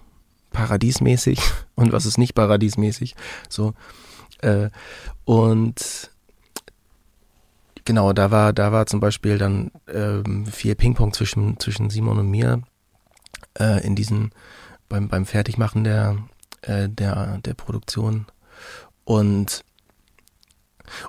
paradiesmäßig 0.52 1.40
und 1.76 1.92
was 1.92 2.08
ist 2.08 2.18
nicht 2.18 2.34
paradiesmäßig? 2.34 3.16
So. 3.50 3.76
Äh, 4.42 4.70
und 5.26 6.10
genau, 7.88 8.14
da 8.14 8.30
war, 8.30 8.54
da 8.54 8.72
war 8.72 8.86
zum 8.86 9.00
Beispiel 9.00 9.38
dann 9.38 9.72
ähm, 9.88 10.46
viel 10.46 10.76
Ping-Pong 10.76 11.14
zwischen, 11.14 11.58
zwischen 11.60 11.90
Simon 11.90 12.20
und 12.20 12.30
mir 12.30 12.62
äh, 13.58 13.84
in 13.86 13.96
diesen, 13.96 14.32
beim, 14.90 15.08
beim 15.08 15.26
Fertigmachen 15.26 15.86
der, 15.86 16.18
äh, 16.62 16.90
der, 16.90 17.40
der 17.40 17.54
Produktion. 17.54 18.28
Und 19.06 19.64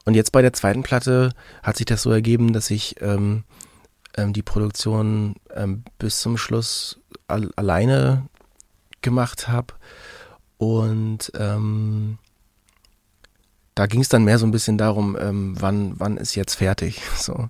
und 0.05 0.15
jetzt 0.15 0.33
bei 0.33 0.43
der 0.43 0.53
zweiten 0.53 0.83
Platte 0.83 1.31
hat 1.63 1.77
sich 1.77 1.87
das 1.87 2.03
so 2.03 2.11
ergeben, 2.11 2.53
dass 2.53 2.69
ich 2.71 3.01
ähm, 3.01 3.45
ähm, 4.17 4.33
die 4.33 4.43
Produktion 4.43 5.37
ähm, 5.55 5.85
bis 5.99 6.21
zum 6.21 6.37
Schluss 6.37 7.01
al 7.29 7.51
alleine 7.55 8.29
gemacht 9.03 9.47
habe. 9.47 9.75
Und 10.57 11.31
ähm, 11.39 12.19
da 13.79 13.87
ging 13.87 14.01
es 14.01 14.09
dann 14.09 14.25
mehr 14.25 14.41
so 14.41 14.47
ein 14.47 14.51
bisschen 14.51 14.77
darum, 14.77 15.17
ähm, 15.21 15.55
wann, 15.57 15.93
wann 15.99 16.17
ist 16.17 16.35
jetzt 16.35 16.57
fertig. 16.57 17.01
So. 17.17 17.49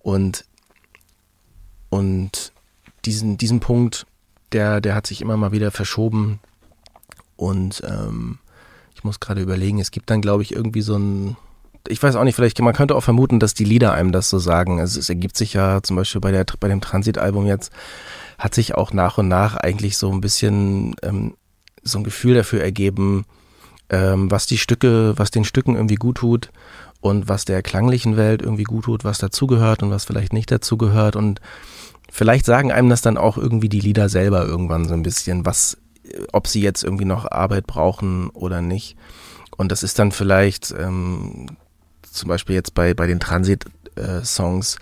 Und, 0.00 0.44
und 1.90 2.52
diesen, 3.04 3.38
diesen 3.38 3.60
Punkt, 3.60 4.04
der, 4.52 4.80
der 4.80 4.96
hat 4.96 5.06
sich 5.06 5.20
immer 5.20 5.36
mal 5.36 5.52
wieder 5.52 5.70
verschoben. 5.70 6.40
Und 7.36 7.82
ähm, 7.86 8.38
ich 8.96 9.04
muss 9.04 9.20
gerade 9.20 9.40
überlegen, 9.40 9.78
es 9.78 9.92
gibt 9.92 10.10
dann, 10.10 10.20
glaube 10.20 10.42
ich, 10.42 10.52
irgendwie 10.52 10.82
so 10.82 10.96
ein, 10.96 11.36
ich 11.86 12.02
weiß 12.02 12.16
auch 12.16 12.24
nicht, 12.24 12.34
vielleicht, 12.34 12.58
man 12.60 12.74
könnte 12.74 12.96
auch 12.96 13.04
vermuten, 13.04 13.38
dass 13.38 13.54
die 13.54 13.64
Lieder 13.64 13.92
einem 13.92 14.10
das 14.10 14.30
so 14.30 14.40
sagen. 14.40 14.80
Also 14.80 14.98
es 14.98 15.08
ergibt 15.08 15.36
sich 15.36 15.54
ja 15.54 15.82
zum 15.82 15.94
Beispiel 15.94 16.20
bei, 16.20 16.32
der, 16.32 16.44
bei 16.58 16.68
dem 16.68 16.80
Transit-Album 16.80 17.46
jetzt, 17.46 17.70
hat 18.38 18.54
sich 18.54 18.74
auch 18.74 18.92
nach 18.92 19.18
und 19.18 19.28
nach 19.28 19.56
eigentlich 19.56 19.98
so 19.98 20.10
ein 20.10 20.20
bisschen 20.20 20.96
ähm, 21.02 21.36
so 21.84 21.98
ein 21.98 22.04
Gefühl 22.04 22.34
dafür 22.34 22.60
ergeben, 22.60 23.24
ähm, 23.90 24.30
was 24.30 24.46
die 24.46 24.58
Stücke, 24.58 25.14
was 25.16 25.30
den 25.30 25.44
Stücken 25.44 25.74
irgendwie 25.74 25.96
gut 25.96 26.18
tut 26.18 26.50
und 27.00 27.28
was 27.28 27.44
der 27.44 27.62
klanglichen 27.62 28.16
Welt 28.16 28.42
irgendwie 28.42 28.64
gut 28.64 28.84
tut, 28.84 29.04
was 29.04 29.18
dazugehört 29.18 29.82
und 29.82 29.90
was 29.90 30.04
vielleicht 30.04 30.32
nicht 30.32 30.50
dazugehört. 30.50 31.16
Und 31.16 31.40
vielleicht 32.10 32.46
sagen 32.46 32.72
einem 32.72 32.88
das 32.88 33.02
dann 33.02 33.18
auch 33.18 33.36
irgendwie 33.36 33.68
die 33.68 33.80
Lieder 33.80 34.08
selber 34.08 34.46
irgendwann 34.46 34.86
so 34.86 34.94
ein 34.94 35.02
bisschen, 35.02 35.44
was, 35.44 35.76
ob 36.32 36.46
sie 36.48 36.62
jetzt 36.62 36.82
irgendwie 36.82 37.04
noch 37.04 37.30
Arbeit 37.30 37.66
brauchen 37.66 38.30
oder 38.30 38.62
nicht. 38.62 38.96
Und 39.56 39.70
das 39.70 39.82
ist 39.82 39.98
dann 39.98 40.12
vielleicht 40.12 40.74
ähm, 40.78 41.46
zum 42.02 42.28
Beispiel 42.28 42.54
jetzt 42.54 42.74
bei, 42.74 42.94
bei 42.94 43.06
den 43.06 43.20
Transit-Songs, 43.20 44.78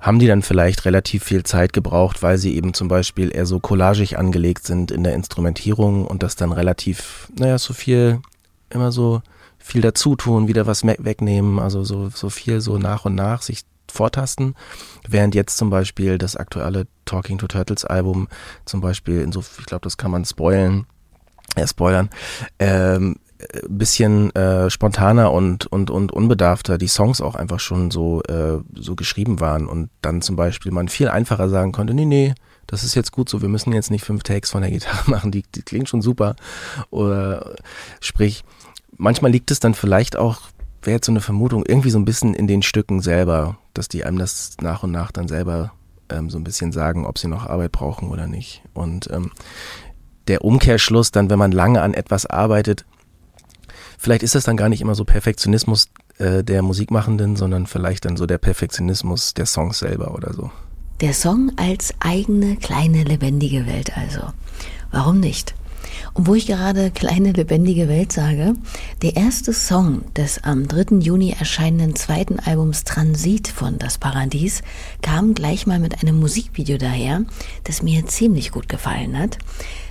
haben 0.00 0.18
die 0.18 0.26
dann 0.26 0.42
vielleicht 0.42 0.84
relativ 0.84 1.24
viel 1.24 1.42
Zeit 1.42 1.72
gebraucht, 1.72 2.22
weil 2.22 2.38
sie 2.38 2.54
eben 2.54 2.74
zum 2.74 2.88
Beispiel 2.88 3.34
eher 3.34 3.46
so 3.46 3.58
collagig 3.58 4.18
angelegt 4.18 4.64
sind 4.64 4.90
in 4.90 5.02
der 5.02 5.14
Instrumentierung 5.14 6.06
und 6.06 6.22
das 6.22 6.36
dann 6.36 6.52
relativ, 6.52 7.28
naja, 7.36 7.58
so 7.58 7.74
viel, 7.74 8.20
immer 8.70 8.92
so 8.92 9.22
viel 9.58 9.80
dazu 9.80 10.14
tun, 10.14 10.48
wieder 10.48 10.66
was 10.66 10.84
wegnehmen, 10.84 11.58
also 11.58 11.82
so, 11.82 12.10
so 12.10 12.30
viel 12.30 12.60
so 12.60 12.78
nach 12.78 13.04
und 13.04 13.14
nach 13.14 13.42
sich 13.42 13.62
vortasten, 13.90 14.54
während 15.08 15.34
jetzt 15.34 15.56
zum 15.56 15.70
Beispiel 15.70 16.18
das 16.18 16.36
aktuelle 16.36 16.86
Talking 17.04 17.38
to 17.38 17.48
Turtles 17.48 17.84
Album 17.84 18.28
zum 18.64 18.80
Beispiel, 18.80 19.20
in 19.22 19.32
so, 19.32 19.40
ich 19.40 19.66
glaube, 19.66 19.82
das 19.82 19.96
kann 19.96 20.10
man 20.10 20.24
spoilen, 20.24 20.86
äh, 21.56 21.66
spoilern, 21.66 22.10
ähm, 22.58 23.16
bisschen 23.68 24.34
äh, 24.34 24.68
spontaner 24.68 25.32
und, 25.32 25.66
und, 25.66 25.90
und 25.90 26.12
unbedarfter 26.12 26.78
die 26.78 26.88
Songs 26.88 27.20
auch 27.20 27.34
einfach 27.34 27.60
schon 27.60 27.90
so, 27.90 28.22
äh, 28.22 28.58
so 28.74 28.96
geschrieben 28.96 29.40
waren 29.40 29.66
und 29.66 29.90
dann 30.02 30.22
zum 30.22 30.36
Beispiel 30.36 30.72
man 30.72 30.88
viel 30.88 31.08
einfacher 31.08 31.48
sagen 31.48 31.72
konnte, 31.72 31.94
nee, 31.94 32.04
nee, 32.04 32.34
das 32.66 32.84
ist 32.84 32.94
jetzt 32.94 33.12
gut 33.12 33.28
so, 33.28 33.40
wir 33.40 33.48
müssen 33.48 33.72
jetzt 33.72 33.90
nicht 33.90 34.04
fünf 34.04 34.22
Takes 34.22 34.50
von 34.50 34.62
der 34.62 34.70
Gitarre 34.70 35.10
machen, 35.10 35.30
die, 35.30 35.44
die 35.54 35.62
klingt 35.62 35.88
schon 35.88 36.02
super. 36.02 36.36
Oder 36.90 37.56
sprich, 38.00 38.44
manchmal 38.96 39.30
liegt 39.30 39.50
es 39.50 39.60
dann 39.60 39.74
vielleicht 39.74 40.16
auch, 40.16 40.40
wäre 40.82 40.96
jetzt 40.96 41.06
so 41.06 41.12
eine 41.12 41.20
Vermutung, 41.20 41.64
irgendwie 41.66 41.90
so 41.90 41.98
ein 41.98 42.04
bisschen 42.04 42.34
in 42.34 42.46
den 42.46 42.62
Stücken 42.62 43.00
selber, 43.00 43.56
dass 43.72 43.88
die 43.88 44.04
einem 44.04 44.18
das 44.18 44.56
nach 44.60 44.82
und 44.82 44.90
nach 44.90 45.12
dann 45.12 45.28
selber 45.28 45.72
ähm, 46.10 46.28
so 46.28 46.38
ein 46.38 46.44
bisschen 46.44 46.72
sagen, 46.72 47.06
ob 47.06 47.18
sie 47.18 47.28
noch 47.28 47.46
Arbeit 47.46 47.72
brauchen 47.72 48.10
oder 48.10 48.26
nicht. 48.26 48.62
Und 48.74 49.08
ähm, 49.10 49.30
der 50.26 50.44
Umkehrschluss 50.44 51.10
dann, 51.10 51.30
wenn 51.30 51.38
man 51.38 51.52
lange 51.52 51.80
an 51.82 51.94
etwas 51.94 52.26
arbeitet, 52.26 52.84
vielleicht 53.98 54.22
ist 54.22 54.34
das 54.34 54.44
dann 54.44 54.56
gar 54.56 54.68
nicht 54.68 54.80
immer 54.80 54.94
so 54.94 55.04
Perfektionismus 55.04 55.88
äh, 56.18 56.42
der 56.42 56.62
Musikmachenden, 56.62 57.36
sondern 57.36 57.66
vielleicht 57.66 58.04
dann 58.04 58.16
so 58.16 58.24
der 58.24 58.38
Perfektionismus 58.38 59.34
der 59.34 59.46
Songs 59.46 59.80
selber 59.80 60.14
oder 60.14 60.32
so. 60.32 60.50
Der 61.00 61.12
Song 61.12 61.52
als 61.56 61.94
eigene 62.00 62.56
kleine 62.56 63.04
lebendige 63.04 63.66
Welt 63.66 63.96
also. 63.96 64.20
Warum 64.90 65.20
nicht? 65.20 65.54
Und 66.14 66.26
wo 66.26 66.34
ich 66.34 66.46
gerade 66.46 66.90
kleine 66.90 67.32
lebendige 67.32 67.88
Welt 67.88 68.12
sage, 68.12 68.54
der 69.02 69.16
erste 69.16 69.52
Song 69.52 70.02
des 70.14 70.42
am 70.42 70.66
3. 70.66 70.96
Juni 70.98 71.34
erscheinenden 71.38 71.94
zweiten 71.96 72.40
Albums 72.40 72.84
Transit 72.84 73.48
von 73.48 73.78
Das 73.78 73.98
Paradies 73.98 74.62
kam 75.02 75.34
gleich 75.34 75.66
mal 75.66 75.78
mit 75.78 76.02
einem 76.02 76.18
Musikvideo 76.18 76.78
daher, 76.78 77.22
das 77.64 77.82
mir 77.82 78.06
ziemlich 78.06 78.50
gut 78.50 78.68
gefallen 78.68 79.18
hat. 79.18 79.38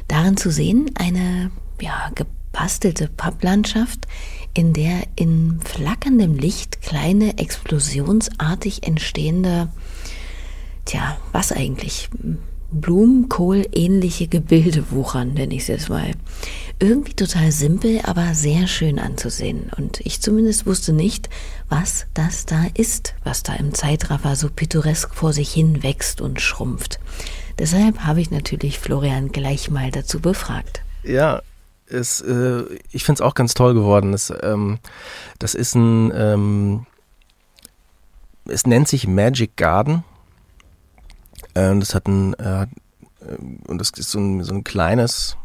Darin 0.07 0.37
zu 0.37 0.51
sehen 0.51 0.91
eine 0.95 1.51
ja, 1.81 2.11
gepastelte 2.57 3.07
Papplandschaft, 3.07 4.07
in 4.55 4.73
der 4.73 5.03
in 5.15 5.59
flackerndem 5.63 6.35
Licht 6.35 6.81
kleine 6.81 7.37
explosionsartig 7.37 8.81
entstehende, 8.81 9.69
tja, 10.85 11.17
was 11.33 11.51
eigentlich? 11.51 12.09
Blumenkohl-ähnliche 12.71 14.27
Gebilde 14.27 14.89
wuchern, 14.89 15.35
nenne 15.35 15.53
ich 15.53 15.61
es 15.61 15.67
jetzt 15.67 15.89
mal. 15.89 16.11
Irgendwie 16.79 17.13
total 17.13 17.51
simpel, 17.51 18.01
aber 18.03 18.33
sehr 18.33 18.67
schön 18.67 18.97
anzusehen. 18.97 19.69
Und 19.77 19.99
ich 20.01 20.19
zumindest 20.19 20.65
wusste 20.65 20.93
nicht, 20.93 21.29
was 21.69 22.07
das 22.15 22.47
da 22.47 22.65
ist, 22.73 23.13
was 23.23 23.43
da 23.43 23.53
im 23.53 23.75
Zeitraffer 23.75 24.35
so 24.35 24.49
pittoresk 24.49 25.13
vor 25.13 25.31
sich 25.31 25.51
hin 25.51 25.83
wächst 25.83 26.21
und 26.21 26.41
schrumpft. 26.41 26.99
Deshalb 27.59 27.99
habe 27.99 28.19
ich 28.19 28.31
natürlich 28.31 28.79
Florian 28.79 29.31
gleich 29.31 29.69
mal 29.69 29.91
dazu 29.91 30.19
befragt. 30.19 30.81
Ja, 31.03 31.41
ist, 31.87 32.21
äh, 32.21 32.63
ich 32.91 33.03
finde 33.03 33.19
es 33.19 33.21
auch 33.21 33.33
ganz 33.33 33.53
toll 33.53 33.73
geworden. 33.73 34.13
Es, 34.13 34.33
ähm, 34.41 34.79
das 35.39 35.55
ist 35.55 35.75
ein, 35.75 36.11
ähm, 36.13 36.85
es 38.45 38.65
nennt 38.65 38.87
sich 38.87 39.07
Magic 39.07 39.55
Garden. 39.57 40.03
Äh, 41.53 41.77
das 41.79 41.95
hat 41.95 42.07
ein, 42.07 42.33
äh, 42.35 42.67
und 43.67 43.79
das 43.79 43.91
ist 43.91 44.11
so 44.11 44.19
ein, 44.19 44.43
so 44.43 44.53
ein 44.53 44.63
kleines, 44.63 45.37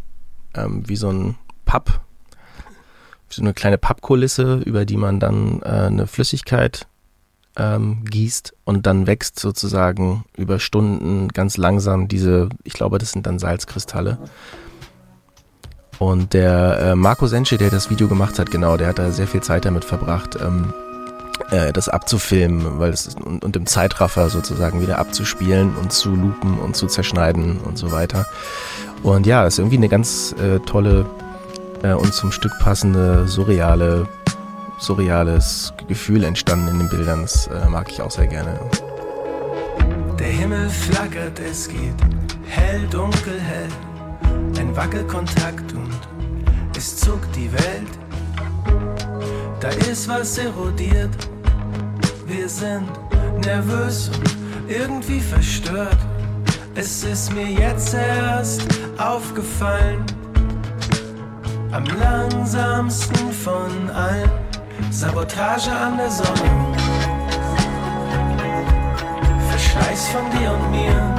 ähm, 0.54 0.88
wie 0.88 0.96
so 0.96 1.10
ein 1.10 1.36
Papp, 1.64 2.00
so 3.28 3.42
eine 3.42 3.54
kleine 3.54 3.78
Pappkulisse, 3.78 4.56
über 4.64 4.84
die 4.84 4.96
man 4.96 5.20
dann 5.20 5.62
äh, 5.62 5.86
eine 5.86 6.06
Flüssigkeit 6.06 6.86
ähm, 7.56 8.04
gießt 8.04 8.54
und 8.64 8.86
dann 8.86 9.06
wächst 9.06 9.38
sozusagen 9.38 10.24
über 10.36 10.58
Stunden 10.58 11.28
ganz 11.28 11.56
langsam 11.56 12.08
diese, 12.08 12.48
ich 12.64 12.72
glaube, 12.72 12.98
das 12.98 13.12
sind 13.12 13.26
dann 13.26 13.38
Salzkristalle. 13.38 14.18
Und 16.02 16.32
der 16.32 16.80
äh, 16.80 16.94
Marco 16.96 17.28
Senche, 17.28 17.58
der 17.58 17.70
das 17.70 17.88
Video 17.88 18.08
gemacht 18.08 18.40
hat, 18.40 18.50
genau, 18.50 18.76
der 18.76 18.88
hat 18.88 18.98
da 18.98 19.12
sehr 19.12 19.28
viel 19.28 19.40
Zeit 19.40 19.64
damit 19.64 19.84
verbracht, 19.84 20.36
ähm, 20.44 20.74
äh, 21.52 21.72
das 21.72 21.88
abzufilmen, 21.88 22.80
weil 22.80 22.90
es 22.90 23.14
und, 23.14 23.44
und 23.44 23.54
im 23.54 23.66
Zeitraffer 23.66 24.28
sozusagen 24.28 24.82
wieder 24.82 24.98
abzuspielen 24.98 25.76
und 25.76 25.92
zu 25.92 26.10
lupen 26.10 26.58
und 26.58 26.74
zu 26.74 26.88
zerschneiden 26.88 27.60
und 27.60 27.78
so 27.78 27.92
weiter. 27.92 28.26
Und 29.04 29.28
ja, 29.28 29.46
ist 29.46 29.60
irgendwie 29.60 29.76
eine 29.76 29.88
ganz 29.88 30.34
äh, 30.42 30.58
tolle 30.66 31.06
äh, 31.84 31.92
und 31.92 32.12
zum 32.12 32.32
Stück 32.32 32.58
passende 32.58 33.28
surreale 33.28 34.08
surreales 34.80 35.72
Gefühl 35.86 36.24
entstanden 36.24 36.66
in 36.66 36.78
den 36.80 36.88
Bildern. 36.88 37.22
Das 37.22 37.46
äh, 37.46 37.68
mag 37.68 37.88
ich 37.92 38.02
auch 38.02 38.10
sehr 38.10 38.26
gerne. 38.26 38.58
Der 40.18 40.26
Himmel 40.26 40.68
flackert, 40.68 41.38
es 41.48 41.68
geht 41.68 41.94
hell, 42.48 42.88
dunkel, 42.90 43.38
hell. 43.40 43.68
Ein 44.58 44.76
Wackelkontakt 44.76 45.72
und 45.72 45.98
es 46.76 46.96
zuckt 46.96 47.34
die 47.36 47.52
Welt. 47.52 47.92
Da 49.60 49.68
ist 49.68 50.08
was 50.08 50.38
erodiert. 50.38 51.10
Wir 52.26 52.48
sind 52.48 52.88
nervös 53.44 54.08
und 54.08 54.36
irgendwie 54.68 55.20
verstört. 55.20 55.98
Es 56.74 57.04
ist 57.04 57.32
mir 57.34 57.48
jetzt 57.48 57.94
erst 57.94 58.66
aufgefallen. 58.98 60.04
Am 61.70 61.84
langsamsten 61.84 63.32
von 63.32 63.90
allen. 63.90 64.30
Sabotage 64.90 65.70
an 65.70 65.96
der 65.96 66.10
Sonne. 66.10 66.76
Verschleiß 69.50 70.08
von 70.08 70.30
dir 70.38 70.52
und 70.52 70.70
mir. 70.70 71.11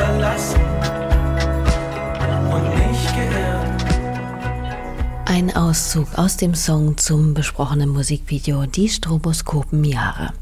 Verlassen 0.00 0.60
und 2.50 2.64
nicht 2.88 3.14
geirrt. 3.14 3.84
Ein 5.26 5.54
Auszug 5.54 6.08
aus 6.16 6.38
dem 6.38 6.54
Song 6.54 6.96
zum 6.96 7.34
besprochenen 7.34 7.90
Musikvideo 7.90 8.64
Die 8.66 8.88
Stroboskopen-Jahre. 8.88 10.32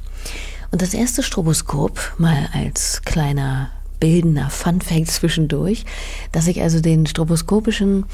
Und 0.70 0.82
das 0.82 0.94
erste 0.94 1.24
Stroboskop, 1.24 2.14
mal 2.18 2.48
als 2.52 3.02
kleiner 3.02 3.70
bildender 3.98 4.48
Funfact 4.48 5.10
zwischendurch, 5.10 5.84
dass 6.30 6.44
sich 6.44 6.62
also 6.62 6.80
den 6.80 7.06
stroboskopischen, 7.06 8.06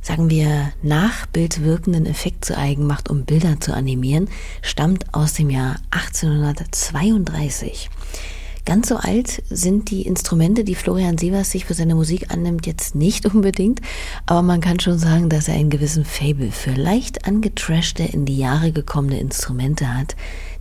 sagen 0.00 0.30
wir, 0.30 0.72
nachbildwirkenden 0.82 2.06
Effekt 2.06 2.46
zu 2.46 2.56
eigen 2.56 2.86
macht, 2.86 3.10
um 3.10 3.26
Bilder 3.26 3.60
zu 3.60 3.74
animieren, 3.74 4.30
stammt 4.62 5.12
aus 5.12 5.34
dem 5.34 5.50
Jahr 5.50 5.76
1832. 5.90 7.90
Ganz 8.66 8.88
so 8.88 8.96
alt 8.96 9.44
sind 9.48 9.92
die 9.92 10.02
Instrumente, 10.02 10.64
die 10.64 10.74
Florian 10.74 11.18
Sievers 11.18 11.52
sich 11.52 11.64
für 11.66 11.74
seine 11.74 11.94
Musik 11.94 12.32
annimmt, 12.32 12.66
jetzt 12.66 12.96
nicht 12.96 13.24
unbedingt, 13.32 13.80
aber 14.26 14.42
man 14.42 14.60
kann 14.60 14.80
schon 14.80 14.98
sagen, 14.98 15.28
dass 15.28 15.46
er 15.46 15.54
einen 15.54 15.70
gewissen 15.70 16.04
Fable 16.04 16.50
für 16.50 16.72
leicht 16.72 17.26
angetrashte, 17.26 18.02
in 18.02 18.26
die 18.26 18.36
Jahre 18.36 18.72
gekommene 18.72 19.20
Instrumente 19.20 19.94
hat, 19.94 20.16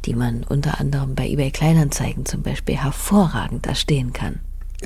die 0.05 0.13
man 0.13 0.43
unter 0.43 0.79
anderem 0.79 1.15
bei 1.15 1.27
eBay 1.27 1.49
Kleinanzeigen 1.49 2.27
zum 2.27 2.43
Beispiel 2.43 2.75
hervorragend 2.75 3.65
erstehen 3.65 4.13
kann. 4.13 4.39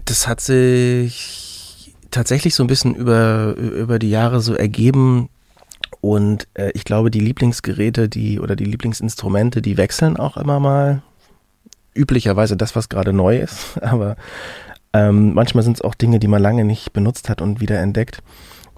Das 0.06 0.26
hat 0.26 0.40
sich 0.40 1.94
tatsächlich 2.12 2.56
so 2.56 2.64
ein 2.64 2.68
bisschen 2.68 2.96
über, 2.96 3.54
über 3.56 4.00
die 4.00 4.10
Jahre 4.10 4.40
so 4.40 4.54
ergeben. 4.54 5.28
Und 6.00 6.48
äh, 6.54 6.72
ich 6.74 6.86
glaube, 6.86 7.12
die 7.12 7.20
Lieblingsgeräte, 7.20 8.08
die 8.08 8.40
oder 8.40 8.56
die 8.56 8.64
Lieblingsinstrumente, 8.64 9.62
die 9.62 9.76
wechseln 9.76 10.16
auch 10.16 10.38
immer 10.38 10.62
mal. 10.62 11.04
Üblicherweise 12.00 12.56
das, 12.56 12.76
was 12.76 12.90
gerade 12.90 13.14
neu 13.14 13.38
ist. 13.38 13.78
Aber 13.82 14.16
ähm, 14.94 15.34
manchmal 15.34 15.64
sind 15.64 15.78
es 15.78 15.82
auch 15.82 15.96
Dinge, 15.96 16.20
die 16.20 16.28
man 16.28 16.42
lange 16.42 16.64
nicht 16.64 16.94
benutzt 16.94 17.30
hat 17.30 17.42
und 17.42 17.60
wieder 17.60 17.80
entdeckt. 17.80 18.24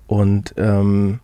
Und, 0.07 0.53
ähm, 0.57 1.19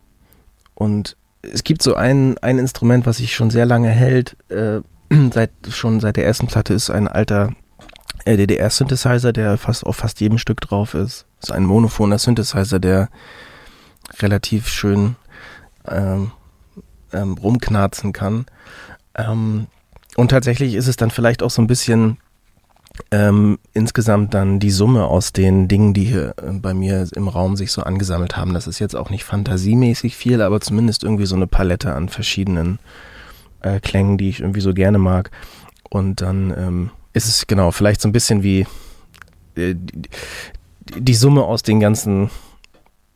und 0.75 1.17
es 1.41 1.63
gibt 1.63 1.81
so 1.81 1.95
ein, 1.95 2.37
ein 2.39 2.59
Instrument, 2.59 3.05
was 3.05 3.17
sich 3.17 3.35
schon 3.35 3.49
sehr 3.49 3.65
lange 3.65 3.89
hält, 3.89 4.37
äh, 4.49 4.81
seit, 5.33 5.51
schon 5.69 5.99
seit 5.99 6.17
der 6.17 6.25
ersten 6.25 6.47
Platte, 6.47 6.73
ist 6.73 6.89
ein 6.89 7.07
alter 7.07 7.51
DDR-Synthesizer, 8.25 9.31
der 9.31 9.57
fast 9.57 9.85
auf 9.85 9.97
fast 9.97 10.19
jedem 10.19 10.37
Stück 10.37 10.59
drauf 10.61 10.93
ist. 10.93 11.25
Ist 11.41 11.51
ein 11.51 11.65
monophoner 11.65 12.17
Synthesizer, 12.17 12.79
der 12.79 13.09
relativ 14.19 14.67
schön 14.67 15.15
ähm, 15.87 16.31
ähm, 17.13 17.33
rumknarzen 17.33 18.13
kann. 18.13 18.45
Ähm, 19.15 19.67
und 20.17 20.29
tatsächlich 20.29 20.73
ist 20.73 20.87
es 20.87 20.97
dann 20.97 21.11
vielleicht 21.11 21.43
auch 21.43 21.51
so 21.51 21.61
ein 21.61 21.67
bisschen 21.67 22.17
ähm, 23.11 23.59
insgesamt 23.73 24.33
dann 24.33 24.59
die 24.59 24.71
Summe 24.71 25.05
aus 25.05 25.31
den 25.31 25.67
Dingen, 25.67 25.93
die 25.93 26.05
hier 26.05 26.33
äh, 26.41 26.53
bei 26.53 26.73
mir 26.73 27.07
im 27.15 27.27
Raum 27.27 27.55
sich 27.55 27.71
so 27.71 27.83
angesammelt 27.83 28.35
haben. 28.35 28.55
Das 28.55 28.65
ist 28.65 28.79
jetzt 28.79 28.95
auch 28.95 29.11
nicht 29.11 29.23
fantasiemäßig 29.23 30.17
viel, 30.17 30.41
aber 30.41 30.59
zumindest 30.59 31.03
irgendwie 31.03 31.27
so 31.27 31.35
eine 31.35 31.45
Palette 31.45 31.93
an 31.93 32.09
verschiedenen 32.09 32.79
äh, 33.61 33.79
Klängen, 33.79 34.17
die 34.17 34.29
ich 34.29 34.39
irgendwie 34.39 34.61
so 34.61 34.73
gerne 34.73 34.97
mag. 34.97 35.29
Und 35.87 36.19
dann 36.21 36.51
ähm, 36.57 36.89
ist 37.13 37.27
es 37.27 37.45
genau 37.45 37.69
vielleicht 37.69 38.01
so 38.01 38.09
ein 38.09 38.13
bisschen 38.13 38.41
wie 38.41 38.61
äh, 39.55 39.75
die, 39.75 40.09
die, 40.99 41.13
Summe 41.13 41.43
aus 41.43 41.61
den 41.61 41.79
ganzen 41.79 42.31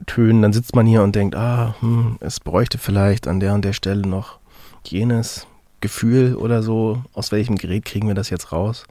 Tönen. 0.05 0.43
Dann 0.43 0.53
sitzt 0.53 0.75
man 0.75 0.85
hier 0.85 1.01
und 1.01 1.15
denkt, 1.15 1.35
ah, 1.35 1.73
hm, 1.79 2.17
es 2.19 2.39
bräuchte 2.39 2.77
vielleicht 2.77 3.27
an 3.27 3.39
der 3.39 3.55
und 3.55 3.65
der 3.65 3.73
Stelle 3.73 4.07
noch 4.07 4.37
jenes 4.85 5.47
Gefühl 5.81 6.35
oder 6.35 6.63
so. 6.63 7.03
Aus 7.13 7.31
welchem 7.31 7.55
Gerät 7.57 7.85
kriegen 7.85 8.07
wir 8.07 8.15
das 8.15 8.29
jetzt 8.29 8.51
raus? 8.51 8.85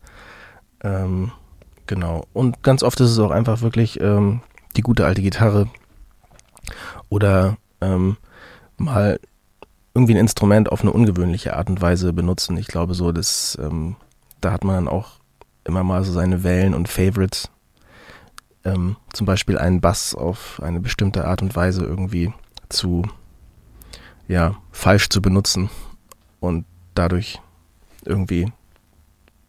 Ähm, 0.82 1.32
genau. 1.86 2.26
Und 2.32 2.62
ganz 2.62 2.82
oft 2.82 3.00
ist 3.00 3.10
es 3.10 3.18
auch 3.18 3.30
einfach 3.30 3.62
wirklich 3.62 4.00
ähm, 4.00 4.42
die 4.76 4.82
gute 4.82 5.06
alte 5.06 5.22
Gitarre 5.22 5.68
oder 7.08 7.56
ähm, 7.80 8.16
mal 8.76 9.20
irgendwie 9.94 10.14
ein 10.14 10.20
Instrument 10.20 10.70
auf 10.70 10.82
eine 10.82 10.92
ungewöhnliche 10.92 11.56
Art 11.56 11.68
und 11.68 11.80
Weise 11.80 12.12
benutzen. 12.12 12.56
Ich 12.56 12.68
glaube 12.68 12.94
so, 12.94 13.12
dass 13.12 13.58
ähm, 13.60 13.96
da 14.40 14.52
hat 14.52 14.64
man 14.64 14.76
dann 14.76 14.88
auch 14.88 15.20
immer 15.64 15.84
mal 15.84 16.04
so 16.04 16.12
seine 16.12 16.42
Wellen 16.42 16.74
und 16.74 16.88
Favorites. 16.88 17.50
Ähm, 18.64 18.96
zum 19.12 19.26
Beispiel 19.26 19.58
einen 19.58 19.80
Bass 19.80 20.14
auf 20.14 20.60
eine 20.62 20.80
bestimmte 20.80 21.26
Art 21.26 21.42
und 21.42 21.56
Weise 21.56 21.84
irgendwie 21.84 22.32
zu, 22.68 23.02
ja, 24.28 24.56
falsch 24.70 25.08
zu 25.08 25.22
benutzen 25.22 25.70
und 26.40 26.66
dadurch 27.00 27.40
irgendwie 28.04 28.52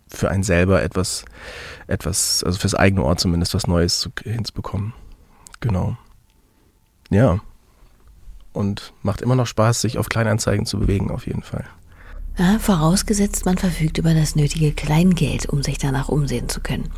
für 0.07 0.29
einen 0.29 0.43
selber 0.43 0.81
etwas, 0.81 1.25
etwas, 1.87 2.43
also 2.43 2.57
fürs 2.59 2.75
eigene 2.75 3.03
Ohr 3.03 3.17
zumindest 3.17 3.53
was 3.53 3.67
Neues 3.67 3.99
zu, 3.99 4.09
hinzubekommen. 4.23 4.93
Genau. 5.59 5.97
Ja. 7.09 7.39
Und 8.53 8.93
macht 9.03 9.21
immer 9.21 9.35
noch 9.35 9.47
Spaß, 9.47 9.81
sich 9.81 9.97
auf 9.97 10.09
Kleinanzeigen 10.09 10.65
zu 10.65 10.79
bewegen, 10.79 11.11
auf 11.11 11.27
jeden 11.27 11.43
Fall. 11.43 11.65
Ja, 12.39 12.59
vorausgesetzt, 12.59 13.45
man 13.45 13.57
verfügt 13.57 13.97
über 13.97 14.13
das 14.13 14.35
nötige 14.35 14.71
Kleingeld, 14.71 15.47
um 15.47 15.61
sich 15.61 15.77
danach 15.77 16.07
umsehen 16.07 16.47
zu 16.47 16.61
können. 16.61 16.89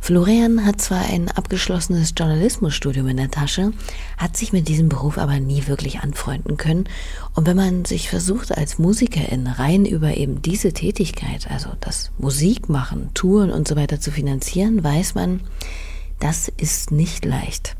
Florian 0.00 0.66
hat 0.66 0.80
zwar 0.80 1.02
ein 1.02 1.28
abgeschlossenes 1.28 2.14
Journalismusstudium 2.16 3.06
in 3.06 3.16
der 3.16 3.30
Tasche, 3.30 3.72
hat 4.18 4.36
sich 4.36 4.52
mit 4.52 4.66
diesem 4.66 4.88
Beruf 4.88 5.18
aber 5.18 5.38
nie 5.38 5.68
wirklich 5.68 6.00
anfreunden 6.00 6.56
können. 6.56 6.88
Und 7.34 7.46
wenn 7.46 7.56
man 7.56 7.84
sich 7.84 8.10
versucht, 8.10 8.56
als 8.58 8.78
Musikerin 8.78 9.46
rein 9.46 9.86
über 9.86 10.16
eben 10.16 10.42
diese 10.42 10.72
Tätigkeit, 10.72 11.48
also 11.48 11.70
das 11.80 12.10
Musikmachen, 12.18 13.14
Touren 13.14 13.52
und 13.52 13.68
so 13.68 13.76
weiter 13.76 14.00
zu 14.00 14.10
finanzieren, 14.10 14.82
weiß 14.82 15.14
man, 15.14 15.42
das 16.18 16.48
ist 16.48 16.90
nicht 16.90 17.24
leicht. 17.24 17.76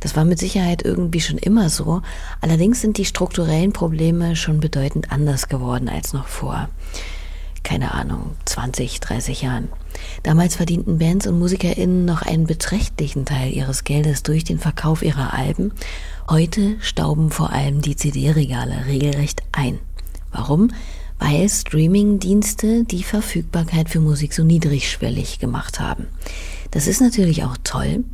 Das 0.00 0.16
war 0.16 0.24
mit 0.24 0.38
Sicherheit 0.38 0.84
irgendwie 0.84 1.20
schon 1.20 1.38
immer 1.38 1.70
so. 1.70 2.02
Allerdings 2.40 2.80
sind 2.80 2.98
die 2.98 3.04
strukturellen 3.04 3.72
Probleme 3.72 4.36
schon 4.36 4.60
bedeutend 4.60 5.10
anders 5.12 5.48
geworden 5.48 5.88
als 5.88 6.12
noch 6.12 6.26
vor, 6.26 6.68
keine 7.62 7.94
Ahnung, 7.94 8.36
20, 8.44 9.00
30 9.00 9.42
Jahren. 9.42 9.68
Damals 10.22 10.56
verdienten 10.56 10.98
Bands 10.98 11.26
und 11.26 11.38
MusikerInnen 11.38 12.04
noch 12.04 12.22
einen 12.22 12.46
beträchtlichen 12.46 13.24
Teil 13.24 13.52
ihres 13.52 13.84
Geldes 13.84 14.22
durch 14.22 14.44
den 14.44 14.58
Verkauf 14.58 15.02
ihrer 15.02 15.34
Alben. 15.34 15.72
Heute 16.28 16.76
stauben 16.80 17.30
vor 17.30 17.50
allem 17.50 17.80
die 17.80 17.96
CD-Regale 17.96 18.86
regelrecht 18.86 19.42
ein. 19.52 19.78
Warum? 20.32 20.70
Weil 21.18 21.48
Streaming-Dienste 21.48 22.84
die 22.84 23.02
Verfügbarkeit 23.02 23.88
für 23.88 24.00
Musik 24.00 24.34
so 24.34 24.42
niedrigschwellig 24.42 25.38
gemacht 25.38 25.80
haben. 25.80 26.08
Das 26.72 26.88
ist 26.88 27.00
natürlich 27.00 27.44
auch 27.44 27.56
toll, 27.62 28.04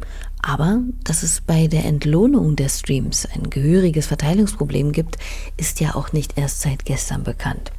aber 0.42 0.80
dass 1.04 1.22
es 1.22 1.40
bei 1.40 1.66
der 1.66 1.84
Entlohnung 1.84 2.56
der 2.56 2.68
Streams 2.68 3.26
ein 3.26 3.50
gehöriges 3.50 4.06
Verteilungsproblem 4.06 4.92
gibt, 4.92 5.18
ist 5.56 5.80
ja 5.80 5.94
auch 5.94 6.12
nicht 6.12 6.36
erst 6.38 6.60
seit 6.62 6.84
gestern 6.84 7.24
bekannt. 7.24 7.72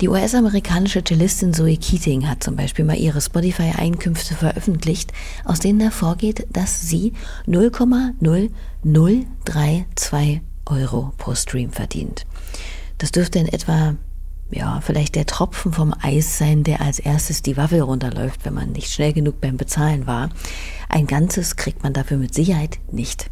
Die 0.00 0.08
US-amerikanische 0.08 1.04
Cellistin 1.04 1.52
Zoe 1.54 1.76
Keating 1.76 2.28
hat 2.28 2.42
zum 2.42 2.56
Beispiel 2.56 2.84
mal 2.84 2.98
ihre 2.98 3.20
Spotify-Einkünfte 3.20 4.34
veröffentlicht, 4.34 5.12
aus 5.44 5.60
denen 5.60 5.78
hervorgeht, 5.80 6.46
dass 6.52 6.88
sie 6.88 7.12
0,0032 7.46 10.40
Euro 10.66 11.12
pro 11.18 11.34
Stream 11.34 11.70
verdient. 11.70 12.24
Das 12.98 13.12
dürfte 13.12 13.38
in 13.38 13.48
etwa 13.48 13.94
ja, 14.52 14.80
vielleicht 14.80 15.14
der 15.14 15.26
Tropfen 15.26 15.72
vom 15.72 15.94
Eis 16.00 16.38
sein, 16.38 16.62
der 16.62 16.80
als 16.80 16.98
erstes 16.98 17.42
die 17.42 17.56
Waffel 17.56 17.80
runterläuft, 17.80 18.44
wenn 18.44 18.54
man 18.54 18.72
nicht 18.72 18.92
schnell 18.92 19.12
genug 19.12 19.40
beim 19.40 19.56
Bezahlen 19.56 20.06
war. 20.06 20.28
Ein 20.94 21.06
Ganzes 21.06 21.56
kriegt 21.56 21.82
man 21.82 21.94
dafür 21.94 22.18
mit 22.18 22.34
Sicherheit 22.34 22.78
nicht. 22.90 23.30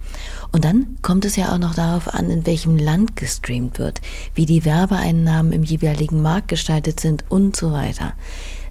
Und 0.50 0.64
dann 0.64 0.96
kommt 1.02 1.26
es 1.26 1.36
ja 1.36 1.52
auch 1.52 1.58
noch 1.58 1.74
darauf 1.74 2.08
an, 2.08 2.30
in 2.30 2.46
welchem 2.46 2.78
Land 2.78 3.16
gestreamt 3.16 3.78
wird, 3.78 4.00
wie 4.34 4.46
die 4.46 4.64
Werbeeinnahmen 4.64 5.52
im 5.52 5.62
jeweiligen 5.62 6.22
Markt 6.22 6.48
gestaltet 6.48 7.00
sind 7.00 7.26
und 7.28 7.54
so 7.54 7.70
weiter. 7.70 8.14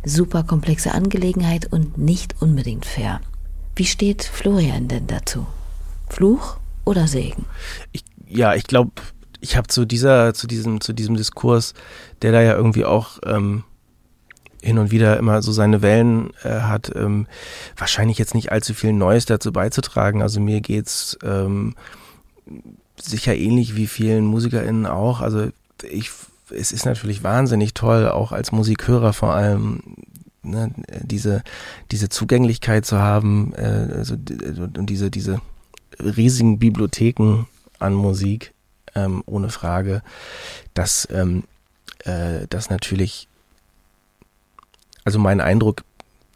Super 0.04 0.42
komplexe 0.42 0.92
Angelegenheit 0.92 1.72
und 1.72 2.00
nicht 2.00 2.42
unbedingt 2.42 2.88
fair. 2.88 3.22
Wie 3.76 3.86
steht 3.86 4.24
Florian 4.24 4.88
denn 4.88 5.06
dazu? 5.06 5.46
Fluch 6.10 6.58
oder 6.84 7.08
Segen? 7.08 7.46
Ich, 7.92 8.04
ja, 8.28 8.56
ich 8.56 8.64
glaube, 8.64 8.94
ich 9.40 9.56
habe 9.56 9.68
zu 9.68 9.86
dieser, 9.86 10.34
zu 10.34 10.48
diesem, 10.48 10.82
zu 10.82 10.94
diesem 10.94 11.16
Diskurs, 11.16 11.76
der 12.24 12.32
da 12.32 12.42
ja 12.42 12.56
irgendwie 12.56 12.86
auch 12.86 13.20
ähm, 13.24 13.66
hin 14.62 14.78
und 14.78 14.92
wieder 14.92 15.18
immer 15.18 15.42
so 15.42 15.52
seine 15.52 15.82
Wellen 15.82 16.32
äh, 16.44 16.62
hat, 16.62 16.92
ähm, 16.96 17.28
wahrscheinlich 17.78 18.18
jetzt 18.18 18.36
nicht 18.36 18.52
allzu 18.52 18.74
viel 18.74 18.94
Neues 18.94 19.26
dazu 19.26 19.52
beizutragen. 19.52 20.22
Also 20.22 20.40
mir 20.40 20.62
geht's 20.62 21.18
ähm, 21.24 21.76
sicher 23.02 23.36
ähnlich 23.36 23.76
wie 23.76 23.88
vielen 23.88 24.26
MusikerInnen 24.26 24.86
auch. 24.86 25.22
Also 25.22 25.50
ich, 25.90 26.12
es 26.50 26.72
ist 26.72 26.86
natürlich 26.86 27.24
wahnsinnig 27.24 27.74
toll, 27.74 28.10
auch 28.10 28.32
als 28.32 28.52
Musikhörer 28.52 29.14
vor 29.14 29.34
allem, 29.34 29.82
ne, 30.44 30.72
diese, 31.02 31.44
diese 31.92 32.10
Zugänglichkeit 32.10 32.86
zu 32.86 33.00
haben 33.00 33.54
äh, 33.56 33.94
also, 33.96 34.16
und 34.16 34.86
diese, 34.88 35.10
diese 35.10 35.40
riesigen 36.00 36.60
Bibliotheken 36.60 37.46
an 37.80 37.94
Musik, 37.94 38.54
ähm, 38.96 39.24
ohne 39.26 39.50
Frage, 39.50 40.02
dass 40.74 41.08
ähm, 41.12 41.44
äh, 42.06 42.48
das 42.50 42.70
natürlich, 42.70 43.29
also 45.04 45.20
mein 45.20 45.42
Eindruck 45.42 45.84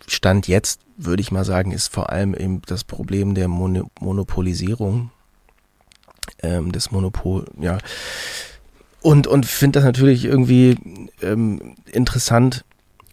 Stand 0.08 0.48
jetzt, 0.48 0.82
würde 0.98 1.22
ich 1.22 1.32
mal 1.32 1.46
sagen, 1.46 1.72
ist 1.72 1.88
vor 1.88 2.10
allem 2.10 2.34
eben 2.34 2.62
das 2.66 2.84
Problem 2.84 3.36
der 3.36 3.48
Mon 3.48 3.90
Monopolisierung 4.00 5.12
ähm, 6.42 6.72
des 6.72 6.92
Monopol, 6.92 7.46
ja. 7.60 7.78
Und, 9.02 9.28
und 9.28 9.46
finde 9.46 9.80
das 9.80 9.86
natürlich 9.86 10.24
irgendwie 10.24 10.78
ähm, 11.22 11.76
interessant, 11.92 12.64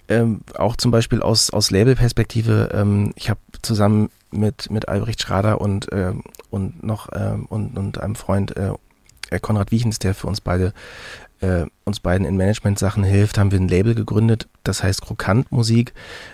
ähm, 0.08 0.42
auch 0.54 0.76
zum 0.76 0.90
Beispiel 0.90 1.20
aus, 1.22 1.50
aus 1.50 1.70
Labelperspektive. 1.70 2.70
Ähm, 2.72 3.12
ich 3.16 3.30
habe 3.30 3.40
zusammen 3.62 4.10
mit, 4.30 4.70
mit 4.70 4.88
Albrecht 4.88 5.20
Schrader 5.20 5.60
und, 5.60 5.90
äh, 5.92 6.12
und 6.50 6.82
noch 6.82 7.10
äh, 7.10 7.36
und, 7.48 7.76
und 7.76 8.00
einem 8.00 8.14
Freund 8.14 8.56
äh, 8.56 8.72
Konrad 9.40 9.70
Wiechens, 9.70 9.98
der 9.98 10.14
für 10.14 10.26
uns 10.26 10.40
beide 10.40 10.72
äh, 11.40 11.66
uns 11.84 12.00
beiden 12.00 12.26
in 12.26 12.36
Management-Sachen 12.36 13.04
hilft, 13.04 13.38
haben 13.38 13.50
wir 13.50 13.60
ein 13.60 13.68
Label 13.68 13.94
gegründet, 13.94 14.48
das 14.64 14.82
heißt 14.82 15.02
Krokant 15.02 15.50
Musik. 15.52 15.92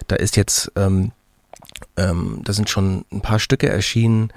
Da 0.09 0.17
ist 0.17 0.37
jetzt, 0.37 0.73
ähm, 0.77 1.13
ähm, 1.97 2.41
da 2.45 2.53
sind 2.53 2.69
schon 2.69 3.05
ein 3.13 3.23
paar 3.23 3.39
Stücke 3.39 3.69
erschienen 3.69 4.33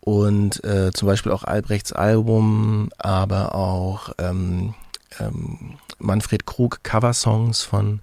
und 0.00 0.62
äh, 0.64 0.92
zum 0.92 1.06
Beispiel 1.06 1.32
auch 1.32 1.44
Albrechts 1.44 1.92
Album, 1.92 2.90
aber 2.98 3.54
auch 3.54 4.10
ähm, 4.18 4.74
ähm, 5.18 5.78
Manfred 5.98 6.46
Krug 6.46 6.82
Coversongs 6.82 7.62
von 7.62 8.00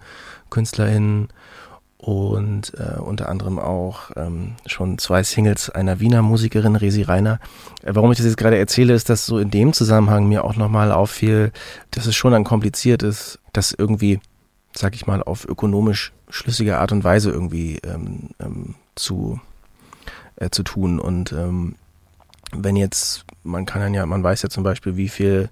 KünstlerInnen 0.49 1.29
und 1.97 2.73
äh, 2.75 2.99
unter 2.99 3.27
anderem 3.29 3.57
auch 3.57 4.11
ähm, 4.15 4.55
schon 4.67 4.97
zwei 4.99 5.23
Singles 5.23 5.69
einer 5.69 5.99
Wiener 5.99 6.21
Musikerin, 6.21 6.75
Resi 6.75 7.01
Reiner. 7.01 7.39
Äh, 7.83 7.95
warum 7.95 8.11
ich 8.11 8.17
das 8.17 8.27
jetzt 8.27 8.37
gerade 8.37 8.57
erzähle, 8.57 8.93
ist, 8.93 9.09
dass 9.09 9.25
so 9.25 9.39
in 9.39 9.49
dem 9.49 9.73
Zusammenhang 9.73 10.27
mir 10.27 10.43
auch 10.43 10.55
nochmal 10.55 10.91
auffiel, 10.91 11.51
dass 11.91 12.05
es 12.05 12.15
schon 12.15 12.33
dann 12.33 12.43
kompliziert 12.43 13.01
ist, 13.01 13.39
das 13.51 13.71
irgendwie, 13.71 14.19
sag 14.75 14.95
ich 14.95 15.07
mal, 15.07 15.23
auf 15.23 15.45
ökonomisch 15.45 16.13
schlüssige 16.29 16.77
Art 16.77 16.91
und 16.91 17.03
Weise 17.03 17.31
irgendwie 17.31 17.79
ähm, 17.79 18.29
ähm, 18.39 18.75
zu, 18.95 19.39
äh, 20.35 20.51
zu 20.51 20.61
tun. 20.61 20.99
Und 20.99 21.31
ähm, 21.31 21.75
wenn 22.51 22.75
jetzt, 22.75 23.25
man 23.43 23.65
kann 23.65 23.81
dann 23.81 23.93
ja, 23.95 24.05
man 24.05 24.23
weiß 24.23 24.43
ja 24.43 24.49
zum 24.49 24.63
Beispiel, 24.63 24.97
wie 24.97 25.09
viel 25.09 25.49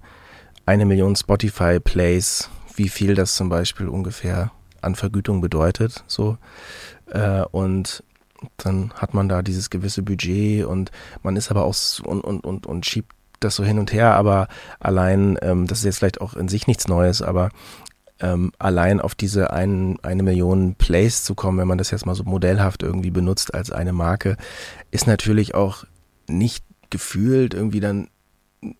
eine 0.64 0.86
Million 0.86 1.16
Spotify-Plays, 1.16 2.50
wie 2.76 2.88
viel 2.88 3.14
das 3.14 3.34
zum 3.34 3.48
Beispiel 3.48 3.88
ungefähr 3.88 4.52
an 4.86 4.94
Vergütung 4.94 5.40
bedeutet. 5.40 6.04
So. 6.06 6.38
Äh, 7.10 7.42
und 7.50 8.02
dann 8.56 8.92
hat 8.94 9.14
man 9.14 9.28
da 9.28 9.42
dieses 9.42 9.70
gewisse 9.70 10.02
Budget 10.02 10.64
und 10.64 10.90
man 11.22 11.36
ist 11.36 11.50
aber 11.50 11.64
auch 11.64 11.74
und, 12.04 12.20
und, 12.22 12.40
und, 12.44 12.66
und 12.66 12.86
schiebt 12.86 13.12
das 13.40 13.56
so 13.56 13.64
hin 13.64 13.78
und 13.78 13.92
her, 13.92 14.14
aber 14.14 14.48
allein, 14.80 15.38
ähm, 15.42 15.66
das 15.66 15.78
ist 15.78 15.84
jetzt 15.84 15.98
vielleicht 15.98 16.20
auch 16.20 16.34
in 16.34 16.48
sich 16.48 16.66
nichts 16.66 16.88
Neues, 16.88 17.20
aber 17.22 17.50
ähm, 18.18 18.52
allein 18.58 19.00
auf 19.00 19.14
diese 19.14 19.52
ein, 19.52 19.98
eine 20.02 20.22
Million 20.22 20.74
Plays 20.74 21.22
zu 21.22 21.34
kommen, 21.34 21.58
wenn 21.58 21.68
man 21.68 21.78
das 21.78 21.90
jetzt 21.90 22.06
mal 22.06 22.14
so 22.14 22.24
modellhaft 22.24 22.82
irgendwie 22.82 23.10
benutzt 23.10 23.52
als 23.54 23.70
eine 23.70 23.92
Marke, 23.92 24.36
ist 24.90 25.06
natürlich 25.06 25.54
auch 25.54 25.84
nicht 26.26 26.64
gefühlt 26.88 27.52
irgendwie 27.52 27.80
dann 27.80 28.08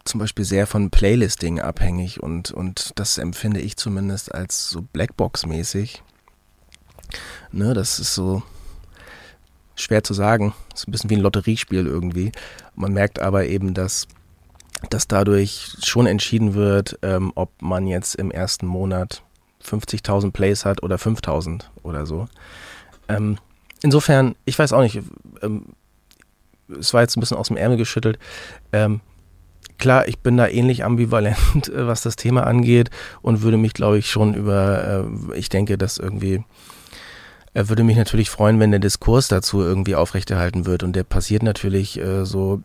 zum 0.05 0.21
Beispiel 0.21 0.45
sehr 0.45 0.67
von 0.67 0.91
Playlisting 0.91 1.61
abhängig 1.61 2.23
und, 2.23 2.51
und 2.51 2.93
das 2.97 3.19
empfinde 3.19 3.61
ich 3.61 3.77
zumindest 3.77 4.35
als 4.35 4.69
so 4.69 4.83
Blackbox-mäßig. 4.83 6.03
Ne, 7.53 7.75
das 7.75 7.99
ist 7.99 8.15
so 8.15 8.43
schwer 9.77 10.03
zu 10.03 10.15
sagen. 10.15 10.55
Ist 10.75 10.89
ein 10.89 10.93
bisschen 10.93 11.11
wie 11.11 11.17
ein 11.17 11.21
Lotteriespiel 11.21 11.87
irgendwie. 11.87 12.33
Man 12.75 12.93
merkt 12.93 13.21
aber 13.21 13.47
eben, 13.47 13.75
dass, 13.75 14.09
dass 14.91 15.07
dadurch 15.07 15.77
schon 15.83 16.07
entschieden 16.07 16.55
wird, 16.55 16.99
ähm, 17.03 17.33
ob 17.35 17.51
man 17.63 17.87
jetzt 17.87 18.17
im 18.17 18.31
ersten 18.31 18.67
Monat 18.67 19.23
50.000 19.65 20.33
Plays 20.33 20.65
hat 20.65 20.83
oder 20.83 20.97
5.000 20.97 21.65
oder 21.83 22.07
so. 22.07 22.27
Ähm, 23.09 23.39
insofern, 23.83 24.35
ich 24.45 24.59
weiß 24.59 24.73
auch 24.73 24.83
nicht, 24.83 25.01
ähm, 25.43 25.67
es 26.69 26.93
war 26.93 27.03
jetzt 27.03 27.17
ein 27.17 27.21
bisschen 27.21 27.37
aus 27.37 27.49
dem 27.49 27.57
Ärmel 27.57 27.77
geschüttelt. 27.77 28.19
Ähm, 28.73 29.01
klar, 29.79 30.09
ich 30.09 30.19
bin 30.19 30.37
da 30.37 30.49
ähnlich 30.49 30.85
ambivalent, 30.85 31.69
äh, 31.69 31.87
was 31.87 32.03
das 32.03 32.17
Thema 32.17 32.47
angeht 32.47 32.91
und 33.23 33.43
würde 33.43 33.57
mich, 33.57 33.75
glaube 33.75 33.99
ich, 33.99 34.11
schon 34.11 34.35
über, 34.35 35.07
äh, 35.33 35.39
ich 35.39 35.49
denke, 35.49 35.79
dass 35.79 35.99
irgendwie, 35.99 36.45
er 37.55 37.69
würde 37.69 37.85
mich 37.85 37.97
natürlich 37.97 38.31
freuen, 38.31 38.61
wenn 38.61 38.71
der 38.71 38.81
Diskurs 38.81 39.29
dazu 39.29 39.63
irgendwie 39.63 39.95
aufrechterhalten 39.95 40.67
wird. 40.67 40.83
Und 40.83 40.95
der 40.95 41.05
passiert 41.05 41.43
natürlich 41.43 41.99
äh, 41.99 42.25
so 42.25 42.63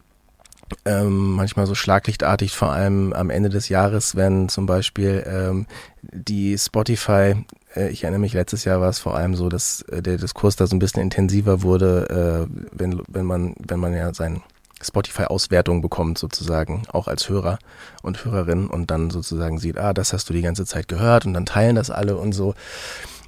ähm, 0.85 1.33
manchmal 1.33 1.67
so 1.67 1.75
schlaglichtartig, 1.75 2.55
vor 2.55 2.71
allem 2.71 3.13
am 3.13 3.29
Ende 3.29 3.49
des 3.49 3.69
Jahres, 3.69 4.15
wenn 4.15 4.49
zum 4.49 4.65
Beispiel 4.65 5.23
ähm, 5.27 5.67
die 6.01 6.57
Spotify, 6.57 7.35
äh, 7.75 7.89
ich 7.89 8.03
erinnere 8.03 8.21
mich, 8.21 8.33
letztes 8.33 8.65
Jahr 8.65 8.81
war 8.81 8.89
es 8.89 8.99
vor 8.99 9.15
allem 9.15 9.35
so, 9.35 9.49
dass 9.49 9.81
äh, 9.83 10.01
der 10.01 10.17
Diskurs 10.17 10.55
da 10.55 10.67
so 10.67 10.75
ein 10.75 10.79
bisschen 10.79 11.01
intensiver 11.01 11.61
wurde, 11.61 12.47
äh, 12.49 12.67
wenn, 12.71 13.01
wenn 13.07 13.25
man, 13.25 13.55
wenn 13.59 13.79
man 13.79 13.93
ja 13.93 14.13
sein 14.13 14.41
Spotify-Auswertung 14.83 15.81
bekommt, 15.81 16.17
sozusagen, 16.17 16.83
auch 16.91 17.07
als 17.07 17.29
Hörer 17.29 17.59
und 18.01 18.25
Hörerin 18.25 18.67
und 18.67 18.91
dann 18.91 19.09
sozusagen 19.09 19.57
sieht, 19.59 19.77
ah, 19.77 19.93
das 19.93 20.13
hast 20.13 20.29
du 20.29 20.33
die 20.33 20.41
ganze 20.41 20.65
Zeit 20.65 20.87
gehört 20.87 21.25
und 21.25 21.33
dann 21.33 21.45
teilen 21.45 21.75
das 21.75 21.89
alle 21.89 22.17
und 22.17 22.33
so. 22.33 22.55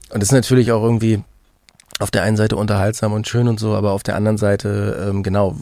Und 0.10 0.22
das 0.22 0.30
ist 0.30 0.34
natürlich 0.34 0.72
auch 0.72 0.84
irgendwie 0.84 1.24
auf 2.00 2.12
der 2.12 2.24
einen 2.24 2.38
Seite 2.38 2.56
unterhaltsam 2.56 3.14
und 3.14 3.28
schön 3.28 3.48
und 3.48 3.60
so, 3.60 3.76
aber 3.76 3.92
auf 3.92 4.04
der 4.04 4.16
anderen 4.16 4.38
Seite, 4.38 5.08
ähm, 5.10 5.24
genau, 5.24 5.56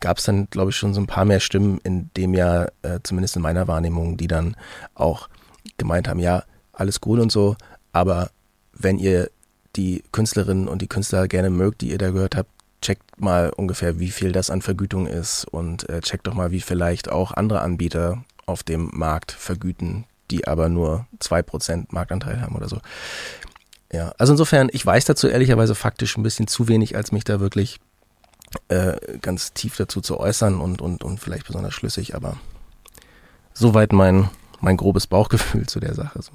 gab 0.00 0.18
es 0.18 0.24
dann, 0.24 0.48
glaube 0.50 0.70
ich, 0.70 0.76
schon 0.76 0.94
so 0.94 1.00
ein 1.00 1.06
paar 1.06 1.24
mehr 1.24 1.40
Stimmen 1.40 1.78
in 1.84 2.10
dem 2.16 2.34
Jahr, 2.34 2.72
äh, 2.82 3.00
zumindest 3.02 3.36
in 3.36 3.42
meiner 3.42 3.68
Wahrnehmung, 3.68 4.16
die 4.16 4.28
dann 4.28 4.56
auch 4.94 5.28
gemeint 5.76 6.08
haben, 6.08 6.20
ja, 6.20 6.44
alles 6.72 7.00
cool 7.04 7.20
und 7.20 7.30
so, 7.30 7.56
aber 7.92 8.30
wenn 8.72 8.98
ihr 8.98 9.30
die 9.76 10.02
Künstlerinnen 10.12 10.68
und 10.68 10.82
die 10.82 10.88
Künstler 10.88 11.28
gerne 11.28 11.50
mögt, 11.50 11.82
die 11.82 11.90
ihr 11.90 11.98
da 11.98 12.10
gehört 12.10 12.36
habt, 12.36 12.50
checkt 12.82 13.20
mal 13.20 13.50
ungefähr, 13.50 13.98
wie 13.98 14.10
viel 14.10 14.32
das 14.32 14.50
an 14.50 14.60
Vergütung 14.60 15.06
ist 15.06 15.44
und 15.44 15.88
äh, 15.88 16.00
checkt 16.00 16.26
doch 16.26 16.34
mal, 16.34 16.50
wie 16.50 16.60
vielleicht 16.60 17.10
auch 17.10 17.32
andere 17.32 17.62
Anbieter 17.62 18.24
auf 18.44 18.62
dem 18.62 18.90
Markt 18.92 19.32
vergüten, 19.32 20.04
die 20.30 20.46
aber 20.46 20.68
nur 20.68 21.06
2% 21.20 21.86
Marktanteil 21.90 22.40
haben 22.42 22.56
oder 22.56 22.68
so. 22.68 22.80
Ja, 23.92 24.12
also 24.18 24.32
insofern, 24.32 24.68
ich 24.72 24.84
weiß 24.84 25.04
dazu 25.04 25.28
ehrlicherweise 25.28 25.74
faktisch 25.74 26.16
ein 26.16 26.22
bisschen 26.22 26.46
zu 26.46 26.68
wenig, 26.68 26.96
als 26.96 27.12
mich 27.12 27.24
da 27.24 27.40
wirklich 27.40 27.78
äh, 28.68 29.18
ganz 29.20 29.52
tief 29.52 29.76
dazu 29.76 30.00
zu 30.00 30.18
äußern 30.18 30.60
und, 30.60 30.82
und, 30.82 31.04
und 31.04 31.20
vielleicht 31.20 31.46
besonders 31.46 31.74
schlüssig, 31.74 32.14
aber 32.14 32.36
soweit 33.54 33.92
mein, 33.92 34.28
mein 34.60 34.76
grobes 34.76 35.06
Bauchgefühl 35.06 35.66
zu 35.66 35.78
der 35.78 35.94
Sache. 35.94 36.20
So. 36.22 36.32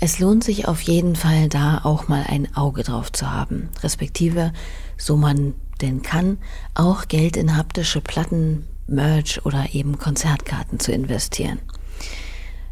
Es 0.00 0.18
lohnt 0.18 0.44
sich 0.44 0.68
auf 0.68 0.80
jeden 0.82 1.16
Fall 1.16 1.48
da 1.48 1.80
auch 1.82 2.08
mal 2.08 2.24
ein 2.28 2.54
Auge 2.54 2.84
drauf 2.84 3.10
zu 3.10 3.30
haben, 3.30 3.68
respektive 3.82 4.52
so 4.96 5.16
man 5.16 5.54
denn 5.82 6.02
kann, 6.02 6.38
auch 6.74 7.08
Geld 7.08 7.36
in 7.36 7.56
haptische 7.56 8.00
Platten, 8.00 8.66
Merch 8.86 9.44
oder 9.44 9.66
eben 9.72 9.98
Konzertkarten 9.98 10.80
zu 10.80 10.92
investieren. 10.92 11.58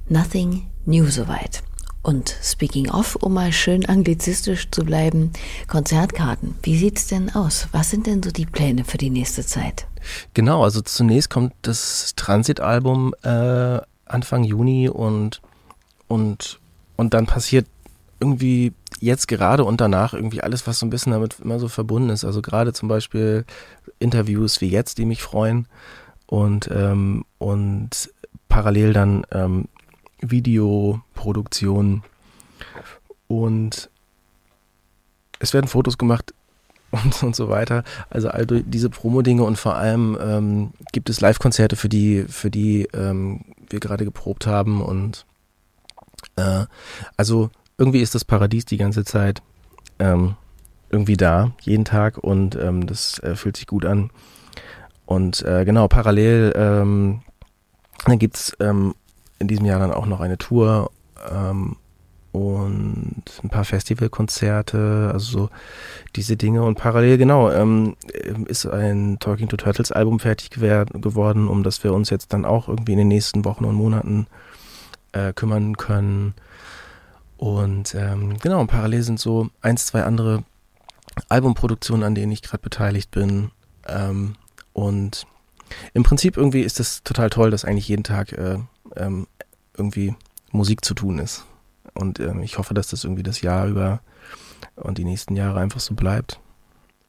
Nothing 0.09 0.67
new 0.85 1.07
soweit. 1.07 1.63
Und 2.03 2.37
speaking 2.43 2.89
of, 2.91 3.17
um 3.17 3.35
mal 3.35 3.53
schön 3.53 3.85
anglizistisch 3.85 4.71
zu 4.71 4.85
bleiben, 4.85 5.33
Konzertkarten. 5.67 6.55
Wie 6.63 6.79
sieht's 6.79 7.09
denn 7.09 7.35
aus? 7.35 7.69
Was 7.73 7.91
sind 7.91 8.07
denn 8.07 8.23
so 8.23 8.31
die 8.31 8.47
Pläne 8.47 8.85
für 8.85 8.97
die 8.97 9.11
nächste 9.11 9.45
Zeit? 9.45 9.87
Genau, 10.33 10.63
also 10.63 10.81
zunächst 10.83 11.31
kommt 11.31 11.53
das 11.63 12.13
Transit-Album 12.15 13.13
äh, 13.23 13.81
Anfang 14.07 14.45
Juni 14.45 14.89
und, 14.89 15.43
und 16.07 16.61
und 16.97 17.15
dann 17.15 17.27
passiert 17.27 17.67
irgendwie 18.27 18.73
jetzt 19.01 19.29
gerade 19.29 19.65
und 19.65 19.81
danach 19.81 20.15
irgendwie 20.15 20.43
alles, 20.43 20.67
was 20.67 20.79
so 20.79 20.87
ein 20.87 20.91
bisschen 20.91 21.13
damit 21.13 21.41
immer 21.41 21.59
so 21.59 21.69
verbunden 21.69 22.11
ist. 22.11 22.25
Also 22.25 22.43
gerade 22.43 22.73
zum 22.73 22.89
Beispiel 22.89 23.45
Interviews 23.99 24.61
wie 24.61 24.69
jetzt, 24.69 24.99
die 24.99 25.05
mich 25.05 25.23
freuen 25.23 25.67
und, 26.27 26.69
ähm, 26.73 27.25
und 27.39 28.11
parallel 28.49 28.93
dann 28.93 29.27
ähm, 29.33 29.69
Videoproduktion 30.21 32.03
und 33.29 33.91
es 35.39 35.53
werden 35.53 35.69
Fotos 35.69 35.99
gemacht 35.99 36.35
und, 36.91 37.23
und 37.23 37.37
so 37.37 37.49
weiter. 37.49 37.85
Also 38.11 38.29
all 38.29 38.47
diese 38.47 38.91
Promo-Dinge 38.91 39.43
und 39.43 39.57
vor 39.57 39.77
allem 39.77 40.17
ähm, 40.21 40.73
gibt 40.93 41.11
es 41.11 41.21
Live-Konzerte, 41.21 41.77
für 41.77 41.89
die, 41.89 42.25
für 42.29 42.51
die 42.51 42.89
ähm, 42.95 43.45
wir 43.69 43.81
gerade 43.81 44.05
geprobt 44.05 44.47
haben 44.47 44.81
und 44.81 45.27
äh, 46.37 46.65
also 47.17 47.51
irgendwie 47.79 48.01
ist 48.01 48.15
das 48.15 48.25
Paradies 48.25 48.65
die 48.65 48.79
ganze 48.79 49.05
Zeit 49.05 49.43
ähm, 49.99 50.37
irgendwie 50.91 51.17
da, 51.17 51.53
jeden 51.63 51.85
Tag 51.85 52.19
und 52.19 52.57
ähm, 52.57 52.87
das 52.87 53.19
äh, 53.21 53.37
fühlt 53.37 53.57
sich 53.57 53.67
gut 53.67 53.85
an. 53.85 54.11
Und 55.05 55.43
äh, 55.43 55.65
genau, 55.65 55.89
parallel 55.89 56.53
ähm, 56.57 57.23
dann 58.05 58.19
gibt 58.19 58.37
es 58.37 58.57
ähm, 58.61 58.95
in 59.39 59.49
diesem 59.49 59.67
Jahr 59.67 59.81
dann 59.81 59.93
auch 59.93 60.07
noch 60.07 60.21
eine 60.21 60.39
Tour 60.39 60.91
ähm, 61.31 61.77
und 62.33 63.23
ein 63.43 63.49
paar 63.49 63.65
Festivalkonzerte, 63.65 65.11
also 65.13 65.39
so 65.39 65.51
diese 66.17 66.37
Dinge. 66.37 66.63
Und 66.63 66.77
parallel, 66.77 67.19
genau, 67.19 67.51
ähm, 67.51 67.97
ist 68.47 68.67
ein 68.67 69.19
Talking 69.21 69.49
to 69.49 69.57
Turtles 69.57 69.93
Album 69.93 70.21
fertig 70.21 70.51
geworden, 70.51 71.49
um 71.49 71.63
das 71.63 71.83
wir 71.83 71.95
uns 71.95 72.11
jetzt 72.11 72.33
dann 72.33 72.45
auch 72.45 72.69
irgendwie 72.69 72.93
in 72.93 72.99
den 72.99 73.09
nächsten 73.09 73.45
Wochen 73.45 73.65
und 73.65 73.75
Monaten 73.75 74.27
äh, 75.13 75.33
kümmern 75.33 75.77
können. 75.77 76.35
Und 77.37 77.95
ähm, 77.95 78.39
genau, 78.39 78.65
parallel 78.67 79.03
sind 79.03 79.21
so 79.21 79.51
eins, 79.61 79.87
zwei 79.87 80.05
andere 80.05 80.45
Albumproduktionen, 81.29 82.05
an 82.05 82.15
denen 82.15 82.33
ich 82.33 82.43
gerade 82.43 82.63
beteiligt 82.63 83.11
bin. 83.11 83.51
Ähm, 83.87 84.37
und 84.73 85.27
im 85.95 86.03
Prinzip 86.03 86.37
irgendwie 86.37 86.63
ist 86.63 86.81
es 86.81 87.03
total 87.03 87.31
toll, 87.31 87.51
dass 87.51 87.65
eigentlich 87.65 87.89
jeden 87.89 88.05
Tag 88.05 88.33
äh, 88.33 88.59
ähm, 88.97 89.27
irgendwie 89.77 90.15
Musik 90.53 90.85
zu 90.85 90.95
tun 90.95 91.19
ist. 91.19 91.45
Und 91.95 92.21
ähm, 92.21 92.43
ich 92.43 92.59
hoffe, 92.59 92.75
dass 92.75 92.89
das 92.89 93.05
irgendwie 93.05 93.23
das 93.23 93.41
Jahr 93.41 93.67
über 93.67 94.01
und 94.77 94.99
die 94.99 95.05
nächsten 95.05 95.37
Jahre 95.37 95.61
einfach 95.61 95.81
so 95.81 95.95
bleibt. 95.95 96.41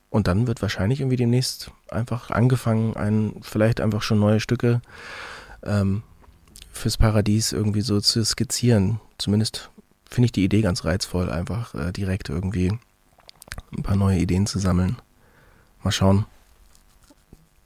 Und 0.09 0.27
dann 0.27 0.47
wird 0.47 0.61
wahrscheinlich 0.61 1.01
irgendwie 1.01 1.17
demnächst 1.17 1.71
einfach 1.89 2.31
angefangen, 2.31 2.95
ein, 2.95 3.35
vielleicht 3.41 3.81
einfach 3.81 4.01
schon 4.01 4.19
neue 4.19 4.39
Stücke 4.39 4.81
ähm, 5.63 6.03
fürs 6.71 6.97
Paradies 6.97 7.51
irgendwie 7.51 7.81
so 7.81 7.99
zu 7.99 8.23
skizzieren. 8.23 8.99
Zumindest 9.17 9.69
finde 10.09 10.25
ich 10.25 10.31
die 10.31 10.43
Idee 10.43 10.61
ganz 10.61 10.85
reizvoll, 10.85 11.29
einfach 11.29 11.73
äh, 11.75 11.91
direkt 11.91 12.29
irgendwie 12.29 12.77
ein 13.75 13.83
paar 13.83 13.95
neue 13.95 14.19
Ideen 14.19 14.47
zu 14.47 14.59
sammeln. 14.59 14.97
Mal 15.83 15.91
schauen. 15.91 16.25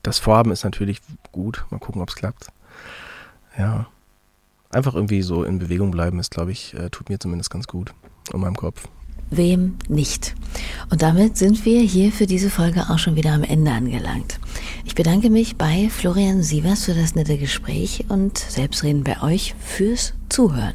Das 0.03 0.19
Vorhaben 0.19 0.51
ist 0.51 0.63
natürlich 0.63 1.01
gut. 1.31 1.65
Mal 1.69 1.79
gucken, 1.79 2.01
ob 2.01 2.09
es 2.09 2.15
klappt. 2.15 2.47
Ja. 3.57 3.87
Einfach 4.69 4.95
irgendwie 4.95 5.21
so 5.21 5.43
in 5.43 5.59
Bewegung 5.59 5.91
bleiben 5.91 6.19
ist, 6.19 6.31
glaube 6.31 6.51
ich, 6.51 6.73
äh, 6.73 6.89
tut 6.89 7.09
mir 7.09 7.19
zumindest 7.19 7.49
ganz 7.49 7.67
gut 7.67 7.93
in 8.33 8.39
meinem 8.39 8.55
Kopf. 8.55 8.87
Wem 9.29 9.77
nicht? 9.87 10.35
Und 10.89 11.01
damit 11.01 11.37
sind 11.37 11.63
wir 11.63 11.81
hier 11.81 12.11
für 12.11 12.25
diese 12.25 12.49
Folge 12.49 12.89
auch 12.89 12.99
schon 12.99 13.15
wieder 13.15 13.31
am 13.31 13.43
Ende 13.43 13.71
angelangt. 13.71 14.39
Ich 14.83 14.93
bedanke 14.93 15.29
mich 15.29 15.55
bei 15.55 15.89
Florian 15.89 16.43
Sievers 16.43 16.85
für 16.85 16.93
das 16.93 17.15
nette 17.15 17.37
Gespräch 17.37 18.05
und 18.09 18.37
selbstredend 18.37 19.05
bei 19.05 19.21
euch 19.21 19.55
fürs 19.59 20.13
Zuhören. 20.27 20.73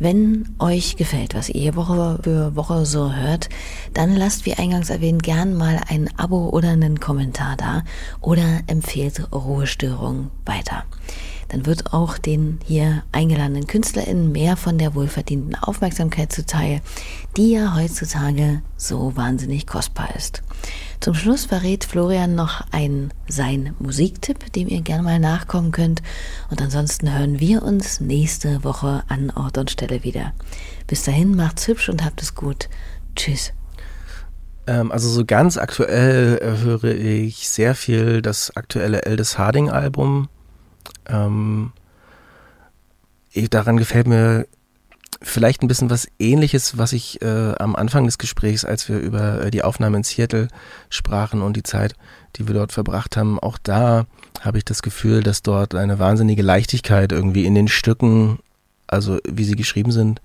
Wenn 0.00 0.54
euch 0.60 0.94
gefällt, 0.94 1.34
was 1.34 1.48
ihr 1.48 1.74
Woche 1.74 2.20
für 2.22 2.54
Woche 2.54 2.86
so 2.86 3.12
hört, 3.12 3.48
dann 3.94 4.14
lasst 4.14 4.46
wie 4.46 4.54
eingangs 4.54 4.90
erwähnt 4.90 5.24
gern 5.24 5.54
mal 5.54 5.80
ein 5.88 6.08
Abo 6.16 6.50
oder 6.50 6.70
einen 6.70 7.00
Kommentar 7.00 7.56
da 7.56 7.82
oder 8.20 8.60
empfehlt 8.68 9.32
Ruhestörung 9.32 10.30
weiter. 10.46 10.84
Dann 11.48 11.66
wird 11.66 11.92
auch 11.92 12.18
den 12.18 12.58
hier 12.64 13.02
eingeladenen 13.12 13.66
KünstlerInnen 13.66 14.30
mehr 14.32 14.56
von 14.56 14.78
der 14.78 14.94
wohlverdienten 14.94 15.54
Aufmerksamkeit 15.54 16.32
zuteil, 16.32 16.80
die 17.36 17.52
ja 17.52 17.74
heutzutage 17.74 18.62
so 18.76 19.16
wahnsinnig 19.16 19.66
kostbar 19.66 20.14
ist. 20.14 20.42
Zum 21.00 21.14
Schluss 21.14 21.46
verrät 21.46 21.84
Florian 21.84 22.34
noch 22.34 22.60
einen 22.72 23.14
sein 23.28 23.74
Musiktipp, 23.78 24.52
dem 24.52 24.68
ihr 24.68 24.82
gerne 24.82 25.02
mal 25.02 25.18
nachkommen 25.18 25.70
könnt. 25.70 26.02
Und 26.50 26.60
ansonsten 26.60 27.16
hören 27.16 27.40
wir 27.40 27.62
uns 27.62 28.00
nächste 28.00 28.64
Woche 28.64 29.04
an 29.08 29.30
Ort 29.30 29.58
und 29.58 29.70
Stelle 29.70 30.04
wieder. 30.04 30.32
Bis 30.86 31.04
dahin 31.04 31.36
macht's 31.36 31.68
hübsch 31.68 31.88
und 31.88 32.04
habt 32.04 32.20
es 32.20 32.34
gut. 32.34 32.68
Tschüss. 33.14 33.52
Ähm, 34.66 34.92
also 34.92 35.08
so 35.08 35.24
ganz 35.24 35.56
aktuell 35.56 36.38
äh, 36.42 36.62
höre 36.62 36.84
ich 36.84 37.48
sehr 37.48 37.74
viel 37.74 38.20
das 38.20 38.54
aktuelle 38.56 39.02
Eldest 39.02 39.38
Harding 39.38 39.70
Album. 39.70 40.28
Ähm, 41.08 41.72
daran 43.50 43.76
gefällt 43.76 44.06
mir 44.06 44.46
vielleicht 45.20 45.62
ein 45.62 45.68
bisschen 45.68 45.90
was 45.90 46.08
ähnliches, 46.18 46.78
was 46.78 46.92
ich 46.92 47.20
äh, 47.22 47.54
am 47.58 47.74
Anfang 47.74 48.04
des 48.04 48.18
Gesprächs, 48.18 48.64
als 48.64 48.88
wir 48.88 48.98
über 48.98 49.42
äh, 49.42 49.50
die 49.50 49.62
Aufnahme 49.62 49.96
in 49.96 50.02
Seattle 50.04 50.48
sprachen 50.90 51.42
und 51.42 51.56
die 51.56 51.62
Zeit, 51.62 51.94
die 52.36 52.46
wir 52.46 52.54
dort 52.54 52.72
verbracht 52.72 53.16
haben, 53.16 53.38
auch 53.38 53.58
da 53.58 54.06
habe 54.40 54.58
ich 54.58 54.64
das 54.64 54.82
Gefühl, 54.82 55.22
dass 55.22 55.42
dort 55.42 55.74
eine 55.74 55.98
wahnsinnige 55.98 56.42
Leichtigkeit 56.42 57.10
irgendwie 57.10 57.46
in 57.46 57.54
den 57.54 57.68
Stücken, 57.68 58.38
also 58.86 59.18
wie 59.28 59.44
sie 59.44 59.56
geschrieben 59.56 59.90
sind, 59.90 60.22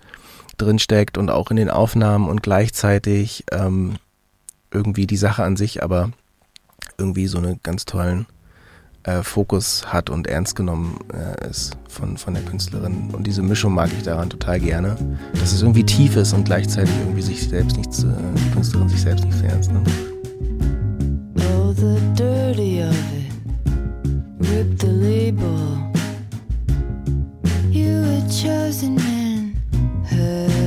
drin 0.58 0.78
steckt 0.78 1.18
und 1.18 1.32
auch 1.32 1.50
in 1.50 1.58
den 1.58 1.72
Aufnahmen 1.72 2.30
und 2.30 2.44
gleichzeitig 2.44 3.46
ähm, 3.52 3.96
irgendwie 4.72 5.08
die 5.08 5.18
Sache 5.18 5.44
an 5.44 5.58
sich, 5.58 5.82
aber 5.82 6.12
irgendwie 6.98 7.26
so 7.28 7.40
einen 7.40 7.60
ganz 7.64 7.86
tollen 7.86 8.28
äh, 9.04 9.24
Fokus 9.24 9.86
hat 9.86 10.10
und 10.10 10.28
ernst 10.28 10.56
genommen 10.56 11.00
äh, 11.14 11.50
ist 11.50 11.78
von, 11.88 12.18
von 12.18 12.34
der 12.34 12.44
Künstlerin. 12.44 13.10
Und 13.12 13.28
diese 13.28 13.42
Mischung 13.42 13.74
mag 13.74 13.90
ich 13.98 14.04
daran 14.04 14.30
total 14.30 14.60
gerne. 14.60 14.96
Dass 15.34 15.52
es 15.54 15.62
irgendwie 15.62 15.84
tief 15.84 16.16
ist 16.16 16.34
und 16.34 16.46
gleichzeitig 16.46 16.94
irgendwie 17.00 17.22
sich 17.22 17.48
selbst 17.48 17.78
nicht, 17.78 17.90
äh, 18.00 18.06
die 18.36 18.52
Künstlerin 18.52 18.90
sich 18.90 19.02
selbst 19.02 19.26
nicht 19.26 19.44
ernst 19.44 19.72
nimmt. 19.72 19.90
Oh, 21.38 21.74
the 21.74 21.98
dirty 22.16 22.84
of 22.84 22.96
it. 23.18 24.50
Rip 24.50 24.80
the 24.80 24.88
label. 24.88 25.78
You 27.72 28.02
were 28.02 28.24
chosen 28.30 28.96
man. 28.96 29.56
Her 30.06 30.63